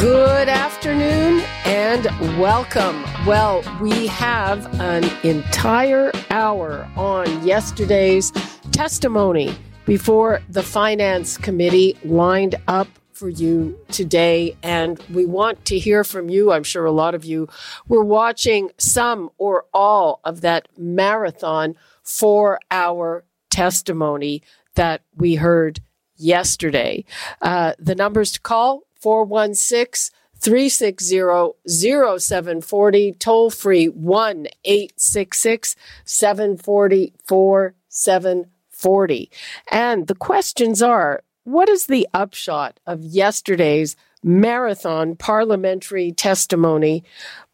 Good 0.00 0.48
afternoon 0.48 1.40
and 1.66 2.06
welcome. 2.40 3.04
Well, 3.26 3.62
we 3.82 4.06
have 4.06 4.80
an 4.80 5.04
entire 5.22 6.10
hour 6.30 6.88
on 6.96 7.46
yesterday's 7.46 8.32
testimony 8.72 9.54
before 9.84 10.40
the 10.48 10.62
Finance 10.62 11.36
Committee 11.36 11.98
lined 12.02 12.54
up 12.66 12.88
for 13.12 13.28
you 13.28 13.78
today. 13.90 14.56
And 14.62 14.98
we 15.10 15.26
want 15.26 15.66
to 15.66 15.78
hear 15.78 16.02
from 16.02 16.30
you. 16.30 16.50
I'm 16.50 16.64
sure 16.64 16.86
a 16.86 16.92
lot 16.92 17.14
of 17.14 17.26
you 17.26 17.46
were 17.86 18.02
watching 18.02 18.70
some 18.78 19.28
or 19.36 19.66
all 19.74 20.20
of 20.24 20.40
that 20.40 20.66
marathon 20.78 21.76
four 22.02 22.58
hour 22.70 23.26
testimony 23.50 24.42
that 24.76 25.02
we 25.14 25.34
heard 25.34 25.80
yesterday. 26.16 27.04
Uh, 27.42 27.74
the 27.78 27.94
numbers 27.94 28.32
to 28.32 28.40
call 28.40 28.84
416 29.00 30.14
360 30.40 31.58
0740, 31.68 33.12
toll 33.12 33.50
free 33.50 33.86
1 33.86 34.46
866 34.64 35.76
740 36.04 37.12
4740. 37.26 39.30
And 39.70 40.06
the 40.06 40.14
questions 40.14 40.82
are 40.82 41.22
what 41.44 41.68
is 41.68 41.86
the 41.86 42.08
upshot 42.14 42.80
of 42.86 43.02
yesterday's 43.02 43.96
marathon 44.22 45.16
parliamentary 45.16 46.12
testimony 46.12 47.02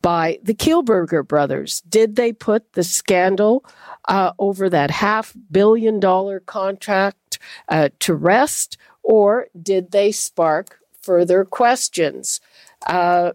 by 0.03 0.39
the 0.43 0.55
Kielburger 0.55 1.27
brothers? 1.27 1.83
Did 1.89 2.17
they 2.17 2.33
put 2.33 2.73
the 2.73 2.85
scandal 2.85 3.65
uh, 4.09 4.33
over 4.39 4.69
that 4.71 4.91
half 4.91 5.35
billion 5.51 6.01
dollar 6.01 6.41
contract 6.41 7.39
uh, 7.69 7.91
to 8.01 8.15
rest, 8.15 8.77
or 9.03 9.47
did 9.61 9.93
they 9.93 10.13
spark 10.13 10.81
further 11.07 11.45
questions. 11.45 12.41
Uh, 12.87 13.33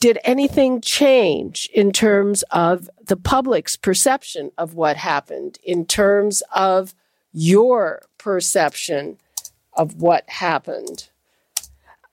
did 0.00 0.18
anything 0.24 0.80
change 0.80 1.68
in 1.72 1.92
terms 1.92 2.42
of 2.50 2.90
the 3.06 3.16
public's 3.16 3.76
perception 3.76 4.50
of 4.58 4.74
what 4.74 4.96
happened, 4.96 5.58
in 5.62 5.84
terms 5.84 6.42
of 6.54 6.94
your 7.32 8.02
perception 8.18 9.18
of 9.74 10.02
what 10.02 10.28
happened? 10.28 11.08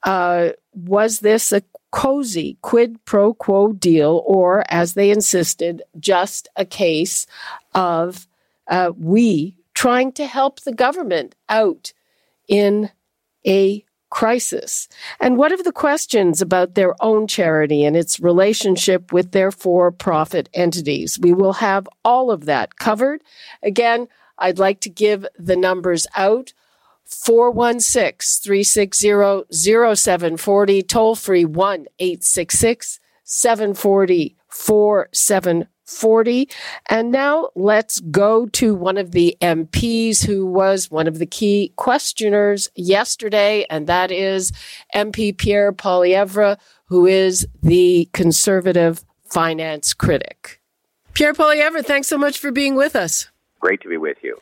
Uh, 0.03 0.49
was 0.73 1.19
this 1.19 1.51
a 1.51 1.63
cozy 1.91 2.57
quid 2.61 3.03
pro 3.05 3.33
quo 3.33 3.73
deal, 3.73 4.21
or 4.25 4.63
as 4.69 4.93
they 4.93 5.09
insisted, 5.09 5.81
just 5.99 6.47
a 6.55 6.65
case 6.65 7.25
of 7.73 8.27
uh, 8.67 8.91
we 8.97 9.55
trying 9.73 10.11
to 10.11 10.25
help 10.25 10.59
the 10.61 10.73
government 10.73 11.35
out 11.47 11.93
in 12.47 12.89
a 13.45 13.83
crisis? 14.09 14.87
And 15.19 15.37
what 15.37 15.51
of 15.51 15.63
the 15.63 15.71
questions 15.71 16.41
about 16.41 16.75
their 16.75 16.95
own 17.01 17.27
charity 17.27 17.83
and 17.83 17.95
its 17.95 18.19
relationship 18.19 19.11
with 19.11 19.31
their 19.31 19.51
for 19.51 19.91
profit 19.91 20.49
entities? 20.53 21.19
We 21.19 21.33
will 21.33 21.53
have 21.53 21.87
all 22.03 22.31
of 22.31 22.45
that 22.45 22.77
covered. 22.77 23.21
Again, 23.63 24.07
I'd 24.37 24.59
like 24.59 24.79
to 24.81 24.89
give 24.89 25.25
the 25.37 25.55
numbers 25.55 26.07
out. 26.15 26.53
416 27.05 28.43
360 28.43 29.45
0740, 29.95 30.83
toll 30.83 31.15
free 31.15 31.45
1 31.45 31.85
866 31.99 32.99
740 33.23 34.35
4740. 34.49 35.76
And 36.87 37.11
now 37.11 37.49
let's 37.55 37.99
go 37.99 38.45
to 38.47 38.75
one 38.75 38.97
of 38.97 39.11
the 39.11 39.37
MPs 39.41 40.25
who 40.25 40.45
was 40.45 40.91
one 40.91 41.07
of 41.07 41.17
the 41.19 41.25
key 41.25 41.73
questioners 41.75 42.69
yesterday, 42.75 43.65
and 43.69 43.87
that 43.87 44.11
is 44.11 44.51
MP 44.93 45.35
Pierre 45.35 45.71
Poilievre, 45.71 46.57
who 46.85 47.05
is 47.05 47.47
the 47.63 48.09
conservative 48.13 49.03
finance 49.25 49.93
critic. 49.93 50.61
Pierre 51.13 51.33
Poilievre, 51.33 51.83
thanks 51.83 52.07
so 52.07 52.17
much 52.17 52.37
for 52.37 52.51
being 52.51 52.75
with 52.75 52.95
us. 52.95 53.29
Great 53.59 53.81
to 53.81 53.89
be 53.89 53.97
with 53.97 54.17
you. 54.21 54.37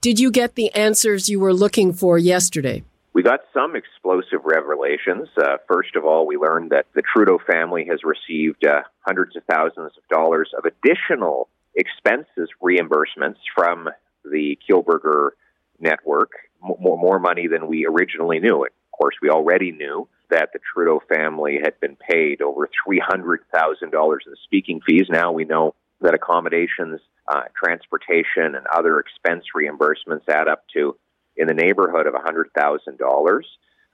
Did 0.00 0.18
you 0.18 0.30
get 0.30 0.54
the 0.54 0.72
answers 0.74 1.28
you 1.28 1.40
were 1.40 1.54
looking 1.54 1.92
for 1.92 2.18
yesterday? 2.18 2.82
We 3.14 3.22
got 3.22 3.40
some 3.54 3.76
explosive 3.76 4.44
revelations. 4.44 5.28
Uh, 5.36 5.58
first 5.68 5.94
of 5.94 6.04
all, 6.04 6.26
we 6.26 6.36
learned 6.36 6.70
that 6.70 6.86
the 6.96 7.02
Trudeau 7.02 7.38
family 7.46 7.86
has 7.88 8.00
received 8.02 8.66
uh, 8.66 8.82
hundreds 9.06 9.36
of 9.36 9.44
thousands 9.48 9.92
of 9.96 10.02
dollars 10.10 10.50
of 10.58 10.64
additional 10.64 11.48
expenses 11.76 12.48
reimbursements 12.60 13.38
from 13.54 13.88
the 14.24 14.58
Kielburger 14.68 15.30
network, 15.78 16.32
more, 16.60 16.98
more 16.98 17.20
money 17.20 17.46
than 17.46 17.68
we 17.68 17.86
originally 17.86 18.40
knew. 18.40 18.64
Of 18.64 18.98
course, 18.98 19.14
we 19.22 19.30
already 19.30 19.70
knew 19.70 20.08
that 20.30 20.50
the 20.52 20.58
Trudeau 20.74 21.00
family 21.08 21.60
had 21.62 21.78
been 21.78 21.96
paid 22.10 22.42
over 22.42 22.68
$300,000 22.88 23.82
in 23.82 24.34
speaking 24.42 24.80
fees. 24.84 25.06
Now 25.08 25.30
we 25.30 25.44
know 25.44 25.76
that 26.00 26.14
accommodations, 26.14 27.00
uh, 27.28 27.42
transportation, 27.56 28.56
and 28.56 28.66
other 28.74 28.98
expense 28.98 29.44
reimbursements 29.54 30.28
add 30.28 30.48
up 30.48 30.64
to 30.74 30.96
in 31.36 31.46
the 31.46 31.54
neighborhood 31.54 32.06
of 32.06 32.14
$100,000. 32.14 33.40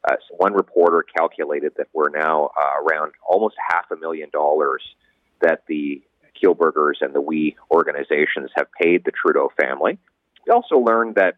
Uh, 0.03 0.17
so 0.29 0.35
one 0.37 0.55
reporter 0.55 1.05
calculated 1.17 1.73
that 1.77 1.89
we're 1.93 2.09
now 2.09 2.51
uh, 2.59 2.83
around 2.83 3.13
almost 3.29 3.55
half 3.71 3.85
a 3.91 3.97
million 3.97 4.31
dollars 4.33 4.83
that 5.41 5.63
the 5.69 6.03
Kielburgers 6.43 7.03
and 7.03 7.15
the 7.15 7.21
We 7.21 7.57
organizations 7.71 8.51
have 8.57 8.69
paid 8.81 9.05
the 9.05 9.11
Trudeau 9.11 9.51
family. 9.61 9.99
We 10.47 10.53
also 10.53 10.79
learned 10.79 11.17
that 11.17 11.37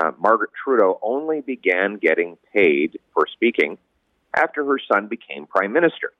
uh, 0.00 0.12
Margaret 0.18 0.50
Trudeau 0.62 0.98
only 1.02 1.40
began 1.40 1.96
getting 1.96 2.36
paid 2.52 2.98
for 3.12 3.26
speaking 3.32 3.78
after 4.36 4.64
her 4.64 4.78
son 4.92 5.08
became 5.08 5.46
prime 5.46 5.72
minister. 5.72 6.12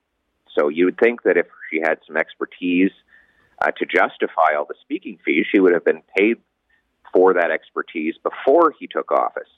So 0.57 0.69
you 0.69 0.85
would 0.85 0.99
think 0.99 1.23
that 1.25 1.37
if 1.37 1.47
she 1.71 1.81
had 1.81 1.99
some 2.07 2.17
expertise 2.17 2.93
uh, 3.61 3.71
to 3.73 3.87
justify 3.87 4.55
all 4.57 4.67
the 4.67 4.75
speaking 4.83 5.19
fees, 5.25 5.47
she 5.53 5.61
would 5.61 5.73
have 5.73 5.85
been 5.85 6.03
paid 6.17 6.37
for 7.15 7.35
that 7.35 7.51
expertise 7.51 8.15
before 8.23 8.75
he 8.79 8.87
took 8.87 9.13
office. 9.13 9.49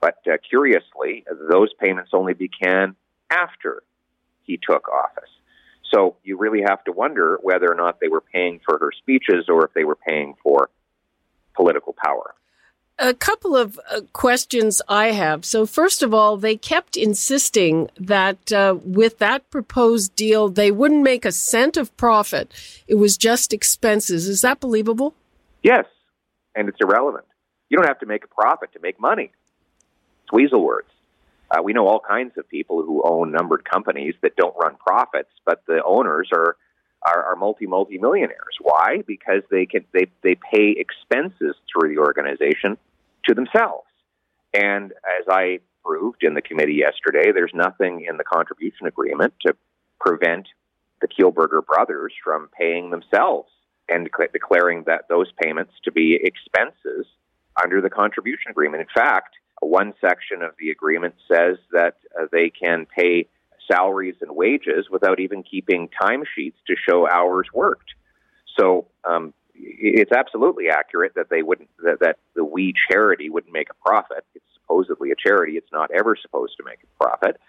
But 0.00 0.18
uh, 0.26 0.38
curiously, 0.48 1.24
those 1.50 1.68
payments 1.78 2.10
only 2.12 2.34
began 2.34 2.96
after 3.30 3.82
he 4.42 4.58
took 4.58 4.88
office. 4.88 5.30
So 5.92 6.16
you 6.24 6.36
really 6.36 6.62
have 6.66 6.82
to 6.84 6.92
wonder 6.92 7.38
whether 7.42 7.70
or 7.70 7.74
not 7.74 8.00
they 8.00 8.08
were 8.08 8.22
paying 8.22 8.60
for 8.64 8.78
her 8.78 8.90
speeches 8.96 9.46
or 9.48 9.64
if 9.64 9.74
they 9.74 9.84
were 9.84 9.96
paying 9.96 10.34
for 10.42 10.70
political 11.54 11.94
power. 12.04 12.34
A 12.98 13.12
couple 13.12 13.56
of 13.56 13.78
uh, 13.90 14.02
questions 14.12 14.80
I 14.88 15.08
have. 15.08 15.44
So, 15.44 15.66
first 15.66 16.00
of 16.00 16.14
all, 16.14 16.36
they 16.36 16.56
kept 16.56 16.96
insisting 16.96 17.90
that 17.98 18.52
uh, 18.52 18.76
with 18.84 19.18
that 19.18 19.50
proposed 19.50 20.14
deal, 20.14 20.48
they 20.48 20.70
wouldn't 20.70 21.02
make 21.02 21.24
a 21.24 21.32
cent 21.32 21.76
of 21.76 21.96
profit. 21.96 22.52
It 22.86 22.94
was 22.94 23.16
just 23.16 23.52
expenses. 23.52 24.28
Is 24.28 24.42
that 24.42 24.60
believable? 24.60 25.12
Yes, 25.64 25.86
and 26.54 26.68
it's 26.68 26.78
irrelevant. 26.80 27.24
You 27.68 27.78
don't 27.78 27.86
have 27.86 28.00
to 28.00 28.06
make 28.06 28.24
a 28.24 28.28
profit 28.28 28.72
to 28.72 28.80
make 28.80 29.00
money. 29.00 29.32
It's 30.22 30.32
weasel 30.32 30.62
words. 30.64 30.88
Uh, 31.50 31.62
we 31.62 31.72
know 31.72 31.86
all 31.86 32.00
kinds 32.00 32.32
of 32.38 32.48
people 32.48 32.82
who 32.82 33.02
own 33.04 33.30
numbered 33.30 33.64
companies 33.64 34.14
that 34.22 34.36
don't 34.36 34.54
run 34.60 34.76
profits, 34.76 35.30
but 35.44 35.62
the 35.66 35.82
owners 35.84 36.28
are 36.32 36.56
are, 37.02 37.22
are 37.22 37.36
multi 37.36 37.66
multi 37.66 37.98
millionaires. 37.98 38.56
Why? 38.60 39.02
Because 39.06 39.42
they 39.50 39.66
can 39.66 39.84
they 39.92 40.06
they 40.22 40.36
pay 40.36 40.74
expenses 40.76 41.54
through 41.70 41.94
the 41.94 42.00
organization 42.00 42.78
to 43.26 43.34
themselves. 43.34 43.86
And 44.54 44.92
as 44.92 45.26
I 45.28 45.60
proved 45.84 46.22
in 46.22 46.34
the 46.34 46.42
committee 46.42 46.74
yesterday, 46.74 47.32
there's 47.32 47.52
nothing 47.54 48.06
in 48.08 48.16
the 48.16 48.24
contribution 48.24 48.86
agreement 48.86 49.34
to 49.46 49.54
prevent 50.00 50.48
the 51.00 51.08
Kielburger 51.08 51.64
brothers 51.64 52.12
from 52.22 52.48
paying 52.58 52.90
themselves 52.90 53.50
and 53.88 54.08
declaring 54.32 54.84
that 54.86 55.08
those 55.08 55.30
payments 55.42 55.72
to 55.84 55.92
be 55.92 56.18
expenses 56.22 57.06
under 57.62 57.80
the 57.80 57.90
contribution 57.90 58.50
agreement. 58.50 58.80
In 58.80 58.88
fact, 58.94 59.34
one 59.60 59.94
section 60.00 60.42
of 60.42 60.52
the 60.58 60.70
agreement 60.70 61.14
says 61.30 61.58
that 61.72 61.96
uh, 62.18 62.26
they 62.32 62.50
can 62.50 62.86
pay 62.86 63.28
salaries 63.70 64.16
and 64.20 64.34
wages 64.34 64.86
without 64.90 65.20
even 65.20 65.42
keeping 65.42 65.88
timesheets 66.00 66.54
to 66.66 66.74
show 66.88 67.08
hours 67.08 67.48
worked. 67.54 67.94
So 68.58 68.86
um, 69.04 69.32
it's 69.54 70.12
absolutely 70.12 70.68
accurate 70.68 71.14
that 71.14 71.28
they 71.30 71.42
wouldn't 71.42 71.70
that, 71.82 72.00
that 72.00 72.18
the 72.34 72.44
We 72.44 72.74
charity 72.90 73.30
wouldn't 73.30 73.52
make 73.52 73.68
a 73.70 73.88
profit. 73.88 74.24
It's 74.34 74.44
supposedly 74.54 75.10
a 75.10 75.14
charity; 75.16 75.52
it's 75.56 75.72
not 75.72 75.90
ever 75.90 76.16
supposed 76.20 76.56
to 76.58 76.64
make 76.64 76.80
a 76.82 77.04
profit. 77.04 77.40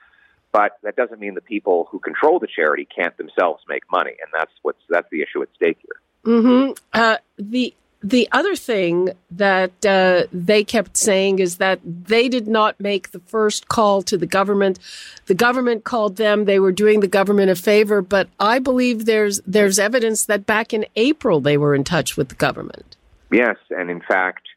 but 0.51 0.77
that 0.83 0.95
doesn't 0.95 1.19
mean 1.19 1.35
the 1.35 1.41
people 1.41 1.87
who 1.91 1.99
control 1.99 2.39
the 2.39 2.47
charity 2.47 2.87
can't 2.95 3.17
themselves 3.17 3.63
make 3.67 3.83
money, 3.91 4.11
and 4.11 4.31
that's 4.33 4.51
what's 4.61 4.79
that's 4.89 5.07
the 5.11 5.21
issue 5.21 5.41
at 5.41 5.49
stake 5.55 5.79
here. 5.81 5.99
Mm-hmm. 6.25 6.73
Uh, 6.93 7.17
the 7.37 7.73
the 8.05 8.29
other 8.31 8.55
thing 8.55 9.09
that 9.31 9.83
uh, 9.83 10.23
they 10.31 10.63
kept 10.63 10.95
saying 10.95 11.39
is 11.39 11.57
that 11.57 11.79
they 11.83 12.29
did 12.29 12.47
not 12.47 12.79
make 12.79 13.11
the 13.11 13.19
first 13.21 13.67
call 13.67 14.03
to 14.03 14.15
the 14.15 14.27
government. 14.27 14.77
The 15.25 15.33
government 15.33 15.85
called 15.85 16.17
them. 16.17 16.45
They 16.45 16.59
were 16.59 16.71
doing 16.71 16.99
the 16.99 17.07
government 17.07 17.49
a 17.49 17.55
favor, 17.55 18.03
but 18.03 18.29
I 18.39 18.59
believe 18.59 19.05
there's 19.05 19.41
there's 19.47 19.79
evidence 19.79 20.25
that 20.25 20.45
back 20.45 20.71
in 20.71 20.85
April 20.95 21.41
they 21.41 21.57
were 21.57 21.73
in 21.73 21.83
touch 21.83 22.15
with 22.15 22.29
the 22.29 22.35
government. 22.35 22.95
Yes, 23.31 23.57
and 23.71 23.89
in 23.89 24.01
fact, 24.01 24.47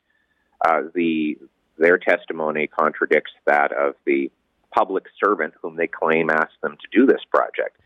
uh, 0.67 0.82
the 0.94 1.38
their 1.79 1.97
testimony 1.97 2.67
contradicts 2.67 3.32
that 3.47 3.73
of 3.73 3.94
the 4.05 4.31
public 4.75 5.05
servant 5.25 5.55
whom 5.62 5.76
they 5.76 5.87
claim 5.87 6.29
asked 6.29 6.61
them 6.62 6.76
to 6.76 6.99
do 6.99 7.06
this 7.06 7.23
project. 7.31 7.79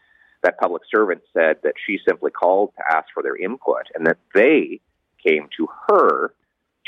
That 0.43 0.59
public 0.59 0.83
servant 0.93 1.23
said 1.33 1.57
that 1.63 1.75
she 1.87 1.99
simply 2.07 2.31
called 2.31 2.73
to 2.77 2.97
ask 2.97 3.07
for 3.15 3.23
their 3.23 3.37
input, 3.37 3.87
and 3.95 4.07
that 4.07 4.19
they 4.35 4.81
came 5.25 5.49
to 5.57 5.69
her 5.89 6.35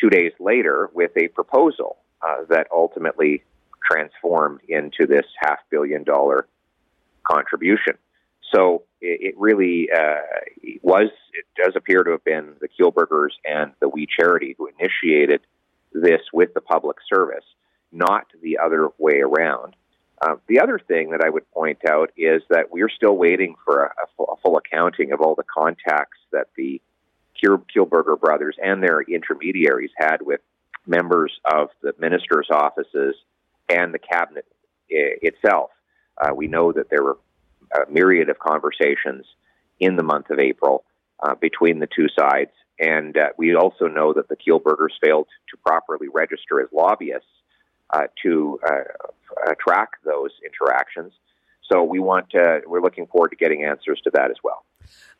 two 0.01 0.11
days 0.11 0.33
later 0.41 0.91
with 0.93 1.12
a 1.17 1.29
proposal 1.29 1.99
uh, 2.23 2.45
that 2.49 2.67
ultimately 2.73 3.45
transformed 3.89 4.61
into 4.69 5.06
this 5.06 5.27
half 5.41 5.59
billion 5.71 6.03
dollar 6.05 6.47
contribution. 7.23 7.95
So 8.53 8.83
it, 9.01 9.35
it 9.35 9.35
really 9.39 9.89
uh, 9.95 10.79
was, 10.83 11.11
it 11.33 11.45
does 11.56 11.75
appear 11.77 12.03
to 12.03 12.12
have 12.12 12.25
been 12.25 12.55
the 12.61 12.69
Kielburgers 12.69 13.31
and 13.45 13.73
the 13.81 13.89
We 13.89 14.06
Charity 14.06 14.55
who 14.59 14.69
initiated 14.79 15.41
this 15.93 16.21
with 16.33 16.55
the 16.55 16.61
public 16.61 16.97
service, 17.12 17.45
not 17.93 18.27
the 18.43 18.59
other 18.59 18.89
way 18.99 19.21
around. 19.21 19.77
Uh, 20.22 20.37
the 20.46 20.61
other 20.61 20.78
thing 20.78 21.11
that 21.11 21.20
I 21.25 21.28
would 21.28 21.50
point 21.50 21.78
out 21.88 22.11
is 22.16 22.43
that 22.49 22.70
we're 22.70 22.88
still 22.88 23.16
waiting 23.16 23.56
for 23.64 23.84
a, 23.84 23.87
a, 23.88 24.06
full, 24.16 24.26
a 24.32 24.37
full 24.40 24.56
accounting 24.56 25.12
of 25.12 25.20
all 25.20 25.34
the 25.34 25.44
contacts 25.44 26.19
that 26.32 26.49
the 26.56 26.81
Kielburger 27.43 28.19
brothers 28.19 28.56
and 28.62 28.82
their 28.82 29.00
intermediaries 29.02 29.90
had 29.99 30.19
with 30.22 30.40
members 30.87 31.32
of 31.44 31.69
the 31.82 31.94
ministers' 31.99 32.49
offices 32.50 33.16
and 33.69 33.93
the 33.93 33.99
cabinet 33.99 34.46
I- 34.90 35.19
itself. 35.22 35.70
Uh, 36.20 36.32
we 36.34 36.46
know 36.46 36.72
that 36.72 36.88
there 36.90 37.02
were 37.02 37.19
a 37.75 37.90
myriad 37.90 38.28
of 38.28 38.38
conversations 38.38 39.26
in 39.81 39.96
the 39.96 40.02
month 40.02 40.31
of 40.31 40.38
April 40.38 40.84
uh, 41.22 41.34
between 41.34 41.81
the 41.81 41.88
two 41.94 42.06
sides, 42.17 42.52
and 42.78 43.17
uh, 43.17 43.28
we 43.37 43.55
also 43.55 43.87
know 43.87 44.12
that 44.12 44.28
the 44.28 44.37
Kielburgers 44.37 44.93
failed 45.02 45.26
to 45.50 45.56
properly 45.67 46.08
register 46.12 46.60
as 46.60 46.69
lobbyists 46.72 47.26
uh, 47.90 48.06
to 48.22 48.60
uh, 48.67 49.08
track 49.58 49.90
those 50.04 50.31
interactions. 50.44 51.12
So 51.70 51.82
we 51.82 51.98
want 51.98 52.31
to, 52.31 52.62
we're 52.66 52.82
looking 52.82 53.06
forward 53.06 53.31
to 53.31 53.36
getting 53.36 53.64
answers 53.64 54.00
to 54.04 54.10
that 54.10 54.31
as 54.31 54.36
well. 54.42 54.64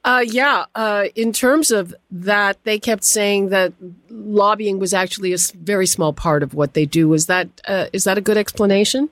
Uh, 0.05 0.23
yeah, 0.27 0.67
uh, 0.75 1.07
in 1.15 1.33
terms 1.33 1.71
of 1.71 1.95
that, 2.11 2.63
they 2.65 2.79
kept 2.79 3.05
saying 3.05 3.49
that 3.49 3.73
lobbying 4.11 4.79
was 4.79 4.93
actually 4.93 5.33
a 5.33 5.39
very 5.55 5.87
small 5.87 6.13
part 6.13 6.43
of 6.43 6.53
what 6.53 6.75
they 6.75 6.85
do. 6.85 7.15
Is 7.15 7.25
that 7.27 7.49
uh, 7.67 7.87
is 7.95 8.05
that 8.05 8.19
a 8.19 8.21
good 8.21 8.37
explanation? 8.37 9.09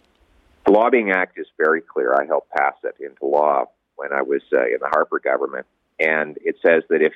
The 0.67 0.73
Lobbying 0.73 1.11
Act 1.11 1.39
is 1.39 1.47
very 1.57 1.81
clear. 1.81 2.15
I 2.15 2.27
helped 2.27 2.51
pass 2.51 2.75
it 2.85 2.95
into 3.01 3.25
law 3.25 3.65
when 3.97 4.13
I 4.13 4.21
was 4.21 4.43
uh, 4.53 4.67
in 4.67 4.79
the 4.81 4.89
Harper 4.89 5.19
government, 5.19 5.67
and 5.99 6.37
it 6.45 6.57
says 6.61 6.83
that 6.91 7.01
if 7.01 7.15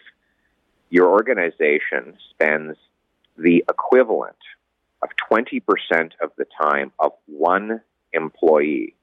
your 0.89 1.11
organization 1.11 2.17
spends 2.31 2.79
the 3.37 3.63
equivalent 3.69 4.37
of 5.07 5.17
twenty 5.29 5.61
percent 5.61 6.15
of 6.21 6.31
the 6.37 6.47
time 6.61 6.93
of 6.99 7.13
one 7.27 7.81
employee 8.13 8.95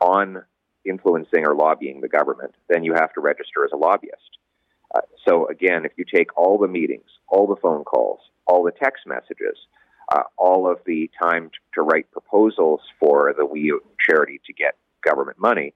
on 0.00 0.42
influencing 0.84 1.46
or 1.46 1.54
lobbying 1.54 2.00
the 2.00 2.08
government, 2.08 2.54
then 2.68 2.84
you 2.84 2.94
have 2.94 3.12
to 3.12 3.20
register 3.20 3.64
as 3.64 3.70
a 3.72 3.76
lobbyist. 3.76 4.38
Uh, 4.94 5.00
so 5.26 5.46
again, 5.48 5.84
if 5.84 5.92
you 5.96 6.04
take 6.04 6.36
all 6.36 6.58
the 6.58 6.68
meetings, 6.68 7.08
all 7.28 7.46
the 7.46 7.60
phone 7.60 7.84
calls, 7.84 8.20
all 8.46 8.64
the 8.64 8.72
text 8.72 9.06
messages, 9.06 9.56
uh, 10.12 10.22
all 10.36 10.70
of 10.70 10.78
the 10.86 11.10
time 11.22 11.50
t- 11.50 11.56
to 11.74 11.82
write 11.82 12.10
proposals 12.10 12.80
for 12.98 13.34
the 13.36 13.46
We 13.46 13.78
charity 14.08 14.40
to 14.46 14.52
get 14.52 14.76
government 15.04 15.38
money, 15.38 15.74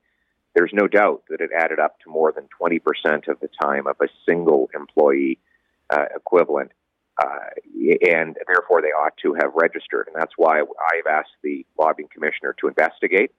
there's 0.54 0.72
no 0.72 0.88
doubt 0.88 1.24
that 1.28 1.40
it 1.40 1.50
added 1.56 1.78
up 1.78 1.98
to 2.00 2.10
more 2.10 2.32
than 2.32 2.48
20% 2.60 2.80
of 3.28 3.38
the 3.40 3.48
time 3.62 3.86
of 3.86 3.96
a 4.00 4.08
single 4.26 4.70
employee 4.74 5.38
uh, 5.90 6.06
equivalent. 6.16 6.72
Uh, 7.22 7.50
and 8.06 8.36
therefore, 8.46 8.82
they 8.82 8.88
ought 8.88 9.16
to 9.22 9.34
have 9.34 9.52
registered. 9.54 10.08
And 10.08 10.16
that's 10.16 10.32
why 10.36 10.60
I've 10.60 11.06
asked 11.08 11.30
the 11.42 11.64
lobbying 11.78 12.08
commissioner 12.12 12.54
to 12.60 12.68
investigate 12.68 13.30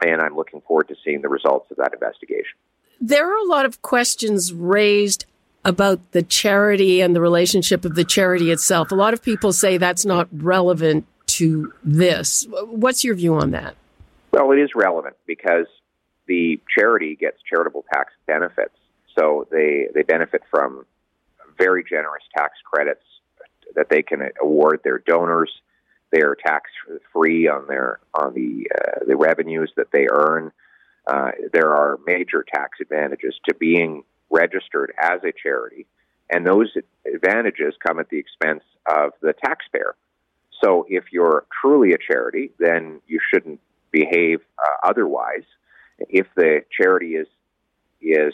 and 0.00 0.20
I'm 0.20 0.36
looking 0.36 0.60
forward 0.62 0.88
to 0.88 0.96
seeing 1.04 1.22
the 1.22 1.28
results 1.28 1.70
of 1.70 1.76
that 1.78 1.92
investigation. 1.92 2.56
There 3.00 3.30
are 3.30 3.38
a 3.38 3.48
lot 3.48 3.64
of 3.64 3.82
questions 3.82 4.52
raised 4.52 5.24
about 5.64 6.12
the 6.12 6.22
charity 6.22 7.00
and 7.00 7.14
the 7.14 7.20
relationship 7.20 7.84
of 7.84 7.94
the 7.94 8.04
charity 8.04 8.50
itself. 8.50 8.90
A 8.90 8.94
lot 8.94 9.12
of 9.12 9.22
people 9.22 9.52
say 9.52 9.76
that's 9.76 10.04
not 10.04 10.28
relevant 10.32 11.06
to 11.26 11.72
this. 11.84 12.46
What's 12.50 13.04
your 13.04 13.14
view 13.14 13.34
on 13.34 13.50
that? 13.50 13.76
Well, 14.32 14.50
it 14.52 14.58
is 14.58 14.70
relevant 14.74 15.16
because 15.26 15.66
the 16.26 16.60
charity 16.76 17.16
gets 17.16 17.38
charitable 17.48 17.84
tax 17.92 18.12
benefits. 18.26 18.74
So 19.18 19.46
they, 19.50 19.88
they 19.94 20.02
benefit 20.02 20.42
from 20.50 20.86
very 21.58 21.84
generous 21.88 22.22
tax 22.36 22.54
credits 22.64 23.02
that 23.74 23.88
they 23.90 24.02
can 24.02 24.20
award 24.40 24.80
their 24.84 24.98
donors. 24.98 25.50
They 26.10 26.22
are 26.22 26.34
tax 26.34 26.70
free 27.12 27.48
on 27.48 27.66
their 27.66 28.00
on 28.14 28.34
the 28.34 28.66
uh, 28.74 29.04
the 29.06 29.16
revenues 29.16 29.72
that 29.76 29.88
they 29.92 30.06
earn. 30.10 30.52
Uh, 31.06 31.30
there 31.52 31.74
are 31.74 31.98
major 32.06 32.44
tax 32.54 32.78
advantages 32.80 33.34
to 33.48 33.54
being 33.54 34.04
registered 34.30 34.92
as 35.00 35.20
a 35.24 35.32
charity, 35.32 35.86
and 36.30 36.46
those 36.46 36.72
advantages 37.14 37.74
come 37.86 37.98
at 37.98 38.08
the 38.08 38.18
expense 38.18 38.62
of 38.90 39.12
the 39.20 39.34
taxpayer. 39.44 39.96
So, 40.62 40.86
if 40.88 41.04
you're 41.12 41.44
truly 41.60 41.92
a 41.92 41.98
charity, 41.98 42.52
then 42.58 43.00
you 43.06 43.20
shouldn't 43.32 43.60
behave 43.92 44.40
uh, 44.58 44.88
otherwise. 44.88 45.44
If 45.98 46.26
the 46.36 46.62
charity 46.74 47.16
is 47.16 47.26
is 48.00 48.32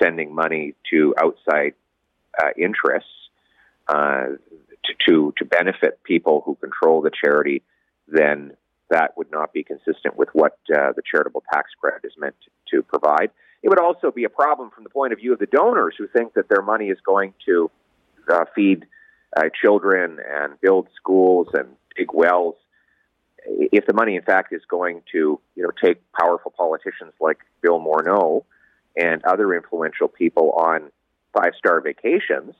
sending 0.00 0.34
money 0.34 0.74
to 0.90 1.14
outside 1.18 1.74
uh, 2.38 2.50
interests, 2.56 3.10
uh, 3.88 4.26
to, 4.84 4.94
to, 5.08 5.34
to 5.38 5.44
benefit 5.44 6.02
people 6.04 6.42
who 6.44 6.54
control 6.56 7.02
the 7.02 7.10
charity, 7.10 7.62
then 8.08 8.52
that 8.90 9.16
would 9.16 9.30
not 9.30 9.52
be 9.52 9.62
consistent 9.62 10.16
with 10.16 10.28
what 10.32 10.58
uh, 10.74 10.92
the 10.94 11.02
charitable 11.08 11.42
tax 11.52 11.70
credit 11.80 12.00
is 12.04 12.12
meant 12.18 12.34
to, 12.44 12.76
to 12.76 12.82
provide. 12.82 13.30
It 13.62 13.68
would 13.68 13.80
also 13.80 14.10
be 14.10 14.24
a 14.24 14.28
problem 14.28 14.70
from 14.70 14.84
the 14.84 14.90
point 14.90 15.12
of 15.12 15.18
view 15.18 15.32
of 15.32 15.38
the 15.38 15.46
donors 15.46 15.94
who 15.98 16.08
think 16.08 16.34
that 16.34 16.48
their 16.48 16.62
money 16.62 16.86
is 16.88 16.98
going 17.04 17.34
to 17.46 17.70
uh, 18.32 18.44
feed 18.54 18.86
uh, 19.36 19.44
children 19.60 20.18
and 20.26 20.60
build 20.60 20.88
schools 20.96 21.48
and 21.52 21.68
dig 21.96 22.08
wells. 22.12 22.54
If 23.46 23.86
the 23.86 23.94
money, 23.94 24.16
in 24.16 24.22
fact, 24.22 24.52
is 24.52 24.62
going 24.68 25.02
to, 25.12 25.40
you 25.54 25.62
know, 25.62 25.70
take 25.82 26.00
powerful 26.12 26.52
politicians 26.56 27.12
like 27.20 27.38
Bill 27.62 27.80
Morneau 27.80 28.44
and 28.96 29.24
other 29.24 29.54
influential 29.54 30.08
people 30.08 30.52
on 30.52 30.90
five-star 31.36 31.80
vacations, 31.80 32.54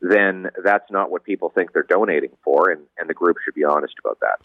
then 0.00 0.50
that's 0.62 0.90
not 0.90 1.10
what 1.10 1.24
people 1.24 1.50
think 1.50 1.72
they're 1.72 1.84
donating 1.84 2.30
for, 2.42 2.70
and, 2.70 2.82
and 2.98 3.08
the 3.08 3.14
group 3.14 3.36
should 3.44 3.54
be 3.54 3.64
honest 3.64 3.94
about 4.04 4.18
that. 4.20 4.40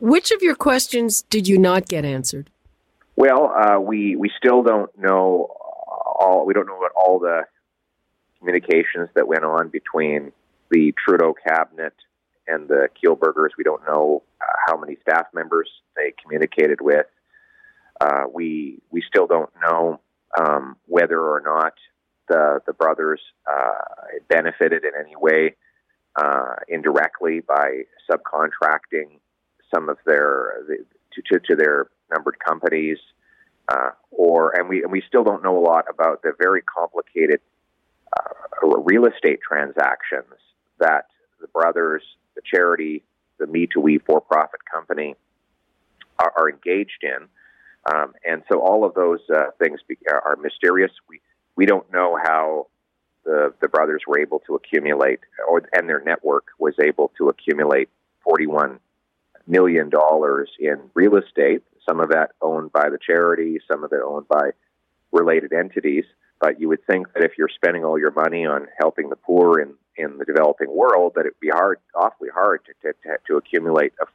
Which 0.00 0.30
of 0.30 0.42
your 0.42 0.54
questions 0.54 1.22
did 1.22 1.46
you 1.46 1.58
not 1.58 1.86
get 1.86 2.04
answered? 2.04 2.50
Well, 3.16 3.52
uh, 3.54 3.78
we 3.78 4.16
we 4.16 4.30
still 4.36 4.62
don't 4.62 4.90
know 4.98 5.48
all. 6.16 6.44
We 6.46 6.54
don't 6.54 6.66
know 6.66 6.78
about 6.78 6.90
all 6.96 7.18
the 7.18 7.42
communications 8.38 9.08
that 9.14 9.28
went 9.28 9.44
on 9.44 9.68
between 9.68 10.32
the 10.70 10.92
Trudeau 11.04 11.34
cabinet 11.46 11.94
and 12.48 12.68
the 12.68 12.88
Kielburgers. 13.02 13.50
We 13.56 13.64
don't 13.64 13.86
know 13.86 14.22
uh, 14.40 14.52
how 14.66 14.76
many 14.76 14.96
staff 15.02 15.26
members 15.32 15.70
they 15.96 16.12
communicated 16.22 16.80
with. 16.80 17.06
Uh, 18.00 18.24
we 18.32 18.80
we 18.90 19.02
still 19.06 19.26
don't 19.26 19.50
know 19.62 20.00
um, 20.38 20.76
whether 20.86 21.20
or 21.20 21.40
not 21.44 21.74
the 22.28 22.60
the 22.66 22.72
brothers 22.72 23.20
uh, 23.50 24.18
benefited 24.28 24.84
in 24.84 24.92
any 24.98 25.16
way 25.16 25.56
uh, 26.16 26.56
indirectly 26.68 27.40
by 27.40 27.82
subcontracting 28.10 29.18
some 29.74 29.88
of 29.88 29.98
their 30.06 30.64
the, 30.68 30.84
to, 31.12 31.40
to, 31.40 31.56
their 31.56 31.88
numbered 32.12 32.36
companies, 32.38 32.98
uh, 33.68 33.90
or 34.10 34.50
and 34.58 34.68
we 34.68 34.82
and 34.82 34.92
we 34.92 35.02
still 35.06 35.24
don't 35.24 35.42
know 35.42 35.58
a 35.58 35.64
lot 35.64 35.84
about 35.88 36.22
the 36.22 36.32
very 36.38 36.62
complicated 36.62 37.40
uh, 38.16 38.66
real 38.78 39.06
estate 39.06 39.40
transactions 39.46 40.34
that 40.78 41.06
the 41.40 41.48
brothers, 41.48 42.02
the 42.34 42.42
charity, 42.44 43.02
the 43.38 43.46
Me 43.46 43.66
to 43.72 43.80
We 43.80 43.98
for-profit 43.98 44.60
company 44.70 45.14
are, 46.18 46.32
are 46.36 46.50
engaged 46.50 47.02
in. 47.02 47.28
Um, 47.92 48.14
and 48.24 48.42
so 48.50 48.60
all 48.60 48.84
of 48.84 48.94
those 48.94 49.20
uh, 49.34 49.50
things 49.58 49.80
are, 50.08 50.20
are 50.20 50.36
mysterious. 50.36 50.90
We 51.08 51.20
we 51.56 51.66
don't 51.66 51.90
know 51.92 52.18
how 52.22 52.66
the, 53.24 53.54
the 53.60 53.68
brothers 53.68 54.02
were 54.06 54.18
able 54.18 54.40
to 54.46 54.54
accumulate, 54.54 55.20
or 55.48 55.62
and 55.72 55.88
their 55.88 56.00
network 56.00 56.48
was 56.58 56.74
able 56.80 57.10
to 57.18 57.28
accumulate 57.28 57.88
41 58.22 58.78
million 59.46 59.90
dollars 59.90 60.50
in 60.58 60.76
real 60.94 61.16
estate, 61.16 61.62
some 61.86 62.00
of 62.00 62.10
that 62.10 62.32
owned 62.40 62.72
by 62.72 62.88
the 62.88 62.98
charity, 63.04 63.58
some 63.70 63.84
of 63.84 63.92
it 63.92 64.00
owned 64.04 64.28
by 64.28 64.50
related 65.12 65.52
entities. 65.52 66.04
But 66.40 66.60
you 66.60 66.68
would 66.68 66.84
think 66.86 67.12
that 67.14 67.22
if 67.22 67.32
you're 67.38 67.48
spending 67.48 67.84
all 67.84 67.98
your 67.98 68.10
money 68.10 68.44
on 68.44 68.66
helping 68.78 69.08
the 69.08 69.16
poor 69.16 69.60
in, 69.60 69.74
in 69.96 70.18
the 70.18 70.24
developing 70.24 70.74
world, 70.74 71.12
that 71.14 71.22
it'd 71.22 71.40
be 71.40 71.48
hard, 71.48 71.78
awfully 71.94 72.28
hard 72.34 72.60
to, 72.66 72.92
to, 72.92 73.16
to 73.26 73.36
accumulate 73.36 73.92
a, 74.00 74.06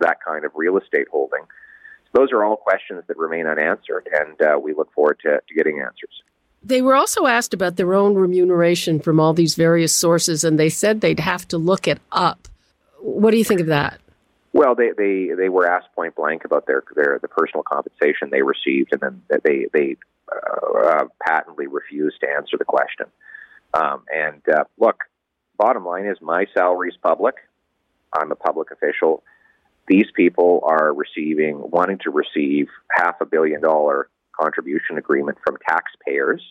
that 0.00 0.18
kind 0.26 0.44
of 0.44 0.52
real 0.54 0.78
estate 0.78 1.08
holding. 1.10 1.42
Those 2.12 2.32
are 2.32 2.44
all 2.44 2.56
questions 2.56 3.02
that 3.08 3.18
remain 3.18 3.46
unanswered, 3.46 4.08
and 4.10 4.40
uh, 4.40 4.58
we 4.58 4.72
look 4.72 4.92
forward 4.92 5.18
to, 5.22 5.40
to 5.46 5.54
getting 5.54 5.80
answers. 5.80 6.22
They 6.66 6.82
were 6.82 6.96
also 6.96 7.26
asked 7.26 7.54
about 7.54 7.76
their 7.76 7.94
own 7.94 8.16
remuneration 8.16 8.98
from 8.98 9.20
all 9.20 9.32
these 9.32 9.54
various 9.54 9.94
sources, 9.94 10.42
and 10.42 10.58
they 10.58 10.68
said 10.68 11.00
they'd 11.00 11.20
have 11.20 11.46
to 11.48 11.58
look 11.58 11.86
it 11.86 12.00
up. 12.10 12.48
What 12.98 13.30
do 13.30 13.38
you 13.38 13.44
think 13.44 13.60
of 13.60 13.68
that? 13.68 14.00
Well, 14.52 14.74
they, 14.74 14.90
they, 14.96 15.30
they 15.36 15.48
were 15.48 15.64
asked 15.70 15.94
point 15.94 16.16
blank 16.16 16.44
about 16.44 16.66
their, 16.66 16.82
their 16.96 17.20
the 17.22 17.28
personal 17.28 17.62
compensation 17.62 18.30
they 18.30 18.42
received, 18.42 18.88
and 18.90 19.00
then 19.00 19.40
they 19.44 19.66
they 19.72 19.96
uh, 20.32 20.78
uh, 20.78 21.04
patently 21.24 21.68
refused 21.68 22.16
to 22.22 22.28
answer 22.28 22.56
the 22.58 22.64
question. 22.64 23.06
Um, 23.72 24.02
and 24.12 24.42
uh, 24.52 24.64
look, 24.76 25.04
bottom 25.56 25.84
line 25.84 26.06
is 26.06 26.16
my 26.20 26.46
salary 26.52 26.88
is 26.88 26.96
public. 27.00 27.36
I'm 28.12 28.32
a 28.32 28.36
public 28.36 28.72
official. 28.72 29.22
These 29.86 30.06
people 30.16 30.64
are 30.64 30.92
receiving, 30.92 31.60
wanting 31.70 31.98
to 31.98 32.10
receive 32.10 32.66
half 32.90 33.20
a 33.20 33.24
billion 33.24 33.60
dollar 33.60 34.08
contribution 34.32 34.98
agreement 34.98 35.38
from 35.46 35.58
taxpayers 35.68 36.42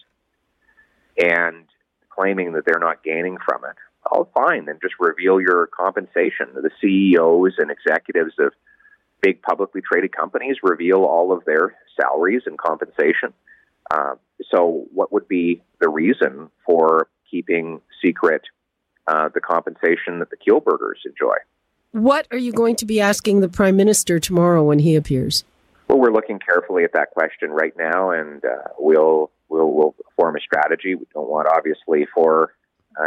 and 1.17 1.65
claiming 2.10 2.53
that 2.53 2.65
they're 2.65 2.79
not 2.79 3.03
gaining 3.03 3.38
from 3.45 3.63
it. 3.65 3.75
Oh, 4.12 4.27
fine, 4.34 4.65
then 4.65 4.79
just 4.81 4.95
reveal 5.00 5.41
your 5.41 5.67
compensation. 5.67 6.48
The 6.53 6.69
CEOs 6.81 7.55
and 7.57 7.72
executives 7.72 8.34
of 8.39 8.53
big 9.22 9.41
publicly 9.41 9.81
traded 9.81 10.15
companies 10.15 10.57
reveal 10.62 11.03
all 11.03 11.31
of 11.31 11.43
their 11.45 11.75
salaries 12.00 12.43
and 12.45 12.57
compensation. 12.57 13.34
Uh, 13.89 14.15
so, 14.51 14.86
what 14.93 15.12
would 15.12 15.27
be 15.27 15.62
the 15.79 15.89
reason 15.89 16.50
for 16.65 17.07
keeping 17.29 17.81
secret 18.03 18.43
uh, 19.07 19.29
the 19.34 19.41
compensation 19.41 20.19
that 20.19 20.29
the 20.29 20.38
Kielburgers 20.38 21.05
enjoy? 21.05 21.36
What 21.91 22.27
are 22.31 22.38
you 22.38 22.51
going 22.51 22.75
to 22.77 22.86
be 22.86 23.00
asking 23.00 23.39
the 23.39 23.50
Prime 23.50 23.77
Minister 23.77 24.19
tomorrow 24.19 24.63
when 24.63 24.79
he 24.79 24.95
appears? 24.95 25.43
Well, 25.88 26.00
we're 26.00 26.12
looking 26.12 26.39
carefully 26.39 26.84
at 26.84 26.93
that 26.93 27.12
question 27.12 27.51
right 27.51 27.74
now, 27.77 28.12
and 28.12 28.43
uh, 28.43 28.69
we'll, 28.77 29.31
we'll 29.49 29.71
we'll 29.71 29.95
form 30.15 30.35
a 30.35 30.39
strategy. 30.39 30.95
We 30.95 31.05
don't 31.13 31.29
want, 31.29 31.47
obviously, 31.47 32.07
for 32.13 32.53
uh, 32.99 33.05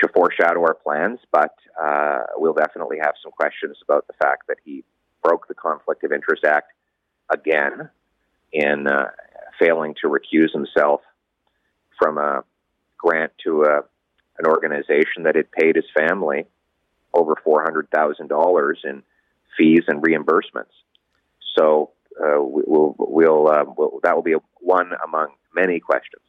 to 0.00 0.08
foreshadow 0.14 0.62
our 0.62 0.74
plans, 0.74 1.18
but 1.32 1.54
uh, 1.80 2.20
we'll 2.36 2.54
definitely 2.54 2.98
have 3.00 3.14
some 3.22 3.32
questions 3.32 3.76
about 3.82 4.06
the 4.06 4.12
fact 4.14 4.46
that 4.48 4.58
he 4.64 4.84
broke 5.22 5.48
the 5.48 5.54
Conflict 5.54 6.04
of 6.04 6.12
Interest 6.12 6.44
Act 6.44 6.72
again 7.30 7.90
in 8.52 8.86
uh, 8.86 9.10
failing 9.58 9.94
to 10.02 10.08
recuse 10.08 10.52
himself 10.52 11.00
from 11.98 12.18
a 12.18 12.44
grant 12.96 13.32
to 13.44 13.64
a, 13.64 13.78
an 14.38 14.46
organization 14.46 15.24
that 15.24 15.34
had 15.34 15.50
paid 15.50 15.76
his 15.76 15.84
family 15.96 16.46
over 17.12 17.34
four 17.42 17.62
hundred 17.62 17.88
thousand 17.90 18.28
dollars 18.28 18.78
in 18.84 19.02
fees 19.56 19.82
and 19.88 20.02
reimbursements. 20.02 20.74
So 21.56 21.90
uh, 22.20 22.36
we'll, 22.38 22.94
we'll, 22.98 23.48
uh, 23.48 23.64
we'll, 23.76 24.00
that 24.04 24.14
will 24.14 24.22
be 24.22 24.34
one 24.60 24.92
among 25.04 25.28
many 25.60 25.80
questions. 25.80 26.22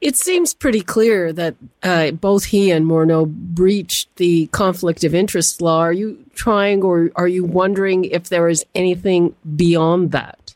It 0.00 0.16
seems 0.16 0.52
pretty 0.52 0.80
clear 0.80 1.32
that 1.32 1.54
uh, 1.84 2.10
both 2.10 2.46
he 2.46 2.72
and 2.72 2.84
Morneau 2.84 3.24
breached 3.24 4.08
the 4.16 4.48
conflict 4.48 5.04
of 5.04 5.14
interest 5.14 5.62
law. 5.62 5.78
Are 5.78 5.92
you 5.92 6.24
trying 6.34 6.82
or 6.82 7.12
are 7.14 7.28
you 7.28 7.44
wondering 7.44 8.04
if 8.06 8.28
there 8.28 8.48
is 8.48 8.66
anything 8.74 9.36
beyond 9.56 10.10
that? 10.10 10.54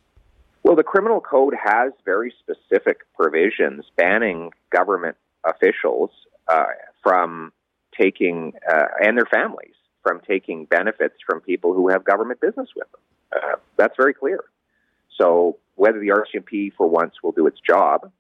Well, 0.65 0.75
the 0.75 0.83
criminal 0.83 1.21
code 1.21 1.55
has 1.63 1.93
very 2.05 2.35
specific 2.41 2.99
provisions 3.15 3.85
banning 3.97 4.51
government 4.71 5.17
officials 5.45 6.11
uh, 6.49 6.67
from 7.05 7.53
taking, 7.99 8.53
uh, 8.69 8.87
and 9.01 9.17
their 9.17 9.27
families, 9.27 9.75
from 10.03 10.21
taking 10.27 10.65
benefits 10.65 11.15
from 11.25 11.41
people 11.41 11.73
who 11.73 11.89
have 11.89 12.05
government 12.05 12.41
business 12.41 12.69
with 12.75 12.91
them. 12.91 13.01
Uh, 13.33 13.57
that's 13.77 13.95
very 13.97 14.13
clear. 14.13 14.41
So 15.19 15.59
whether 15.75 15.99
the 15.99 16.09
RCMP 16.09 16.73
for 16.77 16.87
once 16.87 17.15
will 17.23 17.33
do 17.33 17.47
its 17.47 17.59
job 17.61 18.11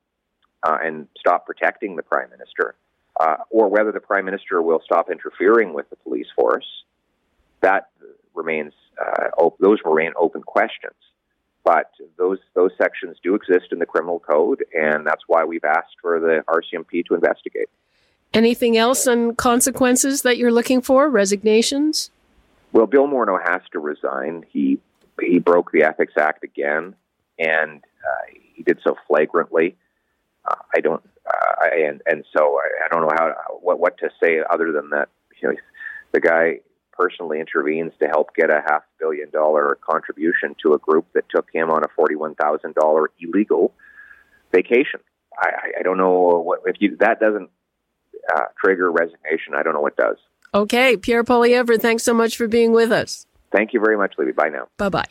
uh, 0.62 0.78
and 0.82 1.08
stop 1.18 1.46
protecting 1.46 1.96
the 1.96 2.02
prime 2.02 2.30
minister, 2.30 2.74
uh, 3.18 3.36
or 3.50 3.68
whether 3.68 3.92
the 3.92 4.00
prime 4.00 4.24
minister 4.24 4.60
will 4.60 4.80
stop 4.84 5.10
interfering 5.10 5.72
with 5.72 5.88
the 5.90 5.96
police 5.96 6.26
force, 6.36 6.66
that 7.60 7.88
remains 8.34 8.72
uh, 9.00 9.28
op- 9.38 9.58
those 9.58 9.78
remain 9.84 10.12
open 10.18 10.42
questions. 10.42 10.94
But 11.64 11.90
those 12.16 12.38
those 12.54 12.70
sections 12.78 13.16
do 13.22 13.34
exist 13.34 13.72
in 13.72 13.80
the 13.80 13.86
criminal 13.86 14.20
code, 14.20 14.64
and 14.72 15.04
that's 15.04 15.22
why 15.26 15.44
we've 15.44 15.64
asked 15.64 15.96
for 16.00 16.20
the 16.20 16.44
RCMP 16.48 17.04
to 17.06 17.14
investigate. 17.14 17.68
Anything 18.32 18.76
else 18.76 19.06
on 19.06 19.34
consequences 19.34 20.22
that 20.22 20.36
you're 20.36 20.52
looking 20.52 20.80
for? 20.80 21.08
Resignations? 21.08 22.10
Well, 22.72 22.86
Bill 22.86 23.08
Morneau 23.08 23.38
has 23.42 23.62
to 23.72 23.80
resign. 23.80 24.44
He 24.48 24.78
he 25.20 25.38
broke 25.38 25.72
the 25.72 25.82
Ethics 25.82 26.14
Act 26.18 26.44
again, 26.44 26.94
and 27.38 27.82
uh, 28.04 28.32
he 28.54 28.62
did 28.62 28.78
so 28.84 28.96
flagrantly. 29.06 29.76
Uh, 30.46 30.54
I 30.74 30.80
don't, 30.80 31.02
uh, 31.26 31.52
I, 31.62 31.76
and 31.88 32.02
and 32.06 32.24
so 32.36 32.58
I, 32.58 32.84
I 32.84 32.88
don't 32.90 33.02
know 33.02 33.14
how 33.16 33.34
what 33.60 33.80
what 33.80 33.98
to 33.98 34.10
say 34.22 34.40
other 34.48 34.72
than 34.72 34.90
that. 34.90 35.08
You 35.40 35.50
know, 35.50 35.54
the 36.12 36.20
guy 36.20 36.60
personally 36.92 37.40
intervenes 37.40 37.92
to 38.00 38.08
help 38.08 38.34
get 38.34 38.50
a 38.50 38.62
half 38.66 38.82
billion 38.98 39.30
dollar 39.30 39.78
contribution 39.88 40.54
to 40.62 40.74
a 40.74 40.78
group 40.78 41.06
that 41.14 41.28
took 41.28 41.48
him 41.52 41.70
on 41.70 41.84
a 41.84 41.88
forty 41.94 42.16
one 42.16 42.34
thousand 42.34 42.74
dollar 42.74 43.10
illegal 43.20 43.72
vacation. 44.54 45.00
I, 45.38 45.50
I 45.80 45.82
don't 45.82 45.98
know 45.98 46.42
what 46.44 46.60
if 46.66 46.76
you 46.80 46.96
that 47.00 47.20
doesn't 47.20 47.50
uh, 48.34 48.44
trigger 48.62 48.90
resignation. 48.90 49.54
I 49.54 49.62
don't 49.62 49.74
know 49.74 49.80
what 49.80 49.96
does. 49.96 50.16
Okay, 50.54 50.96
Pierre 50.96 51.24
Poilievre, 51.24 51.80
thanks 51.80 52.02
so 52.02 52.14
much 52.14 52.36
for 52.36 52.48
being 52.48 52.72
with 52.72 52.90
us. 52.90 53.26
Thank 53.56 53.72
you 53.72 53.80
very 53.80 53.96
much, 53.96 54.14
Libby. 54.18 54.32
Bye 54.32 54.50
now. 54.50 54.68
Bye 54.76 54.90
bye. 54.90 55.06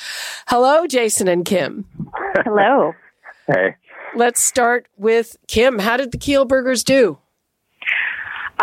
Hello, 0.48 0.86
Jason 0.86 1.28
and 1.28 1.44
Kim. 1.44 1.86
Hello. 2.44 2.92
hey. 3.46 3.76
Let's 4.14 4.42
start 4.42 4.88
with 4.98 5.38
Kim. 5.48 5.78
How 5.78 5.96
did 5.96 6.12
the 6.12 6.18
Kielburgers 6.18 6.84
do? 6.84 7.18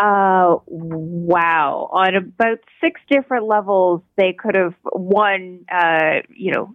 Uh, 0.00 0.56
wow. 0.66 1.90
On 1.92 2.14
about 2.14 2.60
six 2.80 2.98
different 3.10 3.46
levels, 3.46 4.00
they 4.16 4.32
could 4.32 4.54
have 4.54 4.74
one, 4.92 5.66
uh, 5.70 6.20
you 6.34 6.52
know, 6.52 6.74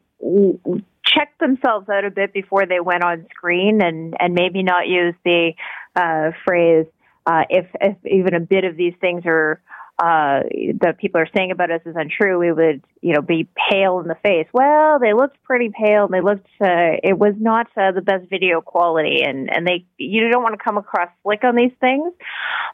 checked 1.03 1.39
themselves 1.39 1.89
out 1.89 2.05
a 2.05 2.11
bit 2.11 2.33
before 2.33 2.67
they 2.67 2.79
went 2.79 3.03
on 3.03 3.25
screen 3.35 3.81
and, 3.81 4.15
and 4.19 4.35
maybe 4.35 4.61
not 4.61 4.87
use 4.87 5.15
the 5.23 5.53
uh, 5.95 6.31
phrase, 6.45 6.85
uh, 7.25 7.41
if, 7.49 7.65
if 7.81 7.97
even 8.05 8.35
a 8.35 8.39
bit 8.39 8.63
of 8.63 8.77
these 8.77 8.93
things 9.01 9.23
are 9.25 9.59
uh, 9.97 10.41
that 10.81 10.97
people 10.99 11.21
are 11.21 11.29
saying 11.35 11.51
about 11.51 11.71
us 11.71 11.81
is 11.85 11.95
untrue, 11.95 12.37
we 12.37 12.51
would, 12.51 12.83
you 13.01 13.13
know, 13.13 13.21
be 13.21 13.47
pale 13.69 13.99
in 13.99 14.07
the 14.07 14.15
face. 14.15 14.47
Well, 14.53 14.99
they 14.99 15.13
looked 15.13 15.41
pretty 15.43 15.69
pale 15.69 16.05
and 16.05 16.13
they 16.13 16.21
looked, 16.21 16.47
uh, 16.59 16.99
it 17.01 17.17
was 17.17 17.33
not 17.39 17.67
uh, 17.77 17.93
the 17.93 18.01
best 18.01 18.29
video 18.29 18.59
quality 18.59 19.23
and, 19.23 19.49
and 19.49 19.65
they, 19.65 19.85
you 19.97 20.29
don't 20.29 20.43
want 20.43 20.57
to 20.57 20.63
come 20.63 20.77
across 20.77 21.09
slick 21.23 21.43
on 21.45 21.55
these 21.55 21.71
things. 21.79 22.13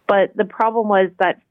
But 0.08 0.36
the 0.36 0.46
problem 0.46 0.88
was 0.88 1.12
that 1.20 1.42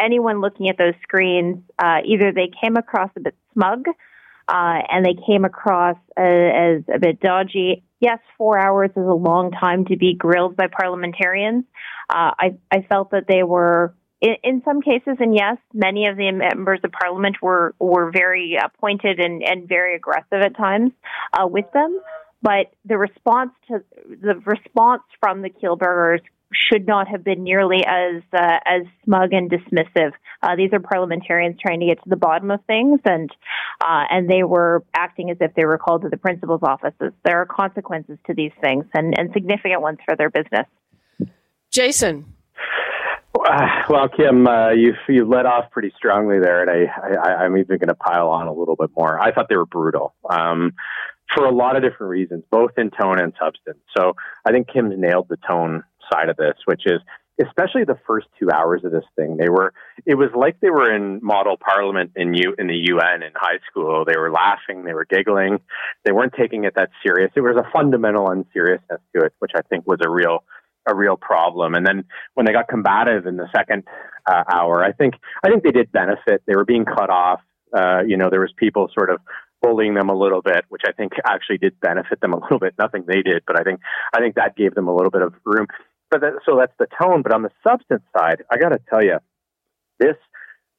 anyone 0.00 0.40
looking 0.40 0.70
at 0.70 0.78
those 0.78 0.94
screens, 1.02 1.58
uh, 1.78 1.98
either 2.06 2.32
they 2.32 2.50
came 2.62 2.76
across 2.76 3.10
a 3.16 3.20
bit 3.20 3.34
smug, 3.52 3.84
uh, 4.48 4.80
and 4.90 5.04
they 5.04 5.14
came 5.26 5.44
across 5.44 5.96
uh, 6.18 6.22
as 6.22 6.82
a 6.92 6.98
bit 6.98 7.20
dodgy. 7.20 7.84
Yes, 8.00 8.18
four 8.38 8.58
hours 8.58 8.90
is 8.90 9.06
a 9.06 9.12
long 9.12 9.50
time 9.50 9.84
to 9.86 9.96
be 9.96 10.14
grilled 10.14 10.56
by 10.56 10.68
parliamentarians. 10.68 11.64
Uh, 12.08 12.32
I, 12.38 12.56
I 12.70 12.80
felt 12.88 13.10
that 13.10 13.26
they 13.28 13.42
were 13.42 13.92
in, 14.20 14.34
in, 14.42 14.62
some 14.64 14.80
cases, 14.82 15.16
and 15.20 15.34
yes, 15.34 15.56
many 15.72 16.06
of 16.06 16.16
the 16.16 16.30
members 16.32 16.80
of 16.84 16.92
parliament 16.92 17.36
were 17.40 17.74
were 17.78 18.10
very 18.10 18.56
uh, 18.58 18.68
pointed 18.80 19.20
and, 19.20 19.42
and 19.42 19.68
very 19.68 19.94
aggressive 19.94 20.40
at 20.44 20.56
times 20.56 20.92
uh, 21.32 21.46
with 21.46 21.66
them. 21.72 22.00
But 22.42 22.72
the 22.84 22.98
response 22.98 23.50
to 23.68 23.82
the 24.08 24.34
response 24.44 25.02
from 25.20 25.42
the 25.42 25.50
Kielburgers 25.50 26.20
should 26.52 26.86
not 26.86 27.08
have 27.08 27.24
been 27.24 27.44
nearly 27.44 27.84
as 27.86 28.22
uh, 28.32 28.58
as 28.64 28.82
smug 29.04 29.32
and 29.32 29.50
dismissive. 29.50 30.12
Uh, 30.42 30.56
these 30.56 30.72
are 30.72 30.80
parliamentarians 30.80 31.56
trying 31.60 31.80
to 31.80 31.86
get 31.86 32.02
to 32.02 32.08
the 32.08 32.16
bottom 32.16 32.50
of 32.50 32.60
things, 32.66 33.00
and 33.04 33.30
uh, 33.80 34.04
and 34.10 34.30
they 34.30 34.42
were 34.42 34.84
acting 34.94 35.30
as 35.30 35.36
if 35.40 35.54
they 35.54 35.64
were 35.64 35.78
called 35.78 36.02
to 36.02 36.08
the 36.08 36.16
principal's 36.16 36.62
offices. 36.62 37.12
There 37.24 37.40
are 37.40 37.46
consequences 37.46 38.18
to 38.26 38.34
these 38.34 38.52
things, 38.60 38.84
and, 38.94 39.18
and 39.18 39.30
significant 39.32 39.82
ones 39.82 39.98
for 40.04 40.16
their 40.16 40.30
business. 40.30 40.66
Jason. 41.70 42.37
Well, 43.88 44.08
Kim, 44.08 44.46
uh, 44.46 44.70
you 44.72 44.92
you 45.08 45.24
led 45.24 45.46
off 45.46 45.70
pretty 45.70 45.92
strongly 45.96 46.38
there, 46.40 46.62
and 46.62 46.70
I, 46.70 47.30
I 47.30 47.34
I'm 47.44 47.56
even 47.56 47.78
going 47.78 47.88
to 47.88 47.94
pile 47.94 48.28
on 48.28 48.46
a 48.46 48.52
little 48.52 48.76
bit 48.76 48.90
more. 48.96 49.18
I 49.18 49.32
thought 49.32 49.48
they 49.48 49.56
were 49.56 49.66
brutal. 49.66 50.14
Um, 50.28 50.74
for 51.34 51.44
a 51.44 51.54
lot 51.54 51.76
of 51.76 51.82
different 51.82 52.10
reasons, 52.10 52.44
both 52.50 52.72
in 52.78 52.90
tone 52.90 53.20
and 53.20 53.32
substance. 53.38 53.78
So 53.96 54.14
I 54.46 54.52
think 54.52 54.68
Kim's 54.72 54.94
nailed 54.96 55.28
the 55.28 55.36
tone 55.46 55.84
side 56.12 56.28
of 56.28 56.36
this, 56.36 56.54
which 56.64 56.82
is 56.86 57.00
especially 57.40 57.84
the 57.84 57.98
first 58.06 58.26
two 58.38 58.50
hours 58.50 58.82
of 58.84 58.92
this 58.92 59.04
thing. 59.14 59.36
They 59.36 59.48
were 59.48 59.72
it 60.04 60.14
was 60.14 60.30
like 60.34 60.60
they 60.60 60.70
were 60.70 60.92
in 60.92 61.20
model 61.22 61.56
parliament 61.56 62.12
in 62.16 62.34
U 62.34 62.54
in 62.58 62.66
the 62.66 62.88
UN 62.92 63.22
in 63.22 63.32
high 63.34 63.58
school. 63.70 64.04
They 64.04 64.18
were 64.18 64.30
laughing, 64.30 64.84
they 64.84 64.94
were 64.94 65.06
giggling, 65.06 65.60
they 66.04 66.12
weren't 66.12 66.34
taking 66.38 66.64
it 66.64 66.74
that 66.76 66.90
serious. 67.04 67.30
It 67.36 67.40
was 67.40 67.56
a 67.56 67.70
fundamental 67.72 68.28
unseriousness 68.28 69.00
to 69.14 69.24
it, 69.24 69.34
which 69.38 69.52
I 69.54 69.62
think 69.62 69.86
was 69.86 70.00
a 70.04 70.10
real 70.10 70.44
a 70.88 70.94
real 70.94 71.16
problem. 71.16 71.74
And 71.74 71.86
then 71.86 72.04
when 72.34 72.46
they 72.46 72.52
got 72.52 72.68
combative 72.68 73.26
in 73.26 73.36
the 73.36 73.48
second 73.54 73.84
uh, 74.26 74.44
hour, 74.52 74.84
I 74.84 74.92
think 74.92 75.14
I 75.44 75.50
think 75.50 75.62
they 75.62 75.70
did 75.70 75.92
benefit. 75.92 76.42
They 76.46 76.56
were 76.56 76.64
being 76.64 76.84
cut 76.84 77.10
off. 77.10 77.40
Uh, 77.76 78.02
you 78.06 78.16
know, 78.16 78.30
there 78.30 78.40
was 78.40 78.52
people 78.56 78.88
sort 78.94 79.10
of 79.10 79.20
bullying 79.60 79.94
them 79.94 80.08
a 80.08 80.14
little 80.14 80.42
bit, 80.42 80.64
which 80.68 80.82
I 80.86 80.92
think 80.92 81.12
actually 81.26 81.58
did 81.58 81.78
benefit 81.80 82.20
them 82.20 82.32
a 82.32 82.38
little 82.42 82.58
bit. 82.58 82.74
Nothing 82.78 83.04
they 83.06 83.22
did, 83.22 83.42
but 83.46 83.58
I 83.58 83.62
think 83.62 83.80
I 84.14 84.20
think 84.20 84.36
that 84.36 84.56
gave 84.56 84.74
them 84.74 84.88
a 84.88 84.94
little 84.94 85.10
bit 85.10 85.22
of 85.22 85.34
room. 85.44 85.66
But 86.10 86.22
that, 86.22 86.32
so 86.46 86.56
that's 86.56 86.72
the 86.78 86.86
tone. 87.00 87.22
But 87.22 87.32
on 87.32 87.42
the 87.42 87.50
substance 87.62 88.02
side, 88.16 88.42
I 88.50 88.56
got 88.56 88.70
to 88.70 88.80
tell 88.90 89.02
you, 89.02 89.18
this 89.98 90.16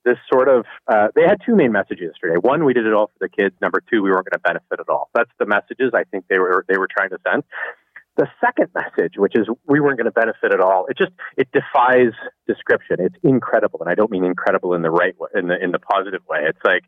this 0.05 0.17
sort 0.31 0.47
of 0.47 0.65
uh, 0.87 1.09
they 1.15 1.23
had 1.23 1.37
two 1.45 1.55
main 1.55 1.71
messages 1.71 2.11
yesterday. 2.13 2.35
One, 2.39 2.65
we 2.65 2.73
did 2.73 2.85
it 2.85 2.93
all 2.93 3.07
for 3.07 3.27
the 3.27 3.29
kids. 3.29 3.55
Number 3.61 3.81
two, 3.91 4.01
we 4.01 4.09
weren't 4.09 4.25
going 4.25 4.39
to 4.39 4.39
benefit 4.39 4.79
at 4.79 4.89
all. 4.89 5.09
That's 5.13 5.31
the 5.39 5.45
messages 5.45 5.91
I 5.93 6.03
think 6.05 6.25
they 6.29 6.39
were 6.39 6.65
they 6.67 6.77
were 6.77 6.87
trying 6.87 7.09
to 7.09 7.17
send. 7.29 7.43
The 8.19 8.27
second 8.43 8.67
message, 8.75 9.13
which 9.15 9.31
is 9.33 9.47
we 9.65 9.79
weren't 9.79 9.97
going 9.97 10.03
to 10.03 10.11
benefit 10.11 10.53
at 10.53 10.59
all, 10.59 10.87
it 10.89 10.97
just 10.97 11.13
it 11.37 11.47
defies 11.53 12.11
description. 12.47 12.97
It's 12.99 13.15
incredible, 13.23 13.79
and 13.79 13.89
I 13.89 13.95
don't 13.95 14.11
mean 14.11 14.25
incredible 14.25 14.73
in 14.73 14.81
the 14.81 14.89
right 14.91 15.17
way, 15.17 15.29
in 15.35 15.47
the 15.47 15.55
in 15.63 15.71
the 15.71 15.79
positive 15.79 16.19
way. 16.29 16.39
It's 16.41 16.59
like, 16.65 16.83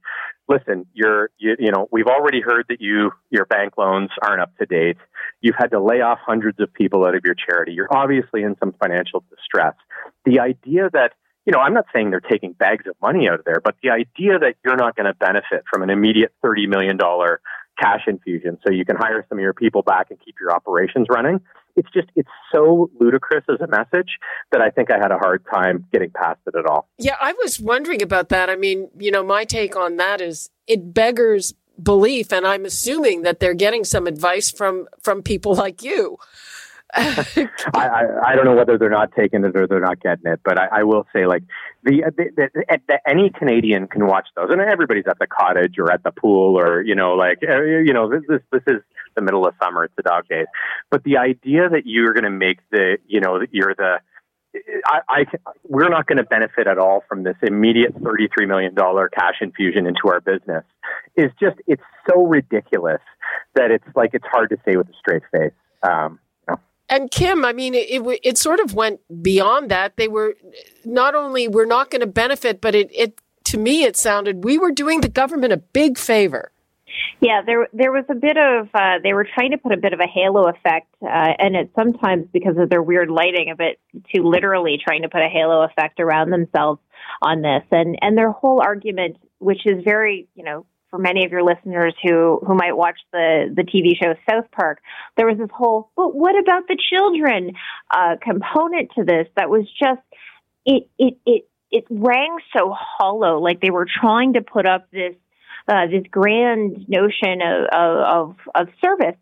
listen, 0.49 0.87
you're 0.93 1.29
you, 1.37 1.55
you 1.57 1.71
know 1.71 1.87
we've 1.89 2.07
already 2.07 2.41
heard 2.41 2.65
that 2.67 2.81
you 2.81 3.11
your 3.29 3.45
bank 3.45 3.77
loans 3.77 4.09
aren't 4.21 4.41
up 4.41 4.57
to 4.57 4.65
date. 4.65 4.97
You've 5.39 5.55
had 5.57 5.71
to 5.71 5.79
lay 5.79 6.01
off 6.01 6.19
hundreds 6.21 6.59
of 6.59 6.73
people 6.73 7.05
out 7.05 7.15
of 7.15 7.21
your 7.23 7.35
charity. 7.35 7.71
You're 7.71 7.87
obviously 7.89 8.43
in 8.43 8.57
some 8.59 8.73
financial 8.73 9.23
distress. 9.29 9.75
The 10.25 10.41
idea 10.41 10.89
that 10.91 11.13
you 11.45 11.53
know, 11.53 11.59
I'm 11.59 11.73
not 11.73 11.85
saying 11.93 12.11
they're 12.11 12.19
taking 12.19 12.53
bags 12.53 12.85
of 12.87 12.95
money 13.01 13.27
out 13.29 13.39
of 13.39 13.45
there, 13.45 13.61
but 13.63 13.75
the 13.81 13.89
idea 13.89 14.37
that 14.37 14.55
you're 14.63 14.75
not 14.75 14.95
going 14.95 15.07
to 15.07 15.13
benefit 15.13 15.63
from 15.71 15.81
an 15.81 15.89
immediate 15.89 16.33
$30 16.43 16.67
million 16.67 16.99
cash 17.81 18.01
infusion 18.07 18.57
so 18.65 18.71
you 18.71 18.85
can 18.85 18.95
hire 18.95 19.25
some 19.29 19.37
of 19.37 19.41
your 19.41 19.53
people 19.53 19.81
back 19.81 20.07
and 20.09 20.19
keep 20.23 20.35
your 20.39 20.51
operations 20.51 21.07
running. 21.09 21.39
It's 21.75 21.89
just, 21.93 22.09
it's 22.15 22.29
so 22.53 22.91
ludicrous 22.99 23.45
as 23.49 23.61
a 23.61 23.67
message 23.67 24.17
that 24.51 24.61
I 24.61 24.69
think 24.69 24.91
I 24.91 24.97
had 24.97 25.11
a 25.11 25.17
hard 25.17 25.43
time 25.51 25.85
getting 25.91 26.11
past 26.11 26.39
it 26.45 26.55
at 26.55 26.65
all. 26.65 26.89
Yeah, 26.97 27.15
I 27.19 27.33
was 27.33 27.59
wondering 27.59 28.01
about 28.01 28.29
that. 28.29 28.49
I 28.49 28.55
mean, 28.55 28.89
you 28.97 29.09
know, 29.09 29.23
my 29.23 29.45
take 29.45 29.75
on 29.75 29.95
that 29.97 30.21
is 30.21 30.49
it 30.67 30.93
beggars 30.93 31.53
belief 31.81 32.31
and 32.31 32.45
i'm 32.45 32.65
assuming 32.65 33.23
that 33.23 33.39
they're 33.39 33.53
getting 33.53 33.83
some 33.83 34.05
advice 34.05 34.51
from 34.51 34.87
from 35.01 35.23
people 35.23 35.55
like 35.55 35.81
you 35.81 36.17
I, 36.93 37.47
I, 37.73 38.03
I 38.27 38.35
don't 38.35 38.45
know 38.45 38.55
whether 38.55 38.77
they're 38.77 38.89
not 38.89 39.11
taking 39.17 39.45
it 39.45 39.55
or 39.55 39.65
they're 39.65 39.79
not 39.79 40.01
getting 40.01 40.29
it, 40.31 40.41
but 40.43 40.59
I, 40.59 40.79
I 40.79 40.83
will 40.83 41.05
say 41.13 41.25
like 41.25 41.43
the, 41.83 42.03
the, 42.17 42.25
the, 42.35 42.79
the 42.87 43.09
any 43.09 43.29
Canadian 43.29 43.87
can 43.87 44.07
watch 44.07 44.27
those, 44.35 44.49
and 44.49 44.59
everybody's 44.59 45.05
at 45.07 45.17
the 45.17 45.27
cottage 45.27 45.75
or 45.77 45.91
at 45.91 46.03
the 46.03 46.11
pool 46.11 46.59
or 46.59 46.81
you 46.81 46.95
know 46.95 47.13
like 47.13 47.39
uh, 47.47 47.61
you 47.61 47.93
know 47.93 48.09
this 48.09 48.21
this, 48.27 48.41
this 48.51 48.63
is 48.67 48.81
the 49.15 49.21
middle 49.21 49.47
of 49.47 49.53
summer, 49.61 49.85
it's 49.85 49.95
the 49.95 50.03
dog 50.03 50.27
days, 50.27 50.47
but 50.89 51.03
the 51.03 51.17
idea 51.17 51.69
that 51.69 51.83
you're 51.85 52.13
going 52.13 52.25
to 52.25 52.29
make 52.29 52.59
the 52.71 52.97
you 53.07 53.21
know 53.21 53.39
that 53.39 53.49
you're 53.53 53.75
the 53.75 53.99
I, 54.85 54.99
I, 55.07 55.25
we're 55.63 55.87
not 55.87 56.07
going 56.07 56.17
to 56.17 56.25
benefit 56.25 56.67
at 56.67 56.77
all 56.77 57.03
from 57.07 57.23
this 57.23 57.35
immediate 57.41 57.95
$33 57.95 58.47
million 58.47 58.75
cash 58.75 59.35
infusion 59.39 59.87
into 59.87 60.07
our 60.07 60.19
business 60.19 60.65
is 61.15 61.31
just, 61.39 61.55
it's 61.67 61.83
so 62.09 62.25
ridiculous 62.25 62.99
that 63.55 63.71
it's 63.71 63.87
like, 63.95 64.09
it's 64.13 64.25
hard 64.29 64.49
to 64.49 64.57
say 64.65 64.75
with 64.75 64.89
a 64.89 64.93
straight 64.99 65.23
face. 65.31 65.53
Um, 65.83 66.19
and 66.91 67.09
Kim, 67.09 67.45
I 67.45 67.53
mean, 67.53 67.73
it, 67.73 67.89
it, 67.89 68.19
it 68.21 68.37
sort 68.37 68.59
of 68.59 68.75
went 68.75 68.99
beyond 69.23 69.71
that. 69.71 69.95
They 69.95 70.09
were 70.09 70.35
not 70.83 71.15
only 71.15 71.47
we're 71.47 71.65
not 71.65 71.89
going 71.89 72.01
to 72.01 72.07
benefit, 72.07 72.59
but 72.59 72.75
it, 72.75 72.91
it 72.93 73.19
to 73.45 73.57
me 73.57 73.83
it 73.83 73.95
sounded 73.95 74.43
we 74.43 74.57
were 74.57 74.71
doing 74.71 74.99
the 75.01 75.09
government 75.09 75.53
a 75.53 75.57
big 75.57 75.97
favor. 75.97 76.51
Yeah, 77.21 77.41
there 77.45 77.69
there 77.71 77.91
was 77.93 78.03
a 78.09 78.15
bit 78.15 78.35
of 78.37 78.67
uh, 78.73 78.99
they 79.01 79.13
were 79.13 79.25
trying 79.33 79.51
to 79.51 79.57
put 79.57 79.71
a 79.71 79.77
bit 79.77 79.93
of 79.93 80.01
a 80.01 80.07
halo 80.07 80.49
effect, 80.49 80.93
uh, 81.01 81.07
and 81.39 81.55
it 81.55 81.71
sometimes 81.75 82.27
because 82.33 82.57
of 82.57 82.69
their 82.69 82.83
weird 82.83 83.09
lighting, 83.09 83.49
a 83.49 83.55
bit 83.55 83.79
too 84.13 84.23
literally 84.23 84.77
trying 84.83 85.03
to 85.03 85.09
put 85.09 85.21
a 85.21 85.29
halo 85.29 85.63
effect 85.63 86.01
around 86.01 86.31
themselves 86.31 86.81
on 87.21 87.41
this, 87.41 87.63
and 87.71 87.97
and 88.01 88.17
their 88.17 88.31
whole 88.31 88.61
argument, 88.61 89.15
which 89.39 89.65
is 89.65 89.81
very 89.85 90.27
you 90.35 90.43
know 90.43 90.65
for 90.91 90.99
many 90.99 91.25
of 91.25 91.31
your 91.31 91.43
listeners 91.43 91.95
who 92.03 92.39
who 92.45 92.53
might 92.53 92.77
watch 92.77 92.99
the 93.11 93.51
the 93.55 93.63
TV 93.63 93.93
show 94.01 94.13
South 94.29 94.51
Park, 94.51 94.79
there 95.17 95.25
was 95.25 95.37
this 95.37 95.49
whole 95.51 95.89
but 95.95 96.13
what 96.13 96.37
about 96.37 96.67
the 96.67 96.77
children 96.77 97.53
uh, 97.89 98.17
component 98.21 98.91
to 98.95 99.03
this 99.03 99.27
that 99.35 99.49
was 99.49 99.65
just 99.79 100.01
it 100.65 100.87
it 100.99 101.17
it 101.25 101.47
it 101.71 101.85
rang 101.89 102.37
so 102.55 102.73
hollow, 102.77 103.39
like 103.39 103.61
they 103.61 103.69
were 103.69 103.87
trying 104.01 104.33
to 104.33 104.41
put 104.41 104.65
up 104.67 104.91
this 104.91 105.15
uh, 105.67 105.87
this 105.87 106.03
grand 106.11 106.85
notion 106.87 107.41
of 107.41 107.65
of, 107.71 108.35
of 108.53 108.67
service. 108.83 109.15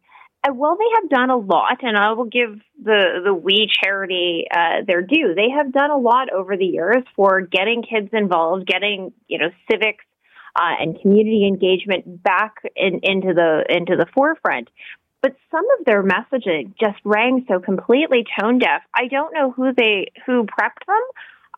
And 0.46 0.58
while 0.58 0.78
they 0.78 0.86
have 1.02 1.10
done 1.10 1.30
a 1.30 1.38
lot, 1.38 1.80
and 1.82 1.98
I 1.98 2.14
will 2.14 2.26
give 2.26 2.60
the 2.82 3.22
the 3.24 3.34
We 3.34 3.70
charity 3.84 4.46
uh, 4.50 4.84
their 4.88 5.02
due, 5.02 5.34
they 5.36 5.50
have 5.56 5.72
done 5.72 5.92
a 5.92 5.98
lot 5.98 6.32
over 6.34 6.58
the 6.58 6.66
years 6.66 7.04
for 7.16 7.42
getting 7.42 7.84
kids 7.84 8.10
involved, 8.14 8.66
getting 8.66 9.14
you 9.28 9.38
know 9.38 9.50
civics 9.70 10.06
uh, 10.56 10.74
and 10.80 11.00
community 11.02 11.48
engagement 11.48 12.24
back 12.24 12.56
in, 12.76 13.00
into 13.04 13.34
the 13.34 13.64
into 13.70 13.96
the 13.96 14.06
forefront. 14.14 14.70
But 15.22 15.36
some 15.52 15.66
of 15.78 15.86
their 15.86 16.04
messaging 16.04 16.74
just 16.80 16.98
rang 17.04 17.46
so 17.48 17.60
completely 17.60 18.26
tone 18.40 18.60
deaf. 18.60 18.82
I 18.96 19.08
don't 19.08 19.34
know 19.34 19.52
who 19.52 19.74
they 19.74 20.12
who 20.26 20.46
prepped 20.46 20.86
them. 20.88 21.04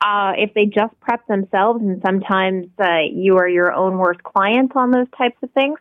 Uh, 0.03 0.33
if 0.35 0.51
they 0.55 0.65
just 0.65 0.99
prep 0.99 1.27
themselves, 1.27 1.79
and 1.83 2.01
sometimes 2.03 2.67
uh, 2.79 3.01
you 3.11 3.37
are 3.37 3.47
your 3.47 3.71
own 3.71 3.99
worst 3.99 4.23
client 4.23 4.75
on 4.75 4.89
those 4.89 5.05
types 5.15 5.37
of 5.43 5.51
things. 5.51 5.77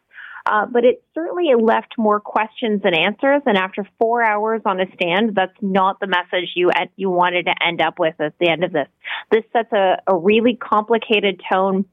Uh, 0.47 0.67
but 0.67 0.85
it 0.85 1.03
certainly 1.15 1.53
left 1.61 1.95
more 1.99 2.19
questions 2.21 2.83
than 2.83 2.95
answers. 2.95 3.43
And 3.47 3.57
after 3.57 3.87
four 3.99 4.23
hours 4.23 4.63
on 4.65 4.81
a 4.81 4.87
stand, 4.95 5.35
that's 5.35 5.57
not 5.61 6.01
the 6.01 6.07
message 6.07 6.51
you 6.55 6.71
you 6.97 7.11
wanted 7.11 7.47
to 7.47 7.55
end 7.65 7.81
up 7.81 7.99
with 7.99 8.15
at 8.21 8.35
the 8.39 8.49
end 8.49 8.65
of 8.65 8.73
this. 8.73 8.89
This 9.31 9.45
sets 9.53 9.73
a, 9.73 10.03
a 10.07 10.17
really 10.17 10.57
complicated 10.57 11.41
tone 11.51 11.85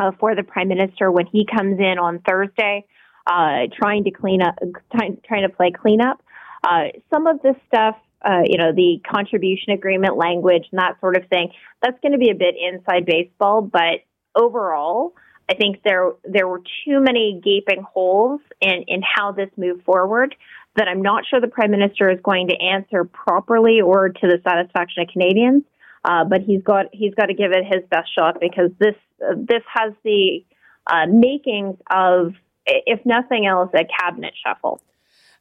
uh, 0.00 0.12
for 0.18 0.34
the 0.34 0.42
prime 0.42 0.68
minister 0.68 1.10
when 1.10 1.26
he 1.26 1.46
comes 1.46 1.78
in 1.78 1.98
on 1.98 2.20
Thursday, 2.26 2.86
uh, 3.26 3.66
trying 3.76 4.04
to 4.04 4.10
clean 4.10 4.40
up, 4.42 4.54
trying, 4.96 5.18
trying 5.26 5.42
to 5.42 5.54
play 5.54 5.70
cleanup. 5.70 6.22
Uh, 6.64 6.84
some 7.10 7.26
of 7.26 7.40
this 7.42 7.56
stuff, 7.68 7.96
uh, 8.24 8.42
you 8.44 8.56
know, 8.56 8.72
the 8.72 9.00
contribution 9.10 9.72
agreement 9.72 10.16
language 10.16 10.64
and 10.72 10.78
that 10.78 10.98
sort 11.00 11.16
of 11.16 11.28
thing, 11.28 11.50
that's 11.82 11.98
going 12.00 12.12
to 12.12 12.18
be 12.18 12.30
a 12.30 12.34
bit 12.34 12.54
inside 12.58 13.04
baseball. 13.04 13.62
But 13.62 14.04
overall, 14.34 15.14
I 15.50 15.54
think 15.54 15.82
there 15.84 16.12
there 16.24 16.46
were 16.46 16.62
too 16.84 17.00
many 17.00 17.40
gaping 17.42 17.82
holes 17.82 18.40
in 18.60 18.84
in 18.88 19.02
how 19.02 19.32
this 19.32 19.50
moved 19.56 19.84
forward 19.84 20.34
that 20.76 20.86
I'm 20.86 21.02
not 21.02 21.24
sure 21.26 21.40
the 21.40 21.48
prime 21.48 21.72
minister 21.72 22.10
is 22.10 22.20
going 22.22 22.48
to 22.48 22.56
answer 22.56 23.04
properly 23.04 23.80
or 23.80 24.10
to 24.10 24.26
the 24.26 24.40
satisfaction 24.44 25.02
of 25.02 25.08
Canadians. 25.08 25.64
Uh, 26.04 26.24
but 26.24 26.42
he's 26.42 26.62
got 26.62 26.86
he's 26.92 27.14
got 27.14 27.26
to 27.26 27.34
give 27.34 27.52
it 27.52 27.64
his 27.64 27.82
best 27.90 28.08
shot 28.14 28.38
because 28.40 28.70
this 28.78 28.94
this 29.36 29.62
has 29.72 29.92
the 30.04 30.44
uh, 30.86 31.06
makings 31.06 31.76
of, 31.90 32.34
if 32.66 33.04
nothing 33.04 33.46
else, 33.46 33.70
a 33.74 33.84
cabinet 33.84 34.34
shuffle. 34.44 34.80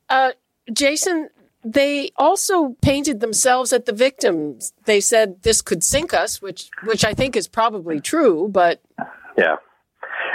Uh, 0.10 0.32
Jason, 0.72 1.30
they 1.64 2.12
also 2.16 2.76
painted 2.82 3.20
themselves 3.20 3.74
at 3.74 3.86
the 3.86 3.94
victims. 3.94 4.74
They 4.86 5.00
said 5.02 5.42
this 5.42 5.62
could 5.62 5.84
sink 5.84 6.14
us, 6.14 6.42
which 6.42 6.70
which 6.84 7.04
I 7.04 7.14
think 7.14 7.36
is 7.36 7.48
probably 7.48 8.00
true, 8.00 8.48
but 8.50 8.82
yeah. 9.38 9.58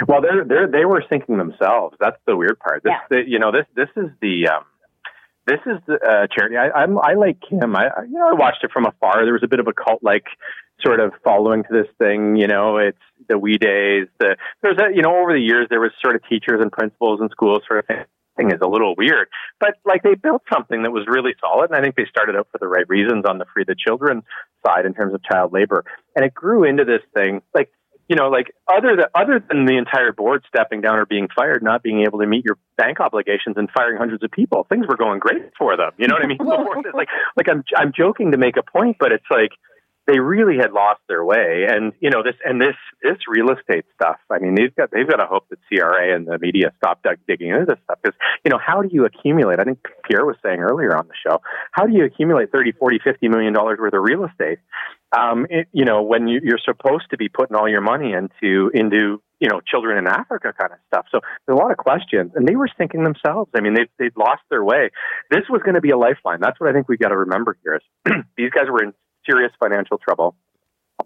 Well, 0.07 0.21
they're, 0.21 0.43
they're, 0.43 0.67
they 0.67 0.83
were 0.83 1.03
sinking 1.09 1.37
themselves. 1.37 1.95
That's 2.01 2.17
the 2.27 2.35
weird 2.35 2.59
part. 2.59 2.83
This, 2.83 2.91
yeah. 2.91 2.99
the, 3.09 3.29
you 3.29 3.39
know, 3.39 3.51
this, 3.51 3.65
this 3.75 3.87
is 3.95 4.09
the, 4.21 4.49
um, 4.49 4.65
this 5.47 5.59
is 5.65 5.77
the 5.87 5.93
uh, 5.93 6.27
charity. 6.27 6.57
I, 6.57 6.69
I'm, 6.71 6.99
I 6.99 7.13
like 7.13 7.37
Kim. 7.39 7.75
I, 7.75 7.85
you 8.05 8.19
know, 8.19 8.27
I 8.27 8.33
watched 8.33 8.63
it 8.63 8.71
from 8.71 8.85
afar. 8.85 9.23
There 9.23 9.31
was 9.31 9.43
a 9.43 9.47
bit 9.47 9.61
of 9.61 9.67
a 9.67 9.73
cult 9.73 10.03
like 10.03 10.25
sort 10.81 10.99
of 10.99 11.13
following 11.23 11.63
to 11.63 11.69
this 11.71 11.87
thing. 11.97 12.35
You 12.35 12.47
know, 12.47 12.77
it's 12.77 12.97
the 13.27 13.37
We 13.37 13.57
Days. 13.57 14.07
The 14.19 14.37
there's 14.61 14.77
a 14.77 14.95
you 14.95 15.01
know 15.01 15.17
over 15.17 15.33
the 15.33 15.41
years 15.41 15.67
there 15.69 15.79
was 15.79 15.91
sort 16.03 16.15
of 16.15 16.21
teachers 16.27 16.61
and 16.61 16.71
principals 16.71 17.19
and 17.21 17.29
schools 17.31 17.61
sort 17.67 17.79
of 17.79 17.87
thing 17.87 18.05
thing 18.35 18.51
is 18.51 18.59
a 18.61 18.67
little 18.67 18.95
weird, 18.97 19.27
but 19.59 19.75
like 19.85 20.03
they 20.03 20.15
built 20.15 20.43
something 20.51 20.83
that 20.83 20.91
was 20.91 21.05
really 21.07 21.33
solid. 21.39 21.69
And 21.71 21.75
I 21.75 21.81
think 21.81 21.95
they 21.95 22.05
started 22.09 22.35
out 22.35 22.47
for 22.51 22.57
the 22.57 22.67
right 22.67 22.87
reasons 22.89 23.25
on 23.27 23.37
the 23.37 23.45
free 23.53 23.63
the 23.65 23.75
children 23.75 24.23
side 24.65 24.85
in 24.85 24.93
terms 24.93 25.13
of 25.13 25.23
child 25.23 25.53
labor. 25.53 25.83
And 26.15 26.25
it 26.25 26.33
grew 26.33 26.63
into 26.63 26.85
this 26.85 27.01
thing 27.13 27.41
like, 27.53 27.71
you 28.07 28.15
know, 28.15 28.29
like 28.29 28.53
other 28.67 28.95
than, 28.95 29.05
other 29.15 29.43
than 29.47 29.65
the 29.65 29.77
entire 29.77 30.11
board 30.11 30.43
stepping 30.47 30.81
down 30.81 30.99
or 30.99 31.05
being 31.05 31.27
fired, 31.35 31.63
not 31.63 31.81
being 31.81 32.01
able 32.01 32.19
to 32.19 32.27
meet 32.27 32.45
your 32.45 32.57
bank 32.77 32.99
obligations 32.99 33.55
and 33.57 33.69
firing 33.75 33.97
hundreds 33.97 34.23
of 34.23 34.29
people, 34.29 34.65
things 34.69 34.85
were 34.87 34.97
going 34.97 35.19
great 35.19 35.51
for 35.57 35.75
them. 35.75 35.91
You 35.97 36.07
know 36.07 36.15
what 36.15 36.23
I 36.23 36.27
mean? 36.27 36.37
Before, 36.37 36.83
like, 36.93 37.07
like 37.35 37.49
I'm, 37.49 37.63
I'm 37.75 37.91
joking 37.97 38.31
to 38.31 38.37
make 38.37 38.57
a 38.57 38.63
point, 38.63 38.97
but 38.99 39.11
it's 39.11 39.25
like, 39.31 39.51
they 40.07 40.19
really 40.19 40.57
had 40.57 40.71
lost 40.71 41.01
their 41.07 41.23
way. 41.23 41.65
And 41.67 41.93
you 41.99 42.09
know 42.09 42.21
this 42.23 42.35
and 42.43 42.61
this 42.61 42.75
this 43.01 43.17
real 43.27 43.49
estate 43.51 43.85
stuff. 43.95 44.17
I 44.29 44.39
mean, 44.39 44.55
they've 44.55 44.75
got 44.75 44.91
they've 44.91 45.07
got 45.07 45.17
to 45.17 45.25
hope 45.25 45.49
that 45.49 45.59
CRA 45.67 46.15
and 46.15 46.27
the 46.27 46.37
media 46.39 46.71
stop 46.77 47.03
digging 47.27 47.49
into 47.49 47.65
this 47.65 47.79
stuff 47.83 47.99
because 48.01 48.17
you 48.43 48.51
know 48.51 48.59
how 48.63 48.81
do 48.81 48.89
you 48.91 49.05
accumulate? 49.05 49.59
I 49.59 49.63
think 49.63 49.79
Pierre 50.07 50.25
was 50.25 50.35
saying 50.43 50.59
earlier 50.59 50.95
on 50.95 51.07
the 51.07 51.13
show, 51.27 51.41
how 51.71 51.85
do 51.85 51.93
you 51.93 52.05
accumulate 52.05 52.51
30, 52.51 52.73
40, 52.73 52.99
50 53.03 53.27
million 53.29 53.53
dollars 53.53 53.79
worth 53.79 53.93
of 53.93 54.03
real 54.03 54.25
estate? 54.25 54.59
Um, 55.17 55.47
it, 55.49 55.67
you 55.71 55.85
know, 55.85 56.01
when 56.01 56.27
you, 56.27 56.41
you're 56.43 56.59
supposed 56.63 57.09
to 57.11 57.17
be 57.17 57.29
putting 57.29 57.55
all 57.55 57.69
your 57.69 57.81
money 57.81 58.13
into 58.13 58.69
into 58.73 59.21
you 59.39 59.49
know 59.49 59.61
children 59.61 59.97
in 59.97 60.07
Africa 60.07 60.53
kind 60.57 60.71
of 60.71 60.79
stuff. 60.87 61.05
So 61.11 61.19
there's 61.45 61.57
a 61.57 61.61
lot 61.61 61.71
of 61.71 61.77
questions, 61.77 62.31
and 62.35 62.47
they 62.47 62.55
were 62.55 62.69
thinking 62.77 63.03
themselves. 63.03 63.49
I 63.55 63.61
mean, 63.61 63.73
they 63.73 63.87
they'd 63.97 64.15
lost 64.15 64.41
their 64.49 64.63
way. 64.63 64.91
This 65.29 65.43
was 65.49 65.61
going 65.63 65.75
to 65.75 65.81
be 65.81 65.91
a 65.91 65.97
lifeline. 65.97 66.39
That's 66.41 66.59
what 66.59 66.69
I 66.69 66.73
think 66.73 66.87
we 66.87 66.97
got 66.97 67.09
to 67.09 67.17
remember 67.17 67.57
here. 67.63 67.75
Is 67.75 68.13
these 68.37 68.51
guys 68.51 68.65
were 68.69 68.83
in 68.83 68.93
serious 69.25 69.51
financial 69.59 69.97
trouble. 69.97 70.35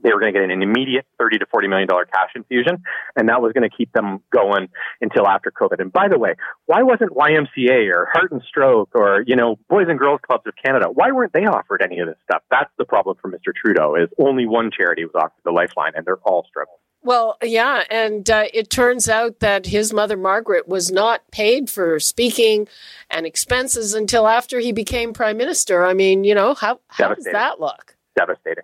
They 0.03 0.13
were 0.13 0.19
going 0.19 0.33
to 0.33 0.39
get 0.39 0.49
an 0.49 0.61
immediate 0.61 1.05
30 1.17 1.39
to 1.39 1.45
40 1.47 1.67
million 1.67 1.87
dollar 1.87 2.05
cash 2.05 2.29
infusion, 2.35 2.83
and 3.15 3.27
that 3.27 3.41
was 3.41 3.53
going 3.53 3.67
to 3.67 3.75
keep 3.75 3.91
them 3.91 4.21
going 4.31 4.69
until 5.01 5.27
after 5.27 5.51
COVID. 5.51 5.79
And 5.79 5.91
by 5.91 6.07
the 6.07 6.19
way, 6.19 6.35
why 6.67 6.83
wasn't 6.83 7.11
YMCA 7.11 7.91
or 7.91 8.07
Heart 8.13 8.31
and 8.31 8.41
Stroke 8.47 8.91
or 8.93 9.23
you 9.25 9.35
know 9.35 9.57
Boys 9.67 9.87
and 9.89 9.97
Girls 9.97 10.19
Clubs 10.25 10.45
of 10.45 10.53
Canada? 10.63 10.87
Why 10.93 11.11
weren't 11.11 11.33
they 11.33 11.45
offered 11.45 11.81
any 11.81 11.99
of 11.99 12.07
this 12.07 12.17
stuff? 12.23 12.43
That's 12.51 12.71
the 12.77 12.85
problem 12.85 13.17
for 13.21 13.31
Mr. 13.31 13.53
Trudeau. 13.53 13.95
Is 13.95 14.09
only 14.19 14.45
one 14.45 14.69
charity 14.71 15.05
was 15.05 15.15
offered 15.15 15.41
the 15.43 15.51
Lifeline, 15.51 15.93
and 15.95 16.05
they're 16.05 16.17
all 16.17 16.45
struggling. 16.47 16.77
Well, 17.01 17.37
yeah, 17.41 17.83
and 17.89 18.29
uh, 18.29 18.45
it 18.53 18.69
turns 18.69 19.07
out 19.07 19.39
that 19.39 19.67
his 19.67 19.93
mother 19.93 20.17
Margaret 20.17 20.67
was 20.67 20.91
not 20.91 21.21
paid 21.31 21.69
for 21.69 21.97
speaking 21.99 22.67
and 23.09 23.25
expenses 23.25 23.93
until 23.93 24.27
after 24.27 24.59
he 24.59 24.73
became 24.73 25.13
prime 25.13 25.37
minister. 25.37 25.85
I 25.85 25.93
mean, 25.93 26.25
you 26.25 26.35
know, 26.35 26.53
how 26.53 26.81
how 26.87 27.13
does 27.13 27.25
that 27.31 27.61
look? 27.61 27.95
Devastating. 28.19 28.63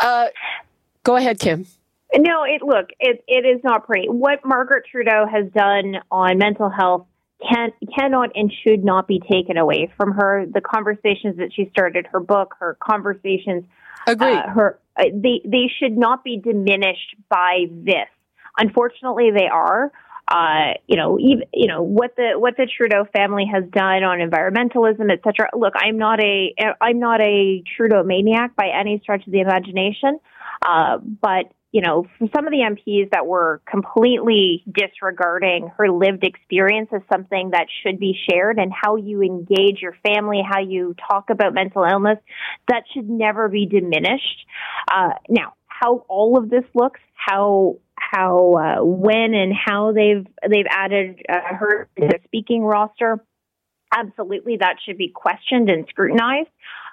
Uh, 0.00 0.26
go 1.04 1.16
ahead, 1.16 1.38
Kim. 1.38 1.66
No, 2.14 2.44
it 2.44 2.62
look 2.62 2.90
it 3.00 3.24
it 3.26 3.46
is 3.46 3.62
not 3.64 3.86
pretty. 3.86 4.08
What 4.08 4.40
Margaret 4.44 4.84
Trudeau 4.90 5.26
has 5.26 5.50
done 5.52 5.96
on 6.10 6.38
mental 6.38 6.68
health 6.68 7.06
can 7.42 7.72
cannot 7.96 8.30
and 8.34 8.52
should 8.62 8.84
not 8.84 9.08
be 9.08 9.20
taken 9.20 9.56
away 9.56 9.90
from 9.96 10.12
her. 10.12 10.44
The 10.46 10.60
conversations 10.60 11.38
that 11.38 11.52
she 11.54 11.70
started, 11.70 12.06
her 12.12 12.20
book, 12.20 12.54
her 12.60 12.76
conversations, 12.82 13.64
agree. 14.06 14.32
Uh, 14.32 14.48
her 14.48 14.78
uh, 14.96 15.04
they 15.14 15.40
they 15.44 15.70
should 15.78 15.96
not 15.96 16.22
be 16.22 16.36
diminished 16.36 17.16
by 17.30 17.66
this. 17.70 18.08
Unfortunately, 18.58 19.30
they 19.30 19.48
are 19.50 19.90
uh, 20.28 20.74
you 20.86 20.96
know, 20.96 21.18
even, 21.18 21.44
you 21.52 21.66
know 21.66 21.82
what 21.82 22.16
the 22.16 22.32
what 22.36 22.56
the 22.56 22.66
Trudeau 22.66 23.04
family 23.12 23.44
has 23.52 23.64
done 23.70 24.04
on 24.04 24.18
environmentalism, 24.18 25.10
et 25.10 25.20
cetera. 25.24 25.48
Look, 25.52 25.74
I'm 25.76 25.98
not 25.98 26.20
a 26.20 26.54
I'm 26.80 26.98
not 26.98 27.20
a 27.20 27.62
Trudeau 27.76 28.02
maniac 28.02 28.56
by 28.56 28.68
any 28.68 29.00
stretch 29.02 29.26
of 29.26 29.32
the 29.32 29.40
imagination, 29.40 30.20
uh, 30.64 30.98
but 30.98 31.52
you 31.72 31.80
know, 31.80 32.06
some 32.34 32.46
of 32.46 32.52
the 32.52 32.58
MPs 32.58 33.10
that 33.12 33.26
were 33.26 33.62
completely 33.66 34.62
disregarding 34.70 35.70
her 35.78 35.90
lived 35.90 36.22
experience 36.22 36.90
as 36.94 37.00
something 37.10 37.50
that 37.52 37.66
should 37.82 37.98
be 37.98 38.14
shared 38.28 38.58
and 38.58 38.70
how 38.70 38.96
you 38.96 39.22
engage 39.22 39.80
your 39.80 39.96
family, 40.06 40.42
how 40.46 40.60
you 40.60 40.94
talk 41.10 41.30
about 41.30 41.54
mental 41.54 41.82
illness, 41.82 42.18
that 42.68 42.84
should 42.92 43.08
never 43.08 43.48
be 43.48 43.64
diminished. 43.64 44.46
Uh, 44.92 45.14
now, 45.30 45.54
how 45.66 46.04
all 46.08 46.36
of 46.36 46.50
this 46.50 46.64
looks, 46.74 47.00
how 47.14 47.78
how 48.10 48.54
uh, 48.54 48.84
when 48.84 49.34
and 49.34 49.52
how 49.54 49.92
they've 49.92 50.26
they've 50.48 50.66
added 50.68 51.20
uh, 51.28 51.54
her 51.54 51.88
to 51.98 52.08
the 52.08 52.18
speaking 52.24 52.62
roster. 52.62 53.24
Absolutely, 53.94 54.56
that 54.58 54.76
should 54.84 54.96
be 54.96 55.08
questioned 55.08 55.70
and 55.70 55.86
scrutinized. 55.88 56.48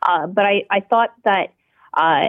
Uh, 0.06 0.28
but 0.28 0.46
I, 0.46 0.64
I 0.70 0.82
thought 0.82 1.10
that 1.24 1.54
uh, 1.94 2.28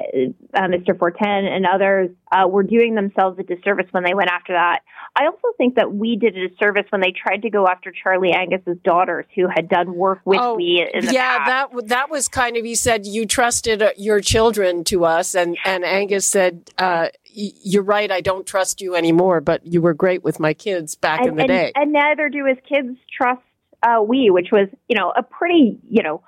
uh, 0.54 0.68
Mr. 0.68 0.98
Fortin 0.98 1.46
and 1.46 1.66
others 1.66 2.10
uh, 2.32 2.48
were 2.48 2.62
doing 2.62 2.94
themselves 2.94 3.38
a 3.38 3.42
disservice 3.42 3.86
when 3.90 4.04
they 4.04 4.14
went 4.14 4.30
after 4.30 4.52
that. 4.52 4.80
I 5.16 5.26
also 5.26 5.48
think 5.58 5.74
that 5.74 5.92
we 5.92 6.16
did 6.16 6.36
a 6.36 6.48
disservice 6.48 6.86
when 6.90 7.00
they 7.00 7.12
tried 7.12 7.42
to 7.42 7.50
go 7.50 7.66
after 7.66 7.92
Charlie 7.92 8.32
Angus's 8.32 8.78
daughters, 8.84 9.26
who 9.34 9.48
had 9.48 9.68
done 9.68 9.94
work 9.94 10.20
with 10.24 10.40
oh, 10.40 10.54
we 10.54 10.86
in 10.92 11.06
the 11.06 11.12
yeah, 11.12 11.38
past. 11.38 11.72
that 11.74 11.88
that 11.88 12.10
was 12.10 12.28
kind 12.28 12.56
of. 12.56 12.64
you 12.64 12.76
said 12.76 13.06
you 13.06 13.26
trusted 13.26 13.82
uh, 13.82 13.90
your 13.96 14.20
children 14.20 14.84
to 14.84 15.04
us, 15.04 15.34
and 15.34 15.56
and 15.64 15.84
Angus 15.84 16.26
said. 16.26 16.70
Uh, 16.78 17.08
you're 17.32 17.84
right. 17.84 18.10
I 18.10 18.20
don't 18.20 18.44
trust 18.44 18.80
you 18.80 18.96
anymore, 18.96 19.40
but 19.40 19.64
you 19.64 19.80
were 19.80 19.94
great 19.94 20.24
with 20.24 20.40
my 20.40 20.52
kids 20.52 20.96
back 20.96 21.20
and, 21.20 21.28
in 21.28 21.36
the 21.36 21.42
and, 21.42 21.48
day. 21.48 21.72
And 21.76 21.92
neither 21.92 22.28
do 22.28 22.44
his 22.44 22.58
kids 22.68 22.98
trust 23.16 23.40
uh, 23.82 24.02
we, 24.02 24.30
which 24.30 24.48
was, 24.52 24.68
you 24.88 24.96
know, 24.98 25.12
a 25.16 25.22
pretty, 25.22 25.78
you 25.88 26.02
know, 26.02 26.22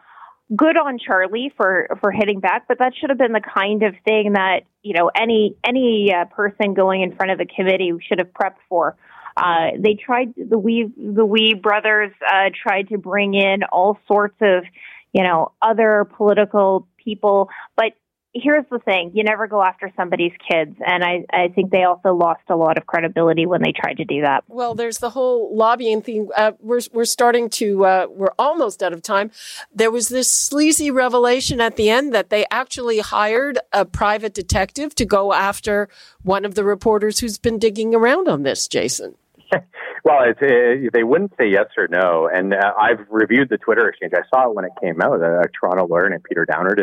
good 0.54 0.76
on 0.76 0.98
Charlie 0.98 1.52
for 1.56 1.88
for 2.00 2.10
hitting 2.10 2.40
back, 2.40 2.66
but 2.68 2.78
that 2.78 2.92
should 2.98 3.10
have 3.10 3.18
been 3.18 3.32
the 3.32 3.40
kind 3.40 3.82
of 3.82 3.94
thing 4.04 4.32
that 4.34 4.62
you 4.82 4.94
know 4.94 5.10
any 5.14 5.56
any 5.66 6.12
uh, 6.12 6.24
person 6.26 6.74
going 6.74 7.02
in 7.02 7.14
front 7.14 7.32
of 7.32 7.38
the 7.38 7.46
committee 7.46 7.92
should 8.06 8.18
have 8.18 8.32
prepped 8.32 8.60
for. 8.68 8.96
Uh, 9.36 9.70
they 9.78 9.94
tried 9.94 10.34
the 10.36 10.58
we 10.58 10.92
the 10.96 11.24
we 11.24 11.54
brothers 11.54 12.12
uh, 12.26 12.50
tried 12.62 12.88
to 12.88 12.98
bring 12.98 13.34
in 13.34 13.62
all 13.64 13.98
sorts 14.06 14.36
of 14.40 14.64
you 15.12 15.22
know 15.22 15.52
other 15.62 16.06
political 16.16 16.86
people, 17.02 17.48
but 17.76 17.92
here's 18.34 18.64
the 18.70 18.78
thing. 18.78 19.12
You 19.14 19.24
never 19.24 19.46
go 19.46 19.62
after 19.62 19.92
somebody's 19.96 20.32
kids. 20.50 20.76
And 20.84 21.04
I, 21.04 21.24
I 21.32 21.48
think 21.48 21.70
they 21.70 21.84
also 21.84 22.14
lost 22.14 22.42
a 22.48 22.56
lot 22.56 22.78
of 22.78 22.86
credibility 22.86 23.46
when 23.46 23.62
they 23.62 23.72
tried 23.72 23.98
to 23.98 24.04
do 24.04 24.22
that. 24.22 24.44
Well 24.48 24.74
there's 24.74 24.98
the 24.98 25.10
whole 25.10 25.54
lobbying 25.54 26.02
thing. 26.02 26.28
Uh, 26.36 26.52
we're, 26.60 26.80
we're 26.92 27.04
starting 27.04 27.48
to 27.50 27.84
uh, 27.84 28.06
we're 28.10 28.34
almost 28.38 28.82
out 28.82 28.92
of 28.92 29.02
time. 29.02 29.30
There 29.74 29.90
was 29.90 30.08
this 30.08 30.32
sleazy 30.32 30.90
revelation 30.90 31.60
at 31.60 31.76
the 31.76 31.90
end 31.90 32.14
that 32.14 32.30
they 32.30 32.46
actually 32.50 33.00
hired 33.00 33.58
a 33.72 33.84
private 33.84 34.34
detective 34.34 34.94
to 34.96 35.04
go 35.04 35.32
after 35.32 35.88
one 36.22 36.44
of 36.44 36.54
the 36.54 36.64
reporters 36.64 37.20
who's 37.20 37.38
been 37.38 37.58
digging 37.58 37.94
around 37.94 38.28
on 38.28 38.42
this 38.42 38.68
jason 38.68 39.14
well, 40.04 40.22
it's, 40.24 40.40
uh, 40.40 40.88
they 40.92 41.04
wouldn't 41.04 41.32
say 41.38 41.48
yes 41.48 41.66
or 41.76 41.88
no. 41.88 42.28
And 42.32 42.54
uh, 42.54 42.72
I've 42.78 43.06
reviewed 43.10 43.48
the 43.48 43.58
Twitter 43.58 43.88
exchange. 43.88 44.12
I 44.14 44.22
saw 44.34 44.48
it 44.48 44.54
when 44.54 44.64
it 44.64 44.72
came 44.80 45.00
out. 45.00 45.22
A, 45.22 45.44
Toronto 45.58 45.86
lawyer 45.86 46.08
named 46.08 46.24
Peter 46.24 46.44
Downard 46.44 46.80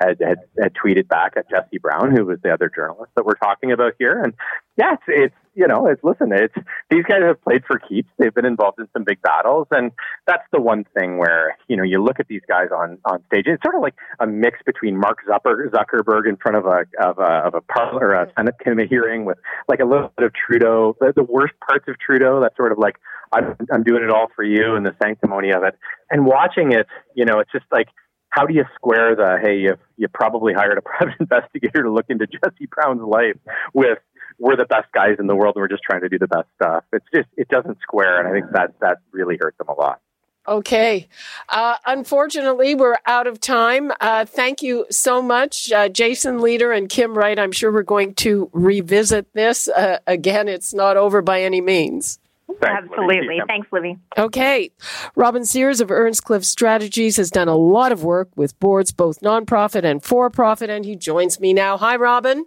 had, 0.00 0.18
had, 0.20 0.38
had 0.60 0.72
tweeted 0.74 1.08
back 1.08 1.34
at 1.36 1.48
Jesse 1.50 1.78
Brown, 1.78 2.14
who 2.14 2.26
was 2.26 2.38
the 2.42 2.52
other 2.52 2.70
journalist 2.74 3.12
that 3.16 3.24
we're 3.24 3.34
talking 3.34 3.72
about 3.72 3.94
here. 3.98 4.20
And 4.22 4.34
it's, 4.76 5.02
it's 5.08 5.34
you 5.58 5.66
know, 5.66 5.86
it's 5.86 6.02
listen, 6.04 6.30
it's 6.32 6.54
these 6.88 7.02
guys 7.02 7.22
have 7.26 7.42
played 7.42 7.64
for 7.66 7.80
keeps. 7.80 8.08
They've 8.16 8.32
been 8.32 8.46
involved 8.46 8.78
in 8.78 8.86
some 8.92 9.02
big 9.02 9.20
battles, 9.22 9.66
and 9.72 9.90
that's 10.24 10.44
the 10.52 10.60
one 10.60 10.84
thing 10.96 11.18
where 11.18 11.58
you 11.66 11.76
know 11.76 11.82
you 11.82 12.00
look 12.00 12.20
at 12.20 12.28
these 12.28 12.42
guys 12.48 12.68
on 12.72 12.98
on 13.04 13.24
stage. 13.26 13.46
It's 13.46 13.62
sort 13.64 13.74
of 13.74 13.82
like 13.82 13.96
a 14.20 14.26
mix 14.26 14.60
between 14.64 14.96
Mark 14.96 15.18
Zuckerberg 15.28 16.28
in 16.28 16.36
front 16.36 16.56
of 16.56 16.66
a 16.66 16.84
of 17.04 17.18
a 17.18 17.46
of 17.46 17.54
a 17.54 17.60
parlor, 17.60 18.12
a 18.12 18.30
Senate 18.38 18.54
committee 18.60 18.88
hearing 18.88 19.24
with 19.24 19.38
like 19.66 19.80
a 19.80 19.84
little 19.84 20.12
bit 20.16 20.26
of 20.26 20.32
Trudeau, 20.32 20.96
the, 21.00 21.12
the 21.16 21.24
worst 21.24 21.54
parts 21.66 21.86
of 21.88 21.98
Trudeau. 21.98 22.40
That's 22.40 22.56
sort 22.56 22.70
of 22.70 22.78
like 22.78 22.94
I'm 23.32 23.56
I'm 23.72 23.82
doing 23.82 24.04
it 24.04 24.10
all 24.10 24.28
for 24.36 24.44
you 24.44 24.76
and 24.76 24.86
the 24.86 24.94
sanctimony 25.02 25.50
of 25.50 25.64
it, 25.64 25.74
and 26.08 26.24
watching 26.24 26.70
it, 26.70 26.86
you 27.16 27.24
know, 27.24 27.40
it's 27.40 27.50
just 27.50 27.66
like 27.72 27.88
how 28.30 28.46
do 28.46 28.54
you 28.54 28.64
square 28.74 29.16
the 29.16 29.38
hey 29.42 29.58
you 29.58 29.74
you 29.96 30.06
probably 30.08 30.52
hired 30.52 30.78
a 30.78 30.82
private 30.82 31.14
investigator 31.20 31.82
to 31.82 31.90
look 31.90 32.06
into 32.08 32.26
Jesse 32.26 32.68
Brown's 32.70 33.02
life 33.02 33.36
with 33.74 33.98
we're 34.38 34.56
the 34.56 34.66
best 34.66 34.90
guys 34.92 35.16
in 35.18 35.26
the 35.26 35.34
world 35.34 35.56
and 35.56 35.62
we're 35.62 35.68
just 35.68 35.82
trying 35.82 36.02
to 36.02 36.08
do 36.08 36.18
the 36.18 36.28
best 36.28 36.48
stuff. 36.56 36.84
It's 36.92 37.06
just 37.14 37.28
it 37.36 37.48
doesn't 37.48 37.78
square, 37.80 38.18
and 38.18 38.28
I 38.28 38.32
think 38.32 38.52
that 38.52 38.74
that 38.80 38.98
really 39.12 39.36
hurt 39.40 39.56
them 39.58 39.68
a 39.68 39.74
lot. 39.74 40.00
Okay. 40.46 41.08
Uh, 41.50 41.76
unfortunately, 41.84 42.74
we're 42.74 42.96
out 43.04 43.26
of 43.26 43.38
time. 43.38 43.92
Uh, 44.00 44.24
thank 44.24 44.62
you 44.62 44.86
so 44.90 45.20
much, 45.20 45.70
uh, 45.72 45.90
Jason 45.90 46.38
Lietaer 46.38 46.74
and 46.74 46.88
Kim 46.88 47.16
Wright. 47.16 47.38
I'm 47.38 47.52
sure 47.52 47.70
we're 47.70 47.82
going 47.82 48.14
to 48.14 48.48
revisit 48.54 49.30
this 49.34 49.68
uh, 49.68 49.98
again. 50.06 50.48
It's 50.48 50.72
not 50.72 50.96
over 50.96 51.20
by 51.20 51.42
any 51.42 51.60
means. 51.60 52.18
Thanks, 52.60 52.88
Absolutely. 52.90 53.20
Libby. 53.20 53.40
Thanks, 53.46 53.68
Libby. 53.70 53.98
Okay. 54.16 54.70
Robin 55.14 55.44
Sears 55.44 55.82
of 55.82 55.90
Earnscliffe 55.90 56.44
Strategies 56.44 57.18
has 57.18 57.30
done 57.30 57.48
a 57.48 57.56
lot 57.56 57.92
of 57.92 58.02
work 58.02 58.30
with 58.34 58.58
boards, 58.58 58.90
both 58.90 59.20
nonprofit 59.20 59.84
and 59.84 60.02
for 60.02 60.30
profit, 60.30 60.70
and 60.70 60.86
he 60.86 60.96
joins 60.96 61.38
me 61.38 61.52
now. 61.52 61.76
Hi, 61.76 61.94
Robin. 61.96 62.46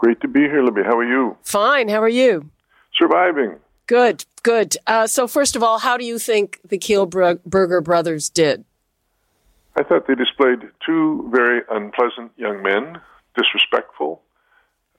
Great 0.00 0.18
to 0.22 0.28
be 0.28 0.40
here, 0.40 0.64
Libby. 0.64 0.82
How 0.82 0.96
are 0.96 1.04
you? 1.04 1.36
Fine. 1.42 1.90
How 1.90 2.00
are 2.02 2.08
you? 2.08 2.48
Surviving. 2.98 3.56
Good, 3.86 4.24
good. 4.42 4.78
Uh, 4.86 5.06
so, 5.06 5.28
first 5.28 5.56
of 5.56 5.62
all, 5.62 5.78
how 5.78 5.98
do 5.98 6.06
you 6.06 6.18
think 6.18 6.58
the 6.66 6.78
Kielburger 6.78 7.84
brothers 7.84 8.30
did? 8.30 8.64
I 9.76 9.82
thought 9.82 10.06
they 10.06 10.14
displayed 10.14 10.60
two 10.86 11.28
very 11.30 11.60
unpleasant 11.70 12.32
young 12.38 12.62
men, 12.62 12.98
disrespectful, 13.36 14.22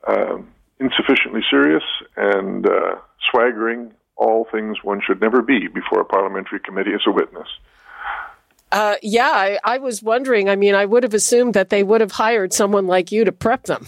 um, 0.07 0.49
insufficiently 0.79 1.41
serious, 1.49 1.83
and 2.15 2.67
uh, 2.67 2.97
swaggering, 3.31 3.93
all 4.17 4.47
things 4.51 4.83
one 4.83 5.01
should 5.03 5.19
never 5.19 5.41
be 5.41 5.67
before 5.67 6.01
a 6.01 6.05
parliamentary 6.05 6.59
committee 6.59 6.93
as 6.93 7.01
a 7.07 7.11
witness. 7.11 7.47
Uh, 8.71 8.97
yeah, 9.01 9.31
I, 9.31 9.59
I, 9.63 9.77
was 9.79 10.03
wondering. 10.03 10.47
I 10.47 10.55
mean, 10.55 10.75
I 10.75 10.85
would 10.85 11.01
have 11.01 11.15
assumed 11.15 11.55
that 11.55 11.69
they 11.71 11.81
would 11.81 12.01
have 12.01 12.11
hired 12.11 12.53
someone 12.53 12.85
like 12.85 13.11
you 13.11 13.25
to 13.25 13.31
prep 13.31 13.63
them. 13.63 13.87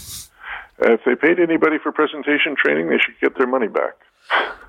If 0.84 1.02
they 1.06 1.16
paid 1.16 1.40
anybody 1.40 1.78
for 1.82 1.92
presentation 1.92 2.56
training, 2.56 2.90
they 2.90 2.98
should 2.98 3.20
get 3.22 3.38
their 3.38 3.48
money 3.48 3.68
back. 3.68 3.94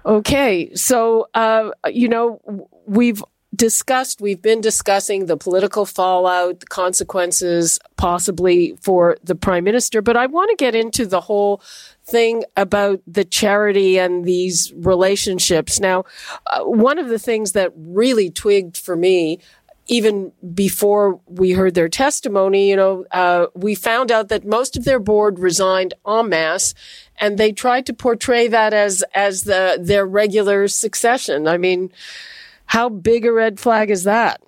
Okay, 0.07 0.75
so 0.75 1.29
uh, 1.35 1.71
you 1.87 2.09
know 2.09 2.41
we've 2.87 3.23
discussed, 3.55 4.21
we've 4.21 4.43
been 4.43 4.61
discussing 4.61 5.27
the 5.27 5.37
political 5.37 5.87
fallout, 5.87 6.61
the 6.61 6.67
consequences 6.67 7.79
possibly 7.97 8.77
for 8.81 9.17
the 9.23 9.35
prime 9.35 9.65
minister, 9.65 10.03
but 10.03 10.17
I 10.17 10.27
want 10.27 10.51
to 10.51 10.57
get 10.57 10.75
into 10.75 11.07
the 11.07 11.21
whole 11.21 11.63
thing 12.05 12.45
about 12.57 13.01
the 13.07 13.25
charity 13.25 13.99
and 13.99 14.25
these 14.25 14.73
relationships. 14.77 15.81
Now, 15.81 16.05
uh, 16.49 16.65
one 16.65 16.99
of 16.99 17.09
the 17.09 17.19
things 17.19 17.53
that 17.53 17.73
really 17.77 18.31
twigged 18.31 18.77
for 18.77 18.97
me 18.97 19.39
even 19.87 20.33
before 20.55 21.21
we 21.27 21.53
heard 21.53 21.75
their 21.75 21.89
testimony, 21.89 22.71
you 22.71 22.77
know, 22.77 23.05
uh, 23.11 23.47
we 23.55 23.75
found 23.75 24.11
out 24.11 24.29
that 24.29 24.45
most 24.45 24.77
of 24.77 24.85
their 24.85 24.99
board 24.99 25.39
resigned 25.39 25.95
en 26.07 26.29
masse, 26.29 26.75
and 27.21 27.39
they 27.39 27.53
tried 27.53 27.87
to 27.87 27.93
portray 27.93 28.49
that 28.49 28.73
as 28.73 29.05
as 29.15 29.43
the 29.43 29.79
their 29.81 30.07
regular 30.07 30.69
succession. 30.69 31.47
I 31.47 31.59
mean, 31.59 31.93
how 32.67 32.89
big 32.89 33.27
a 33.27 33.33
red 33.33 33.61
flag 33.61 33.91
is 33.91 34.05
that? 34.05 34.41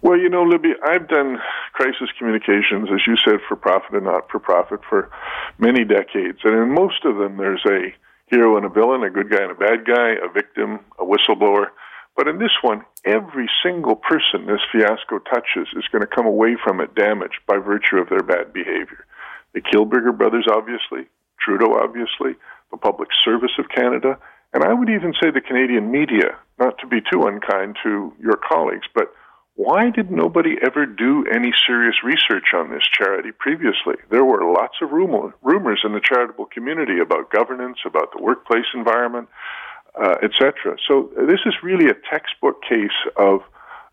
Well, 0.00 0.18
you 0.18 0.28
know, 0.28 0.42
Libby, 0.42 0.72
I've 0.84 1.08
done 1.08 1.38
crisis 1.72 2.08
communications, 2.18 2.88
as 2.92 3.06
you 3.06 3.16
said, 3.24 3.38
for 3.48 3.56
profit 3.56 3.94
and 3.94 4.04
not 4.04 4.28
for 4.30 4.40
profit 4.40 4.80
for 4.88 5.10
many 5.58 5.84
decades. 5.84 6.38
And 6.42 6.54
in 6.54 6.74
most 6.74 7.04
of 7.04 7.18
them, 7.18 7.36
there's 7.36 7.64
a 7.66 7.94
hero 8.26 8.56
and 8.56 8.66
a 8.66 8.68
villain, 8.68 9.04
a 9.04 9.10
good 9.10 9.30
guy 9.30 9.42
and 9.42 9.52
a 9.52 9.54
bad 9.54 9.86
guy, 9.86 10.14
a 10.22 10.28
victim, 10.32 10.80
a 10.98 11.04
whistleblower. 11.04 11.66
But 12.16 12.28
in 12.28 12.38
this 12.38 12.56
one, 12.62 12.82
every 13.04 13.48
single 13.64 13.96
person 13.96 14.46
this 14.46 14.60
fiasco 14.70 15.18
touches 15.18 15.68
is 15.74 15.88
going 15.90 16.02
to 16.02 16.14
come 16.14 16.26
away 16.26 16.56
from 16.62 16.80
it 16.80 16.94
damaged 16.94 17.40
by 17.46 17.56
virtue 17.56 17.96
of 17.96 18.08
their 18.08 18.22
bad 18.22 18.52
behavior. 18.52 19.06
The 19.54 19.60
Kielburger 19.60 20.16
brothers, 20.16 20.46
obviously, 20.50 21.08
Trudeau, 21.40 21.74
obviously, 21.74 22.36
the 22.70 22.76
Public 22.76 23.08
Service 23.24 23.52
of 23.58 23.68
Canada, 23.68 24.18
and 24.52 24.64
I 24.64 24.72
would 24.74 24.90
even 24.90 25.14
say 25.20 25.30
the 25.30 25.40
Canadian 25.40 25.90
media, 25.90 26.36
not 26.58 26.78
to 26.78 26.86
be 26.86 27.00
too 27.00 27.22
unkind 27.22 27.76
to 27.82 28.12
your 28.20 28.36
colleagues, 28.36 28.86
but 28.94 29.12
why 29.54 29.90
did 29.90 30.10
nobody 30.10 30.56
ever 30.62 30.86
do 30.86 31.26
any 31.30 31.52
serious 31.66 31.96
research 32.02 32.54
on 32.54 32.70
this 32.70 32.84
charity 32.96 33.32
previously? 33.32 33.96
There 34.10 34.24
were 34.24 34.50
lots 34.50 34.76
of 34.80 34.92
rumor, 34.92 35.34
rumors 35.42 35.82
in 35.84 35.92
the 35.92 36.00
charitable 36.00 36.46
community 36.46 37.00
about 37.00 37.30
governance, 37.30 37.78
about 37.84 38.12
the 38.16 38.22
workplace 38.22 38.64
environment, 38.74 39.28
uh, 40.00 40.16
etc. 40.22 40.76
So 40.88 41.10
this 41.16 41.40
is 41.46 41.54
really 41.62 41.90
a 41.90 41.94
textbook 42.10 42.62
case 42.62 42.90
of 43.16 43.40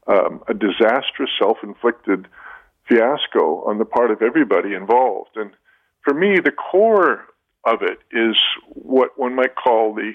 um, 0.08 0.42
a 0.48 0.54
disastrous 0.54 1.30
self-inflicted 1.40 2.28
fiasco 2.88 3.64
on 3.66 3.78
the 3.78 3.86
part 3.86 4.12
of 4.12 4.22
everybody 4.22 4.74
involved. 4.74 5.32
And 5.36 5.52
for 6.04 6.14
me, 6.14 6.40
the 6.40 6.52
core 6.52 7.26
of 7.66 7.82
it 7.82 8.00
is 8.12 8.36
what 8.70 9.18
one 9.18 9.36
might 9.36 9.56
call 9.56 9.94
the 9.94 10.14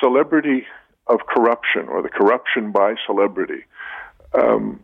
celebrity 0.00 0.66
of 1.06 1.20
corruption 1.26 1.88
or 1.88 2.02
the 2.02 2.08
corruption 2.08 2.70
by 2.70 2.94
celebrity. 3.06 3.64
Um, 4.34 4.80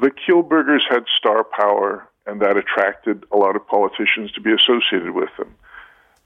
the 0.00 0.10
Kielburgers 0.10 0.82
had 0.90 1.04
star 1.18 1.44
power, 1.44 2.08
and 2.26 2.40
that 2.42 2.56
attracted 2.56 3.24
a 3.32 3.36
lot 3.36 3.56
of 3.56 3.66
politicians 3.66 4.32
to 4.32 4.40
be 4.40 4.50
associated 4.52 5.12
with 5.14 5.30
them. 5.38 5.54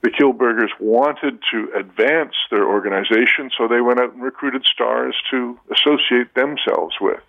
The 0.03 0.09
Kielburgers 0.09 0.71
wanted 0.81 1.39
to 1.51 1.69
advance 1.79 2.35
their 2.51 2.67
organization, 2.67 3.49
so 3.57 3.69
they 3.69 3.79
went 3.79 4.01
out 4.01 4.13
and 4.13 4.21
recruited 4.21 4.65
stars 4.65 5.15
to 5.31 5.57
associate 5.71 6.35
themselves 6.35 6.95
with. 6.99 7.21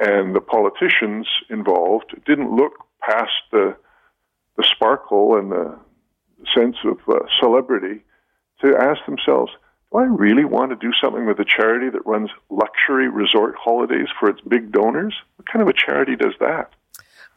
And 0.00 0.34
the 0.34 0.40
politicians 0.40 1.28
involved 1.50 2.14
didn't 2.26 2.56
look 2.56 2.72
past 3.06 3.32
the 3.52 3.76
the 4.56 4.64
sparkle 4.64 5.36
and 5.36 5.52
the 5.52 5.78
sense 6.54 6.76
of 6.84 6.98
uh, 7.08 7.20
celebrity 7.38 8.02
to 8.62 8.76
ask 8.76 9.04
themselves, 9.06 9.52
do 9.92 9.98
I 9.98 10.04
really 10.04 10.44
want 10.44 10.70
to 10.70 10.76
do 10.76 10.92
something 11.02 11.26
with 11.26 11.38
a 11.38 11.44
charity 11.44 11.88
that 11.90 12.06
runs 12.06 12.30
luxury 12.50 13.08
resort 13.08 13.54
holidays 13.56 14.08
for 14.18 14.28
its 14.28 14.40
big 14.40 14.72
donors? 14.72 15.14
What 15.36 15.46
kind 15.46 15.62
of 15.62 15.68
a 15.68 15.72
charity 15.72 16.16
does 16.16 16.34
that? 16.40 16.72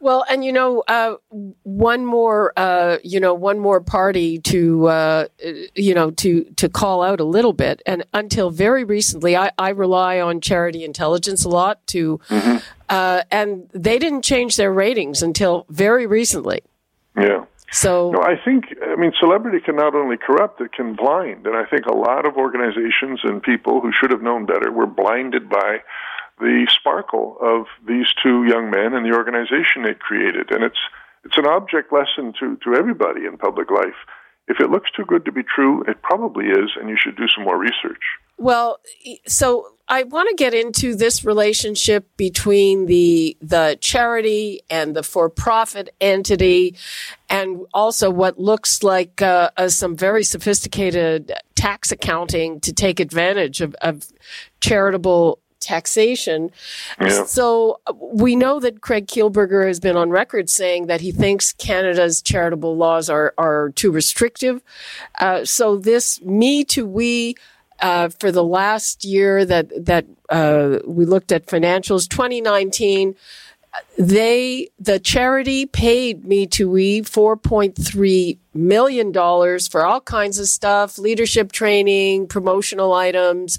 Well, 0.00 0.24
and 0.28 0.44
you 0.44 0.52
know, 0.52 0.82
uh, 0.86 1.14
one 1.62 2.04
more, 2.04 2.52
uh, 2.56 2.98
you 3.02 3.20
know, 3.20 3.32
one 3.32 3.58
more 3.58 3.80
party 3.80 4.38
to, 4.40 4.86
uh, 4.86 5.26
you 5.74 5.94
know, 5.94 6.10
to 6.10 6.44
to 6.56 6.68
call 6.68 7.02
out 7.02 7.20
a 7.20 7.24
little 7.24 7.54
bit. 7.54 7.80
And 7.86 8.04
until 8.12 8.50
very 8.50 8.84
recently, 8.84 9.36
I, 9.36 9.50
I 9.58 9.70
rely 9.70 10.20
on 10.20 10.40
Charity 10.40 10.84
Intelligence 10.84 11.44
a 11.44 11.48
lot 11.48 11.86
to, 11.88 12.18
mm-hmm. 12.28 12.56
Uh, 12.90 13.22
and 13.30 13.68
they 13.72 13.98
didn't 13.98 14.22
change 14.22 14.56
their 14.56 14.72
ratings 14.72 15.22
until 15.22 15.64
very 15.70 16.06
recently. 16.06 16.62
Yeah. 17.16 17.46
So 17.72 18.12
no, 18.12 18.22
I 18.22 18.36
think 18.44 18.66
I 18.86 18.94
mean 18.94 19.12
celebrity 19.18 19.58
can 19.58 19.76
not 19.76 19.94
only 19.94 20.16
corrupt, 20.16 20.60
it 20.60 20.72
can 20.72 20.94
blind, 20.94 21.46
and 21.46 21.56
I 21.56 21.64
think 21.64 21.86
a 21.86 21.94
lot 21.94 22.24
of 22.24 22.36
organizations 22.36 23.20
and 23.24 23.42
people 23.42 23.80
who 23.80 23.90
should 23.90 24.12
have 24.12 24.22
known 24.22 24.46
better 24.46 24.70
were 24.70 24.86
blinded 24.86 25.48
by 25.48 25.78
the 26.38 26.66
sparkle 26.70 27.36
of 27.40 27.66
these 27.86 28.06
two 28.22 28.44
young 28.44 28.70
men 28.70 28.94
and 28.94 29.04
the 29.04 29.14
organization 29.14 29.84
it 29.84 30.00
created, 30.00 30.50
and 30.50 30.64
it's 30.64 30.80
it's 31.24 31.38
an 31.38 31.46
object 31.46 31.92
lesson 31.92 32.32
to 32.40 32.56
to 32.64 32.74
everybody 32.74 33.24
in 33.26 33.38
public 33.38 33.70
life. 33.70 33.96
If 34.46 34.60
it 34.60 34.70
looks 34.70 34.90
too 34.90 35.04
good 35.06 35.24
to 35.24 35.32
be 35.32 35.42
true, 35.42 35.82
it 35.88 36.02
probably 36.02 36.46
is, 36.46 36.72
and 36.78 36.90
you 36.90 36.96
should 37.00 37.16
do 37.16 37.26
some 37.34 37.44
more 37.44 37.58
research. 37.58 38.02
Well, 38.36 38.78
so 39.26 39.68
I 39.88 40.02
want 40.02 40.28
to 40.28 40.34
get 40.34 40.54
into 40.54 40.94
this 40.94 41.24
relationship 41.24 42.08
between 42.16 42.86
the 42.86 43.36
the 43.40 43.78
charity 43.80 44.62
and 44.68 44.96
the 44.96 45.02
for-profit 45.02 45.94
entity, 46.00 46.76
and 47.28 47.60
also 47.72 48.10
what 48.10 48.38
looks 48.38 48.82
like 48.82 49.22
uh, 49.22 49.50
uh, 49.56 49.68
some 49.68 49.96
very 49.96 50.24
sophisticated 50.24 51.32
tax 51.54 51.92
accounting 51.92 52.60
to 52.60 52.72
take 52.72 53.00
advantage 53.00 53.60
of, 53.60 53.74
of 53.80 54.06
charitable 54.60 55.38
taxation. 55.64 56.50
Yeah. 57.00 57.24
So 57.24 57.80
we 57.98 58.36
know 58.36 58.60
that 58.60 58.80
Craig 58.80 59.06
Kielburger 59.06 59.66
has 59.66 59.80
been 59.80 59.96
on 59.96 60.10
record 60.10 60.50
saying 60.50 60.86
that 60.86 61.00
he 61.00 61.12
thinks 61.12 61.52
Canada's 61.52 62.22
charitable 62.22 62.76
laws 62.76 63.08
are 63.08 63.34
are 63.38 63.70
too 63.74 63.90
restrictive. 63.90 64.62
Uh, 65.18 65.44
so 65.44 65.76
this 65.76 66.20
me 66.22 66.64
to 66.64 66.86
we 66.86 67.34
uh, 67.80 68.08
for 68.08 68.30
the 68.30 68.44
last 68.44 69.04
year 69.04 69.44
that 69.44 69.70
that 69.84 70.06
uh, 70.30 70.78
we 70.86 71.04
looked 71.04 71.32
at 71.32 71.46
financials, 71.46 72.08
2019, 72.08 73.14
they 73.98 74.68
the 74.78 74.98
charity 74.98 75.66
paid 75.66 76.24
me 76.24 76.46
to 76.46 76.70
we 76.70 77.02
4.3 77.02 78.38
million 78.52 79.12
dollars 79.12 79.68
for 79.68 79.84
all 79.84 80.00
kinds 80.00 80.38
of 80.38 80.46
stuff, 80.46 80.98
leadership 80.98 81.52
training, 81.52 82.26
promotional 82.28 82.92
items, 82.92 83.58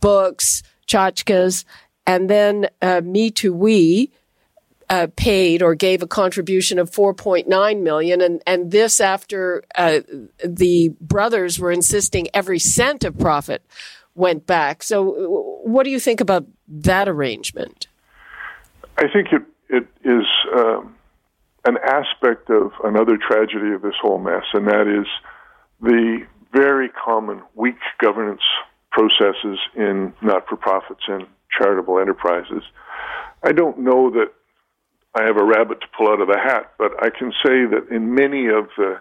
books, 0.00 0.62
tchotchkes, 0.86 1.64
and 2.06 2.28
then 2.28 2.68
uh, 2.80 3.00
me 3.02 3.30
to 3.32 3.52
we 3.52 4.10
uh, 4.92 5.06
paid 5.16 5.62
or 5.62 5.74
gave 5.74 6.02
a 6.02 6.06
contribution 6.06 6.78
of 6.78 6.90
4.9 6.90 7.82
million 7.82 8.20
and 8.20 8.42
and 8.46 8.70
this 8.70 9.00
after 9.00 9.64
uh, 9.74 10.00
the 10.44 10.90
brothers 11.00 11.58
were 11.58 11.72
insisting 11.72 12.28
every 12.34 12.58
cent 12.58 13.02
of 13.02 13.18
profit 13.18 13.64
went 14.14 14.46
back. 14.46 14.82
So 14.82 15.60
what 15.64 15.84
do 15.84 15.90
you 15.90 15.98
think 15.98 16.20
about 16.20 16.44
that 16.68 17.08
arrangement? 17.08 17.86
I 18.98 19.08
think 19.10 19.28
it 19.32 19.42
it 19.70 19.86
is 20.04 20.26
um, 20.54 20.94
an 21.64 21.78
aspect 21.82 22.50
of 22.50 22.72
another 22.84 23.16
tragedy 23.16 23.72
of 23.72 23.80
this 23.80 23.94
whole 23.98 24.18
mess 24.18 24.44
and 24.52 24.66
that 24.66 24.86
is 24.88 25.06
the 25.80 26.26
very 26.52 26.90
common 26.90 27.40
weak 27.54 27.78
governance 27.98 28.42
processes 28.92 29.58
in 29.74 30.12
not-for-profits 30.22 31.02
and 31.08 31.26
charitable 31.50 31.98
enterprises 31.98 32.62
i 33.42 33.52
don't 33.52 33.78
know 33.78 34.10
that 34.10 34.32
I 35.14 35.24
have 35.24 35.36
a 35.36 35.44
rabbit 35.44 35.80
to 35.82 35.86
pull 35.96 36.08
out 36.08 36.20
of 36.20 36.28
the 36.28 36.38
hat, 36.38 36.72
but 36.78 36.92
I 37.02 37.10
can 37.10 37.32
say 37.44 37.66
that 37.66 37.88
in 37.90 38.14
many 38.14 38.46
of 38.46 38.68
the 38.78 38.98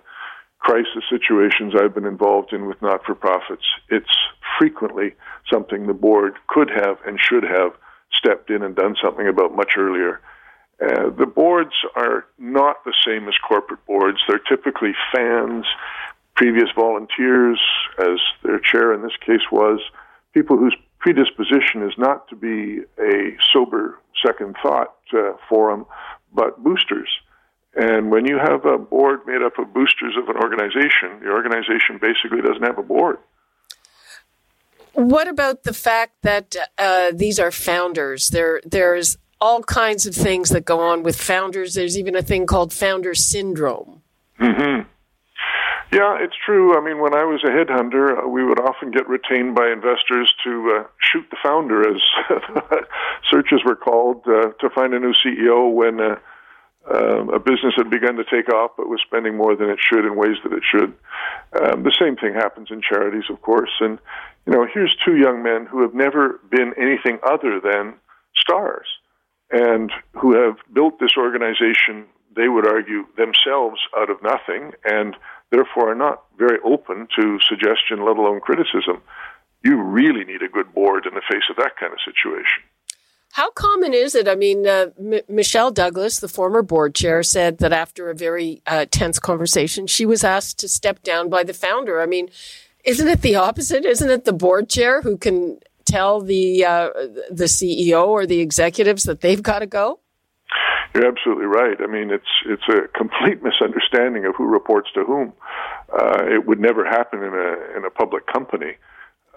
crisis 0.59 1.03
situations 1.09 1.73
I've 1.73 1.95
been 1.95 2.05
involved 2.05 2.53
in 2.53 2.67
with 2.67 2.81
not 2.81 3.05
for 3.05 3.15
profits, 3.15 3.63
it's 3.89 4.17
frequently 4.59 5.15
something 5.51 5.87
the 5.87 5.93
board 5.93 6.33
could 6.47 6.69
have 6.69 6.97
and 7.05 7.17
should 7.19 7.43
have 7.43 7.73
stepped 8.13 8.49
in 8.49 8.61
and 8.61 8.75
done 8.75 8.95
something 9.01 9.27
about 9.27 9.55
much 9.55 9.73
earlier. 9.77 10.19
Uh, 10.81 11.09
the 11.17 11.25
boards 11.25 11.73
are 11.95 12.25
not 12.37 12.83
the 12.83 12.93
same 13.05 13.27
as 13.27 13.35
corporate 13.47 13.85
boards. 13.85 14.17
They're 14.27 14.39
typically 14.39 14.93
fans, 15.15 15.65
previous 16.35 16.69
volunteers, 16.75 17.59
as 17.99 18.19
their 18.43 18.59
chair 18.59 18.93
in 18.93 19.01
this 19.01 19.15
case 19.25 19.45
was, 19.51 19.79
people 20.33 20.57
whose 20.57 20.75
predisposition 20.99 21.83
is 21.83 21.93
not 21.97 22.27
to 22.29 22.35
be 22.35 22.81
a 22.99 23.35
sober 23.53 23.99
second 24.25 24.55
thought 24.61 24.95
uh, 25.13 25.33
forum, 25.49 25.85
but 26.33 26.63
boosters. 26.63 27.09
And 27.75 28.11
when 28.11 28.25
you 28.25 28.37
have 28.37 28.65
a 28.65 28.77
board 28.77 29.21
made 29.25 29.41
up 29.41 29.57
of 29.57 29.73
boosters 29.73 30.15
of 30.17 30.27
an 30.29 30.37
organization, 30.37 31.19
the 31.21 31.29
organization 31.29 31.99
basically 32.01 32.41
doesn't 32.41 32.63
have 32.63 32.77
a 32.77 32.83
board. 32.83 33.17
What 34.93 35.27
about 35.27 35.63
the 35.63 35.73
fact 35.73 36.21
that 36.23 36.55
uh, 36.77 37.11
these 37.13 37.39
are 37.39 37.51
founders? 37.51 38.29
There, 38.29 38.61
there's 38.65 39.17
all 39.39 39.63
kinds 39.63 40.05
of 40.05 40.13
things 40.13 40.49
that 40.49 40.65
go 40.65 40.79
on 40.79 41.01
with 41.01 41.15
founders. 41.19 41.73
There's 41.73 41.97
even 41.97 42.15
a 42.15 42.21
thing 42.21 42.45
called 42.45 42.73
founder 42.73 43.15
syndrome. 43.15 44.01
Mm-hmm. 44.39 44.87
Yeah, 45.91 46.17
it's 46.21 46.35
true. 46.45 46.77
I 46.77 46.81
mean, 46.81 46.99
when 46.99 47.13
I 47.13 47.25
was 47.25 47.43
a 47.43 47.49
headhunter, 47.51 48.23
uh, 48.23 48.27
we 48.27 48.45
would 48.45 48.59
often 48.61 48.91
get 48.91 49.09
retained 49.09 49.55
by 49.55 49.69
investors 49.69 50.33
to 50.45 50.79
uh, 50.79 50.87
shoot 51.01 51.25
the 51.29 51.37
founder, 51.43 51.81
as 51.81 52.01
searches 53.29 53.59
were 53.65 53.75
called, 53.75 54.23
uh, 54.25 54.51
to 54.61 54.69
find 54.73 54.93
a 54.93 54.99
new 54.99 55.13
CEO 55.13 55.69
when 55.73 55.99
uh, 55.99 56.15
uh, 56.89 57.25
a 57.35 57.39
business 57.39 57.73
had 57.75 57.89
begun 57.89 58.15
to 58.15 58.23
take 58.23 58.51
off 58.53 58.71
but 58.77 58.87
was 58.87 59.01
spending 59.05 59.35
more 59.35 59.53
than 59.53 59.69
it 59.69 59.79
should 59.79 60.05
in 60.05 60.15
ways 60.15 60.37
that 60.43 60.53
it 60.53 60.63
should. 60.63 60.93
Um, 61.61 61.83
the 61.83 61.93
same 61.99 62.15
thing 62.15 62.33
happens 62.33 62.69
in 62.71 62.81
charities, 62.81 63.25
of 63.29 63.41
course. 63.41 63.71
And, 63.81 63.99
you 64.45 64.53
know, 64.53 64.65
here's 64.73 64.95
two 65.03 65.17
young 65.17 65.43
men 65.43 65.65
who 65.65 65.81
have 65.81 65.93
never 65.93 66.39
been 66.49 66.73
anything 66.77 67.19
other 67.29 67.59
than 67.59 67.95
stars 68.35 68.87
and 69.51 69.91
who 70.13 70.33
have 70.41 70.55
built 70.73 70.99
this 71.01 71.17
organization, 71.17 72.05
they 72.33 72.47
would 72.47 72.65
argue, 72.65 73.05
themselves 73.17 73.81
out 73.97 74.09
of 74.09 74.23
nothing 74.23 74.71
and 74.85 75.17
therefore 75.51 75.91
are 75.91 75.95
not 75.95 76.23
very 76.37 76.57
open 76.65 77.07
to 77.19 77.39
suggestion, 77.47 78.05
let 78.05 78.17
alone 78.17 78.39
criticism. 78.39 79.01
You 79.63 79.81
really 79.81 80.23
need 80.23 80.41
a 80.41 80.47
good 80.47 80.73
board 80.73 81.05
in 81.05 81.13
the 81.13 81.21
face 81.29 81.43
of 81.49 81.55
that 81.57 81.77
kind 81.79 81.93
of 81.93 81.99
situation. 82.03 82.63
How 83.33 83.49
common 83.51 83.93
is 83.93 84.13
it? 84.13 84.27
I 84.27 84.35
mean, 84.35 84.67
uh, 84.67 84.87
M- 84.99 85.21
Michelle 85.29 85.71
Douglas, 85.71 86.19
the 86.19 86.27
former 86.27 86.61
board 86.61 86.93
chair, 86.95 87.23
said 87.23 87.59
that 87.59 87.71
after 87.71 88.09
a 88.09 88.15
very 88.15 88.61
uh, 88.67 88.85
tense 88.91 89.19
conversation, 89.19 89.87
she 89.87 90.05
was 90.05 90.23
asked 90.23 90.59
to 90.59 90.67
step 90.67 91.01
down 91.03 91.29
by 91.29 91.43
the 91.43 91.53
founder. 91.53 92.01
I 92.01 92.07
mean, 92.07 92.29
isn't 92.83 93.07
it 93.07 93.21
the 93.21 93.35
opposite? 93.35 93.85
Isn't 93.85 94.09
it 94.09 94.25
the 94.25 94.33
board 94.33 94.67
chair 94.67 95.01
who 95.01 95.17
can 95.17 95.59
tell 95.85 96.19
the 96.19 96.65
uh, 96.65 96.89
the 97.29 97.45
CEO 97.45 98.07
or 98.07 98.25
the 98.25 98.39
executives 98.39 99.03
that 99.03 99.21
they've 99.21 99.41
got 99.41 99.59
to 99.59 99.67
go? 99.67 100.00
You're 100.93 101.07
absolutely 101.07 101.45
right. 101.45 101.77
I 101.81 101.87
mean, 101.87 102.11
it's 102.11 102.23
it's 102.45 102.67
a 102.67 102.87
complete 102.97 103.41
misunderstanding 103.49 104.25
of 104.25 104.35
who 104.35 104.45
reports 104.45 104.89
to 104.95 105.03
whom. 105.03 105.33
Uh, 105.91 106.23
it 106.25 106.45
would 106.45 106.59
never 106.59 106.85
happen 106.85 107.23
in 107.23 107.33
a 107.33 107.77
in 107.77 107.85
a 107.85 107.89
public 107.89 108.27
company. 108.27 108.75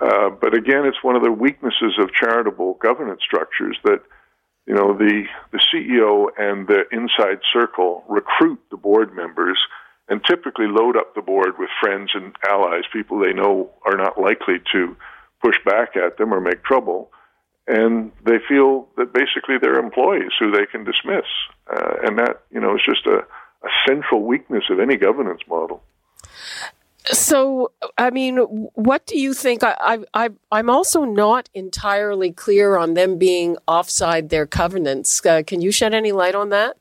Uh, 0.01 0.31
but 0.31 0.55
again, 0.55 0.85
it's 0.85 1.03
one 1.03 1.15
of 1.15 1.23
the 1.23 1.31
weaknesses 1.31 1.95
of 2.01 2.13
charitable 2.13 2.75
governance 2.83 3.21
structures 3.25 3.79
that 3.85 4.03
you 4.67 4.75
know 4.75 4.97
the 4.97 5.25
the 5.53 5.61
CEO 5.73 6.27
and 6.37 6.67
the 6.67 6.83
inside 6.91 7.39
circle 7.53 8.05
recruit 8.09 8.61
the 8.71 8.77
board 8.77 9.15
members 9.15 9.59
and 10.09 10.21
typically 10.29 10.67
load 10.67 10.97
up 10.97 11.15
the 11.15 11.23
board 11.23 11.59
with 11.59 11.71
friends 11.81 12.11
and 12.15 12.35
allies, 12.47 12.83
people 12.93 13.19
they 13.19 13.33
know 13.33 13.71
are 13.87 13.97
not 13.97 14.21
likely 14.21 14.57
to 14.73 14.97
push 15.43 15.57
back 15.65 15.97
at 15.97 16.19
them 16.19 16.33
or 16.33 16.41
make 16.41 16.63
trouble, 16.65 17.11
and 17.67 18.13
they 18.25 18.39
feel 18.49 18.89
that 18.97 19.13
basically 19.13 19.57
they're 19.61 19.79
employees 19.79 20.33
who 20.39 20.51
they 20.51 20.67
can 20.67 20.85
dismiss, 20.85 21.27
uh, 21.71 21.95
and 22.03 22.19
that 22.19 22.43
you 22.51 22.61
know 22.61 22.75
is 22.75 22.83
just 22.85 23.07
a, 23.07 23.19
a 23.19 23.71
central 23.87 24.23
weakness 24.23 24.65
of 24.71 24.81
any 24.81 24.97
governance 24.97 25.41
model. 25.49 25.83
So, 27.13 27.71
I 27.99 28.09
mean, 28.09 28.39
what 28.39 29.07
do 29.07 29.19
you 29.19 29.35
think? 29.35 29.63
I, 29.63 29.99
I, 30.15 30.31
I'm 30.51 30.71
also 30.71 31.05
not 31.05 31.51
entirely 31.53 32.33
clear 32.33 32.79
on 32.79 32.95
them 32.95 33.19
being 33.19 33.59
offside 33.69 34.31
their 34.31 34.47
covenants. 34.47 35.25
Uh, 35.25 35.43
can 35.47 35.61
you 35.61 35.71
shed 35.71 35.93
any 35.93 36.13
light 36.13 36.35
on 36.35 36.49
that? 36.49 36.79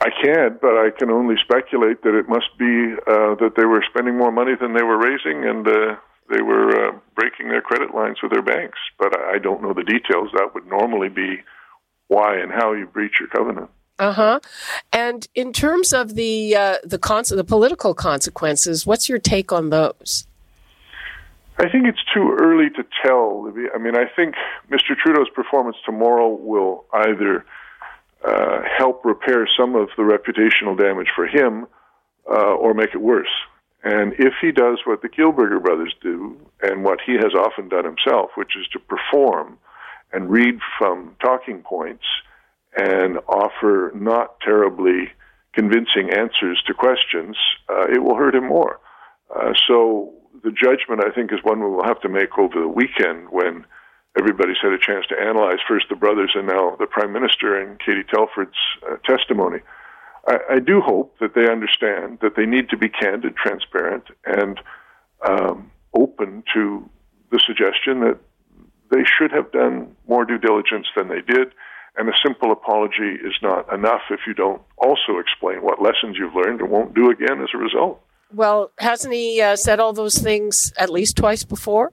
I 0.00 0.10
can't, 0.10 0.60
but 0.60 0.78
I 0.78 0.90
can 0.96 1.10
only 1.10 1.34
speculate 1.42 2.02
that 2.02 2.14
it 2.14 2.28
must 2.28 2.56
be 2.56 2.94
uh, 3.08 3.34
that 3.42 3.54
they 3.56 3.64
were 3.64 3.82
spending 3.90 4.16
more 4.16 4.30
money 4.30 4.52
than 4.54 4.72
they 4.72 4.84
were 4.84 4.98
raising, 4.98 5.44
and 5.44 5.66
uh, 5.66 5.96
they 6.30 6.42
were 6.42 6.88
uh, 6.88 6.92
breaking 7.14 7.48
their 7.48 7.62
credit 7.62 7.94
lines 7.94 8.18
with 8.22 8.32
their 8.32 8.42
banks. 8.42 8.78
But 8.98 9.18
I 9.18 9.38
don't 9.38 9.62
know 9.62 9.72
the 9.72 9.84
details. 9.84 10.30
That 10.34 10.54
would 10.54 10.66
normally 10.66 11.08
be 11.08 11.40
why 12.08 12.36
and 12.38 12.52
how 12.52 12.72
you 12.72 12.86
breach 12.86 13.20
your 13.20 13.28
covenant. 13.28 13.70
Uh 13.98 14.12
huh. 14.12 14.40
And 14.92 15.26
in 15.34 15.52
terms 15.52 15.92
of 15.92 16.14
the 16.14 16.54
uh, 16.54 16.76
the 16.84 16.98
cons- 16.98 17.30
the 17.30 17.44
political 17.44 17.94
consequences, 17.94 18.86
what's 18.86 19.08
your 19.08 19.18
take 19.18 19.52
on 19.52 19.70
those? 19.70 20.26
I 21.60 21.68
think 21.68 21.86
it's 21.88 22.04
too 22.14 22.36
early 22.40 22.70
to 22.70 22.84
tell. 23.04 23.52
I 23.74 23.78
mean, 23.78 23.96
I 23.96 24.04
think 24.14 24.36
Mr. 24.70 24.96
Trudeau's 24.96 25.28
performance 25.34 25.76
tomorrow 25.84 26.28
will 26.28 26.84
either 26.92 27.44
uh, 28.24 28.62
help 28.78 29.04
repair 29.04 29.48
some 29.58 29.74
of 29.74 29.88
the 29.96 30.02
reputational 30.02 30.78
damage 30.78 31.08
for 31.16 31.26
him 31.26 31.66
uh, 32.30 32.54
or 32.54 32.74
make 32.74 32.90
it 32.94 33.00
worse. 33.00 33.26
And 33.84 34.14
if 34.18 34.34
he 34.40 34.50
does 34.50 34.80
what 34.84 35.02
the 35.02 35.08
Kielburger 35.08 35.62
brothers 35.62 35.94
do, 36.02 36.36
and 36.62 36.84
what 36.84 36.98
he 37.04 37.12
has 37.12 37.32
often 37.34 37.68
done 37.68 37.84
himself, 37.84 38.30
which 38.34 38.56
is 38.56 38.66
to 38.72 38.78
perform 38.78 39.58
and 40.12 40.30
read 40.30 40.58
from 40.78 41.14
talking 41.22 41.62
points 41.62 42.04
and 42.76 43.18
offer 43.28 43.92
not 43.94 44.40
terribly 44.40 45.10
convincing 45.52 46.10
answers 46.10 46.62
to 46.66 46.74
questions, 46.74 47.36
uh, 47.68 47.86
it 47.88 48.02
will 48.02 48.16
hurt 48.16 48.34
him 48.34 48.48
more. 48.48 48.80
Uh, 49.34 49.52
so 49.66 50.12
the 50.42 50.50
judgment, 50.50 51.04
I 51.04 51.10
think, 51.14 51.32
is 51.32 51.38
one 51.42 51.60
we 51.60 51.70
will 51.70 51.84
have 51.84 52.00
to 52.02 52.08
make 52.08 52.38
over 52.38 52.60
the 52.60 52.68
weekend 52.68 53.28
when 53.30 53.64
everybody's 54.18 54.56
had 54.62 54.72
a 54.72 54.78
chance 54.78 55.06
to 55.06 55.20
analyze 55.20 55.58
first 55.68 55.86
the 55.88 55.96
brothers 55.96 56.32
and 56.34 56.46
now 56.46 56.76
the 56.78 56.86
prime 56.86 57.12
minister 57.12 57.60
and 57.60 57.78
Katie 57.78 58.04
Telford's 58.12 58.58
uh, 58.88 58.96
testimony. 59.04 59.58
I, 60.28 60.54
I, 60.54 60.58
do 60.58 60.80
hope 60.80 61.18
that 61.20 61.34
they 61.34 61.50
understand 61.50 62.18
that 62.20 62.36
they 62.36 62.46
need 62.46 62.68
to 62.70 62.76
be 62.76 62.88
candid, 62.88 63.34
transparent, 63.36 64.04
and 64.24 64.60
um, 65.26 65.70
open 65.94 66.44
to 66.54 66.88
the 67.30 67.40
suggestion 67.44 68.00
that 68.00 68.18
they 68.90 69.04
should 69.04 69.32
have 69.32 69.50
done 69.52 69.96
more 70.06 70.24
due 70.24 70.38
diligence 70.38 70.86
than 70.94 71.08
they 71.08 71.20
did 71.20 71.52
and 71.98 72.08
a 72.08 72.12
simple 72.24 72.52
apology 72.52 73.18
is 73.24 73.34
not 73.42 73.70
enough 73.72 74.02
if 74.10 74.20
you 74.26 74.32
don't 74.32 74.62
also 74.78 75.18
explain 75.18 75.62
what 75.62 75.82
lessons 75.82 76.16
you've 76.16 76.34
learned 76.34 76.60
and 76.60 76.70
won't 76.70 76.94
do 76.94 77.10
again 77.10 77.42
as 77.42 77.48
a 77.52 77.58
result. 77.58 78.00
Well, 78.32 78.70
hasn't 78.78 79.12
he 79.12 79.40
uh, 79.42 79.56
said 79.56 79.80
all 79.80 79.92
those 79.92 80.16
things 80.18 80.72
at 80.78 80.90
least 80.90 81.16
twice 81.16 81.42
before? 81.42 81.92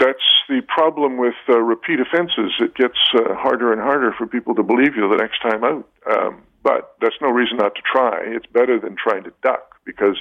That's 0.00 0.18
the 0.48 0.62
problem 0.66 1.16
with 1.16 1.34
uh, 1.48 1.58
repeat 1.58 2.00
offenses. 2.00 2.52
It 2.58 2.74
gets 2.74 2.98
uh, 3.14 3.34
harder 3.34 3.72
and 3.72 3.80
harder 3.80 4.12
for 4.18 4.26
people 4.26 4.54
to 4.56 4.64
believe 4.64 4.96
you 4.96 5.08
the 5.08 5.16
next 5.16 5.40
time 5.40 5.62
out. 5.62 5.88
Um, 6.10 6.42
but 6.64 6.96
that's 7.00 7.20
no 7.20 7.28
reason 7.28 7.58
not 7.58 7.76
to 7.76 7.82
try. 7.82 8.22
It's 8.24 8.46
better 8.46 8.80
than 8.80 8.96
trying 8.96 9.22
to 9.24 9.32
duck 9.42 9.76
because 9.84 10.16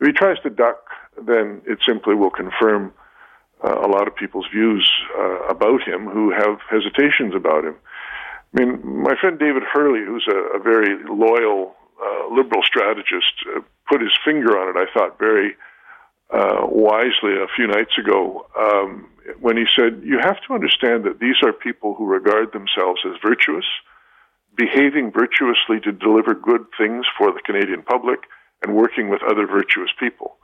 if 0.00 0.06
he 0.06 0.12
tries 0.12 0.38
to 0.44 0.50
duck, 0.50 0.86
then 1.26 1.60
it 1.66 1.80
simply 1.86 2.14
will 2.14 2.30
confirm 2.30 2.94
uh, 3.62 3.74
a 3.74 3.88
lot 3.88 4.08
of 4.08 4.14
people's 4.14 4.46
views 4.54 4.90
uh, 5.18 5.42
about 5.48 5.82
him 5.82 6.06
who 6.06 6.30
have 6.30 6.58
hesitations 6.70 7.34
about 7.34 7.64
him. 7.64 7.74
I 8.54 8.64
mean, 8.64 9.02
my 9.02 9.14
friend 9.20 9.38
David 9.38 9.64
Herle, 9.64 10.04
who's 10.06 10.26
a, 10.28 10.58
a 10.58 10.62
very 10.62 10.96
loyal 11.04 11.74
uh, 12.02 12.34
liberal 12.34 12.62
strategist, 12.62 13.34
uh, 13.54 13.60
put 13.88 14.00
his 14.00 14.12
finger 14.24 14.58
on 14.58 14.70
it, 14.70 14.78
I 14.78 14.86
thought, 14.92 15.18
very 15.18 15.56
uh, 16.30 16.66
wisely 16.66 17.34
a 17.34 17.46
few 17.54 17.66
nights 17.66 17.98
ago 17.98 18.46
um, 18.58 19.10
when 19.40 19.56
he 19.56 19.64
said, 19.76 20.00
You 20.04 20.18
have 20.22 20.38
to 20.46 20.54
understand 20.54 21.04
that 21.04 21.18
these 21.20 21.42
are 21.42 21.52
people 21.52 21.94
who 21.94 22.06
regard 22.06 22.52
themselves 22.52 23.02
as 23.04 23.16
virtuous, 23.22 23.66
behaving 24.64 25.10
virtuously 25.22 25.78
to 25.86 25.90
deliver 26.06 26.34
good 26.34 26.64
things 26.80 27.06
for 27.16 27.28
the 27.32 27.40
Canadian 27.48 27.82
public, 27.82 28.20
and 28.62 28.76
working 28.76 29.08
with 29.08 29.22
other 29.22 29.46
virtuous 29.46 29.92
people. 29.98 30.36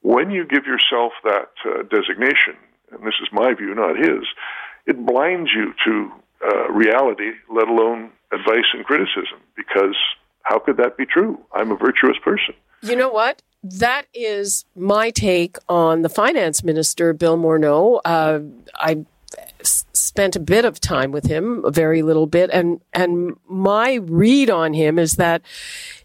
When 0.00 0.30
you 0.30 0.46
give 0.46 0.64
yourself 0.64 1.12
that 1.24 1.52
uh, 1.66 1.82
designation, 1.96 2.56
and 2.90 3.00
this 3.06 3.18
is 3.20 3.28
my 3.30 3.52
view, 3.52 3.74
not 3.74 3.94
his, 3.96 4.24
it 4.86 4.96
blinds 5.04 5.50
you 5.54 5.74
to 5.86 6.10
uh, 6.48 6.72
reality, 6.72 7.32
let 7.58 7.68
alone 7.68 8.10
advice 8.32 8.68
and 8.72 8.84
criticism, 8.84 9.38
because 9.54 9.96
how 10.44 10.58
could 10.58 10.78
that 10.78 10.96
be 10.96 11.04
true? 11.04 11.38
I'm 11.52 11.70
a 11.70 11.76
virtuous 11.76 12.16
person. 12.24 12.54
You 12.82 12.96
know 12.96 13.10
what? 13.10 13.42
That 13.62 14.06
is 14.14 14.64
my 14.74 15.10
take 15.10 15.58
on 15.68 16.02
the 16.02 16.08
finance 16.08 16.64
minister, 16.64 17.12
Bill 17.12 17.36
Morneau. 17.36 18.00
Uh, 18.04 18.40
I 18.76 19.04
spent 19.62 20.36
a 20.36 20.40
bit 20.40 20.64
of 20.64 20.80
time 20.80 21.12
with 21.12 21.26
him, 21.26 21.64
a 21.64 21.70
very 21.70 22.02
little 22.02 22.26
bit, 22.26 22.50
and 22.52 22.80
and 22.92 23.36
my 23.48 23.94
read 23.94 24.50
on 24.50 24.74
him 24.74 24.98
is 24.98 25.16
that 25.16 25.42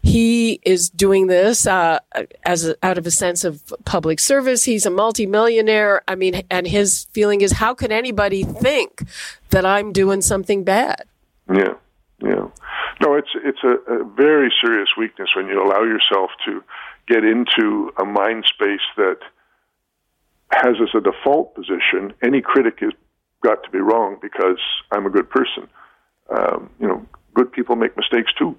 he 0.02 0.60
is 0.64 0.90
doing 0.90 1.26
this 1.26 1.66
uh, 1.66 1.98
as 2.44 2.68
a, 2.68 2.76
out 2.82 2.98
of 2.98 3.06
a 3.06 3.10
sense 3.10 3.44
of 3.44 3.72
public 3.84 4.20
service. 4.20 4.64
He's 4.64 4.86
a 4.86 4.90
multimillionaire. 4.90 6.02
I 6.06 6.14
mean, 6.14 6.42
and 6.50 6.66
his 6.66 7.06
feeling 7.12 7.40
is, 7.40 7.52
how 7.52 7.74
can 7.74 7.90
anybody 7.92 8.44
think 8.44 9.04
that 9.50 9.64
I'm 9.64 9.92
doing 9.92 10.22
something 10.22 10.64
bad? 10.64 11.04
Yeah. 11.52 11.74
yeah. 12.22 12.48
no, 13.00 13.14
it's 13.14 13.30
it's 13.44 13.62
a, 13.64 13.92
a 13.92 14.04
very 14.04 14.52
serious 14.62 14.88
weakness 14.98 15.30
when 15.36 15.46
you 15.46 15.62
allow 15.62 15.82
yourself 15.82 16.30
to 16.46 16.62
get 17.06 17.24
into 17.24 17.92
a 17.98 18.04
mind 18.04 18.44
space 18.46 18.86
that 18.96 19.18
has 20.52 20.76
as 20.80 20.88
a 20.94 21.00
default 21.00 21.54
position 21.54 22.12
any 22.22 22.40
critic 22.40 22.78
has 22.80 22.92
got 23.44 23.62
to 23.64 23.70
be 23.70 23.78
wrong 23.78 24.16
because 24.20 24.60
I'm 24.90 25.06
a 25.06 25.10
good 25.10 25.28
person. 25.30 25.68
Um, 26.36 26.70
you 26.80 26.88
know, 26.88 27.06
good 27.34 27.52
people 27.52 27.76
make 27.76 27.96
mistakes 27.96 28.32
too. 28.38 28.56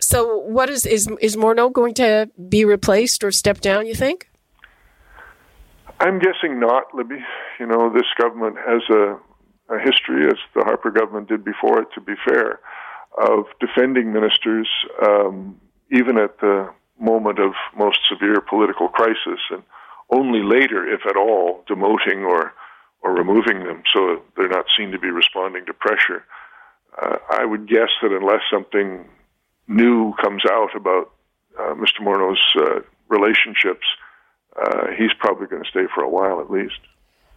So, 0.00 0.38
what 0.38 0.70
is 0.70 0.86
is 0.86 1.08
is 1.20 1.36
Morneau 1.36 1.72
going 1.72 1.94
to 1.94 2.30
be 2.48 2.64
replaced 2.64 3.24
or 3.24 3.30
step 3.32 3.60
down? 3.60 3.86
You 3.86 3.94
think? 3.94 4.30
I'm 6.00 6.18
guessing 6.18 6.60
not, 6.60 6.94
Libby. 6.94 7.20
You 7.60 7.66
know, 7.66 7.92
this 7.92 8.10
government 8.20 8.56
has 8.70 8.82
a, 8.90 9.16
a 9.74 9.78
history, 9.78 10.26
as 10.26 10.38
the 10.54 10.64
Harper 10.64 10.90
government 10.90 11.28
did 11.28 11.44
before 11.44 11.80
it. 11.82 11.88
To 11.94 12.00
be 12.00 12.14
fair, 12.26 12.60
of 13.18 13.46
defending 13.60 14.12
ministers, 14.12 14.68
um, 15.06 15.60
even 15.90 16.18
at 16.18 16.38
the 16.40 16.68
moment 16.98 17.38
of 17.38 17.52
most 17.76 17.98
severe 18.10 18.40
political 18.40 18.88
crisis, 18.88 19.40
and 19.50 19.62
only 20.10 20.42
later, 20.42 20.86
if 20.86 21.00
at 21.08 21.16
all, 21.16 21.64
demoting 21.68 22.26
or 22.26 22.52
or 23.04 23.14
removing 23.14 23.64
them 23.64 23.82
so 23.94 24.22
they're 24.36 24.48
not 24.48 24.64
seen 24.76 24.90
to 24.90 24.98
be 24.98 25.10
responding 25.10 25.64
to 25.66 25.74
pressure. 25.74 26.24
Uh, 27.00 27.18
I 27.30 27.44
would 27.44 27.68
guess 27.68 27.90
that 28.02 28.12
unless 28.12 28.40
something 28.50 29.06
new 29.68 30.14
comes 30.22 30.42
out 30.50 30.74
about 30.74 31.12
uh, 31.58 31.74
Mr. 31.74 32.00
Morneau's 32.00 32.42
uh, 32.56 32.80
relationships, 33.08 33.86
uh, 34.56 34.86
he's 34.96 35.12
probably 35.18 35.46
going 35.46 35.62
to 35.62 35.68
stay 35.68 35.84
for 35.94 36.02
a 36.02 36.08
while 36.08 36.40
at 36.40 36.50
least. 36.50 36.80